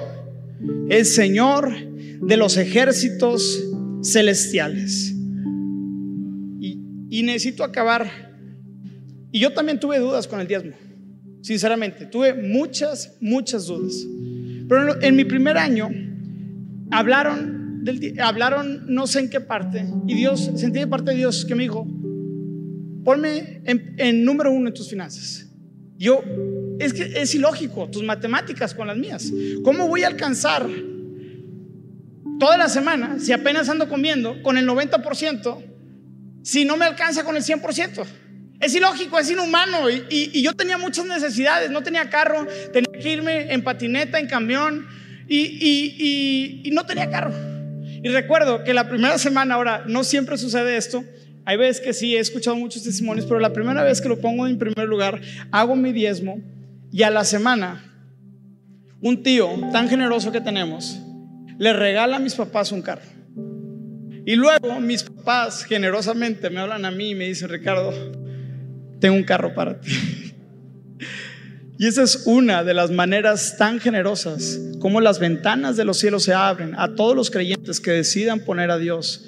el 0.89 1.05
Señor 1.05 1.75
de 2.21 2.37
los 2.37 2.57
ejércitos 2.57 3.63
celestiales 4.03 5.15
y 7.11 7.21
necesito 7.23 7.63
acabar. 7.63 8.09
Y 9.31 9.39
yo 9.39 9.51
también 9.53 9.79
tuve 9.79 9.99
dudas 9.99 10.27
con 10.27 10.39
el 10.39 10.47
diezmo, 10.47 10.71
sinceramente, 11.41 12.05
tuve 12.05 12.33
muchas, 12.33 13.17
muchas 13.19 13.67
dudas. 13.67 13.93
Pero 14.67 15.01
en 15.01 15.15
mi 15.15 15.25
primer 15.25 15.57
año 15.57 15.89
hablaron, 16.89 17.83
del, 17.83 18.17
hablaron 18.19 18.85
no 18.87 19.05
sé 19.07 19.19
en 19.19 19.29
qué 19.29 19.41
parte, 19.41 19.85
y 20.07 20.15
Dios, 20.15 20.51
sentí 20.55 20.79
de 20.79 20.87
parte 20.87 21.11
de 21.11 21.17
Dios 21.17 21.45
que 21.45 21.53
me 21.53 21.63
dijo, 21.63 21.85
ponme 23.03 23.61
en, 23.65 23.93
en 23.97 24.23
número 24.23 24.51
uno 24.51 24.69
en 24.69 24.73
tus 24.73 24.89
finanzas. 24.89 25.47
Yo, 25.97 26.23
es 26.79 26.93
que 26.93 27.21
es 27.21 27.35
ilógico, 27.35 27.89
tus 27.89 28.03
matemáticas 28.03 28.73
con 28.73 28.87
las 28.87 28.97
mías. 28.97 29.31
¿Cómo 29.63 29.87
voy 29.87 30.03
a 30.03 30.07
alcanzar 30.07 30.65
toda 32.39 32.57
la 32.57 32.69
semana, 32.69 33.19
si 33.19 33.33
apenas 33.33 33.67
ando 33.67 33.89
comiendo, 33.89 34.41
con 34.43 34.57
el 34.57 34.65
90%? 34.65 35.70
Si 36.43 36.65
no 36.65 36.77
me 36.77 36.85
alcanza 36.85 37.23
con 37.23 37.35
el 37.35 37.43
100%? 37.43 38.05
Es 38.59 38.75
ilógico, 38.75 39.17
es 39.19 39.29
inhumano. 39.31 39.89
Y, 39.89 40.41
yo 40.41 40.53
tenía 40.53 40.77
muchas 40.77 41.05
necesidades. 41.05 41.71
No 41.71 41.81
tenía 41.81 42.09
carro, 42.09 42.47
tenía 42.71 42.91
que 43.01 43.11
irme 43.11 43.51
en 43.53 43.63
patineta, 43.63 44.19
en 44.19 44.27
camión. 44.27 44.87
Y, 45.27 46.61
y 46.63 46.71
no 46.71 46.85
tenía 46.85 47.09
carro. 47.09 47.33
Y 48.03 48.09
recuerdo 48.09 48.63
que 48.63 48.73
la 48.73 48.89
primera 48.89 49.17
semana, 49.17 49.55
ahora, 49.55 49.83
no 49.87 50.03
siempre 50.03 50.37
sucede 50.37 50.77
esto. 50.77 51.03
Hay 51.45 51.57
veces 51.57 51.83
que 51.83 51.93
sí, 51.93 52.15
he 52.15 52.19
escuchado 52.19 52.55
muchos 52.55 52.83
testimonios, 52.83 53.25
pero 53.25 53.39
la 53.39 53.53
primera 53.53 53.83
vez 53.83 54.01
que 54.01 54.09
lo 54.09 54.19
pongo 54.19 54.47
en 54.47 54.57
primer 54.57 54.87
lugar, 54.87 55.21
hago 55.51 55.75
mi 55.75 55.91
diezmo 55.91 56.39
y 56.91 57.03
a 57.03 57.09
la 57.09 57.23
semana, 57.23 57.83
un 59.01 59.23
tío 59.23 59.49
tan 59.71 59.89
generoso 59.89 60.31
que 60.31 60.41
tenemos, 60.41 60.99
le 61.57 61.73
regala 61.73 62.17
a 62.17 62.19
mis 62.19 62.35
papás 62.35 62.71
un 62.71 62.81
carro. 62.81 63.01
Y 64.25 64.35
luego 64.35 64.79
mis 64.79 65.03
papás 65.03 65.63
generosamente 65.63 66.49
me 66.49 66.59
hablan 66.59 66.85
a 66.85 66.91
mí 66.91 67.11
y 67.11 67.15
me 67.15 67.25
dicen, 67.25 67.49
Ricardo, 67.49 67.91
tengo 68.99 69.15
un 69.15 69.23
carro 69.23 69.53
para 69.53 69.79
ti. 69.79 69.91
Y 71.77 71.87
esa 71.87 72.03
es 72.03 72.27
una 72.27 72.63
de 72.63 72.75
las 72.75 72.91
maneras 72.91 73.57
tan 73.57 73.79
generosas 73.79 74.59
como 74.79 75.01
las 75.01 75.17
ventanas 75.17 75.77
de 75.77 75.83
los 75.83 75.97
cielos 75.97 76.25
se 76.25 76.31
abren 76.31 76.75
a 76.77 76.93
todos 76.93 77.15
los 77.15 77.31
creyentes 77.31 77.79
que 77.79 77.89
decidan 77.89 78.41
poner 78.41 78.69
a 78.69 78.77
Dios 78.77 79.25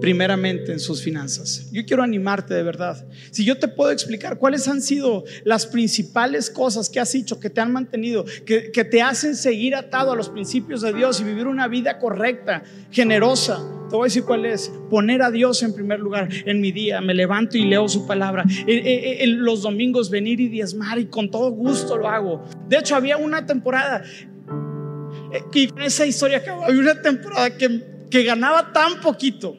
primeramente 0.00 0.72
en 0.72 0.80
sus 0.80 1.02
finanzas. 1.02 1.70
Yo 1.72 1.84
quiero 1.84 2.02
animarte 2.02 2.54
de 2.54 2.62
verdad. 2.62 3.06
Si 3.30 3.44
yo 3.44 3.58
te 3.58 3.68
puedo 3.68 3.90
explicar 3.90 4.38
cuáles 4.38 4.66
han 4.66 4.80
sido 4.80 5.24
las 5.44 5.66
principales 5.66 6.48
cosas 6.48 6.88
que 6.88 7.00
has 7.00 7.14
hecho, 7.14 7.38
que 7.38 7.50
te 7.50 7.60
han 7.60 7.70
mantenido, 7.70 8.24
que, 8.46 8.72
que, 8.72 8.84
te 8.84 9.02
hacen 9.02 9.36
seguir 9.36 9.74
atado 9.74 10.12
a 10.12 10.16
los 10.16 10.30
principios 10.30 10.80
de 10.80 10.94
Dios 10.94 11.20
y 11.20 11.24
vivir 11.24 11.46
una 11.46 11.68
vida 11.68 11.98
correcta, 11.98 12.62
generosa, 12.90 13.62
te 13.90 13.96
voy 13.96 14.04
a 14.04 14.06
decir 14.06 14.24
cuál 14.24 14.46
es. 14.46 14.72
Poner 14.88 15.22
a 15.22 15.30
Dios 15.30 15.62
en 15.62 15.74
primer 15.74 15.98
lugar 15.98 16.28
en 16.46 16.60
mi 16.60 16.70
día. 16.70 17.00
Me 17.00 17.12
levanto 17.12 17.58
y 17.58 17.64
leo 17.64 17.88
su 17.88 18.06
palabra. 18.06 18.44
En 18.66 19.44
los 19.44 19.62
domingos 19.62 20.08
venir 20.10 20.40
y 20.40 20.48
diezmar 20.48 20.98
y 20.98 21.06
con 21.06 21.30
todo 21.30 21.50
gusto 21.50 21.96
lo 21.96 22.08
hago. 22.08 22.44
De 22.68 22.78
hecho, 22.78 22.94
había 22.94 23.16
una 23.16 23.44
temporada, 23.44 24.02
eh, 25.32 25.42
y 25.52 25.68
esa 25.82 26.06
historia 26.06 26.42
que 26.42 26.50
había 26.50 26.80
una 26.80 27.02
temporada 27.02 27.56
que, 27.56 28.06
que 28.08 28.22
ganaba 28.22 28.72
tan 28.72 29.00
poquito 29.00 29.56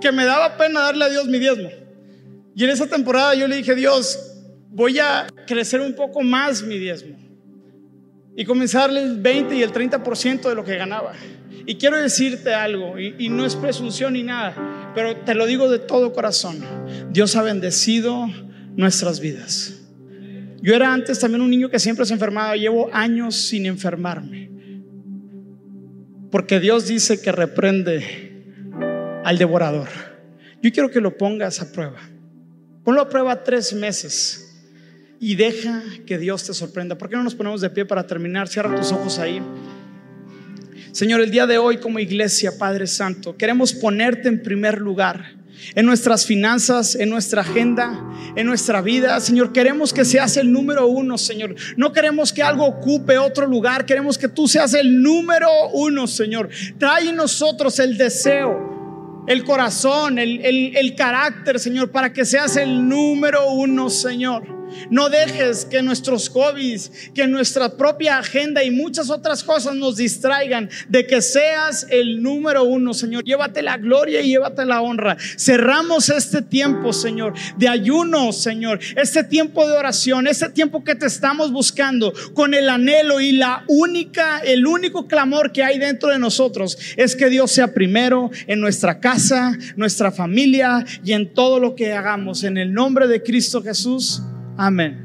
que 0.00 0.12
me 0.12 0.24
daba 0.24 0.56
pena 0.56 0.80
darle 0.80 1.04
a 1.04 1.08
Dios 1.08 1.26
mi 1.26 1.38
diezmo. 1.38 1.70
Y 2.56 2.64
en 2.64 2.70
esa 2.70 2.86
temporada 2.86 3.34
yo 3.34 3.48
le 3.48 3.56
dije, 3.56 3.74
Dios, 3.74 4.34
voy 4.68 4.98
a 4.98 5.26
crecer 5.46 5.80
un 5.80 5.94
poco 5.94 6.22
más 6.22 6.62
mi 6.62 6.78
diezmo. 6.78 7.23
Y 8.36 8.44
comenzarle 8.44 9.02
el 9.02 9.20
20 9.20 9.56
y 9.56 9.62
el 9.62 9.72
30% 9.72 10.48
de 10.48 10.54
lo 10.54 10.64
que 10.64 10.76
ganaba. 10.76 11.12
Y 11.66 11.76
quiero 11.76 11.96
decirte 11.96 12.52
algo, 12.52 12.98
y, 12.98 13.28
no 13.28 13.46
es 13.46 13.56
presunción 13.56 14.12
ni 14.14 14.22
nada, 14.22 14.92
pero 14.94 15.16
te 15.16 15.34
lo 15.34 15.46
digo 15.46 15.70
de 15.70 15.78
todo 15.78 16.12
corazón. 16.12 16.62
Dios 17.10 17.36
ha 17.36 17.42
bendecido 17.42 18.28
nuestras 18.76 19.20
vidas. 19.20 19.80
Yo 20.60 20.74
era 20.74 20.92
antes 20.92 21.20
también 21.20 21.42
un 21.42 21.50
niño 21.50 21.70
que 21.70 21.78
siempre 21.78 22.04
se 22.04 22.14
enfermaba, 22.14 22.56
llevo 22.56 22.90
años 22.92 23.36
sin 23.36 23.66
enfermarme. 23.66 24.50
Porque 26.30 26.60
Dios 26.60 26.86
dice 26.86 27.20
que 27.22 27.32
reprende 27.32 28.04
al 29.24 29.38
devorador. 29.38 29.88
Yo 30.60 30.72
quiero 30.72 30.90
que 30.90 31.00
lo 31.00 31.16
pongas 31.16 31.60
a 31.60 31.72
prueba. 31.72 32.00
Ponlo 32.82 33.00
a 33.00 33.08
prueba 33.08 33.42
tres 33.42 33.72
meses 33.72 34.43
y 35.24 35.36
deja 35.36 35.82
que 36.04 36.18
Dios 36.18 36.44
te 36.44 36.52
sorprenda. 36.52 36.98
¿Por 36.98 37.08
qué 37.08 37.16
no 37.16 37.24
nos 37.24 37.34
ponemos 37.34 37.62
de 37.62 37.70
pie 37.70 37.86
para 37.86 38.06
terminar? 38.06 38.46
Cierra 38.46 38.76
tus 38.76 38.92
ojos 38.92 39.18
ahí. 39.18 39.40
Señor, 40.92 41.22
el 41.22 41.30
día 41.30 41.46
de 41.46 41.56
hoy 41.56 41.78
como 41.78 41.98
iglesia, 41.98 42.58
Padre 42.58 42.86
Santo, 42.86 43.34
queremos 43.34 43.72
ponerte 43.72 44.28
en 44.28 44.42
primer 44.42 44.78
lugar 44.82 45.32
en 45.74 45.86
nuestras 45.86 46.26
finanzas, 46.26 46.94
en 46.94 47.08
nuestra 47.08 47.40
agenda, 47.40 48.04
en 48.36 48.46
nuestra 48.46 48.82
vida. 48.82 49.18
Señor, 49.18 49.50
queremos 49.54 49.94
que 49.94 50.04
seas 50.04 50.36
el 50.36 50.52
número 50.52 50.88
uno, 50.88 51.16
Señor. 51.16 51.54
No 51.78 51.90
queremos 51.94 52.30
que 52.30 52.42
algo 52.42 52.66
ocupe 52.66 53.16
otro 53.16 53.46
lugar, 53.46 53.86
queremos 53.86 54.18
que 54.18 54.28
tú 54.28 54.46
seas 54.46 54.74
el 54.74 55.00
número 55.00 55.48
uno, 55.72 56.06
Señor. 56.06 56.50
Trae 56.78 57.08
en 57.08 57.16
nosotros 57.16 57.78
el 57.78 57.96
deseo 57.96 58.74
el 59.26 59.42
corazón, 59.44 60.18
el, 60.18 60.40
el, 60.76 60.94
carácter, 60.94 61.58
Señor, 61.58 61.90
para 61.90 62.12
que 62.12 62.26
seas 62.26 62.56
el 62.56 62.86
número 62.86 63.50
uno, 63.52 63.88
Señor. 63.88 64.63
No 64.90 65.08
dejes 65.08 65.64
que 65.64 65.82
nuestros 65.82 66.28
hobbies, 66.28 66.90
que 67.14 67.26
nuestra 67.26 67.76
propia 67.76 68.18
agenda 68.18 68.62
y 68.62 68.70
muchas 68.70 69.10
otras 69.10 69.42
cosas 69.42 69.74
nos 69.74 69.96
distraigan 69.96 70.70
de 70.88 71.06
que 71.06 71.22
seas 71.22 71.86
el 71.90 72.22
número 72.22 72.64
uno, 72.64 72.94
Señor. 72.94 73.24
Llévate 73.24 73.62
la 73.62 73.76
gloria 73.76 74.20
y 74.20 74.28
llévate 74.28 74.64
la 74.64 74.80
honra. 74.80 75.16
Cerramos 75.38 76.08
este 76.08 76.42
tiempo, 76.42 76.92
Señor, 76.92 77.34
de 77.56 77.68
ayuno, 77.68 78.32
Señor. 78.32 78.80
Este 78.96 79.24
tiempo 79.24 79.66
de 79.66 79.76
oración, 79.76 80.26
este 80.26 80.48
tiempo 80.48 80.84
que 80.84 80.94
te 80.94 81.06
estamos 81.06 81.52
buscando 81.52 82.12
con 82.34 82.54
el 82.54 82.68
anhelo 82.68 83.20
y 83.20 83.32
la 83.32 83.64
única, 83.68 84.38
el 84.38 84.66
único 84.66 85.06
clamor 85.06 85.52
que 85.52 85.62
hay 85.62 85.78
dentro 85.78 86.10
de 86.10 86.18
nosotros 86.18 86.78
es 86.96 87.16
que 87.16 87.28
Dios 87.28 87.50
sea 87.50 87.72
primero 87.72 88.30
en 88.46 88.60
nuestra 88.60 89.00
casa, 89.00 89.56
nuestra 89.76 90.10
familia 90.10 90.84
y 91.04 91.12
en 91.12 91.32
todo 91.32 91.58
lo 91.58 91.74
que 91.74 91.92
hagamos. 91.92 92.44
En 92.44 92.58
el 92.58 92.72
nombre 92.72 93.06
de 93.06 93.22
Cristo 93.22 93.62
Jesús. 93.62 94.22
Amén. 94.56 95.03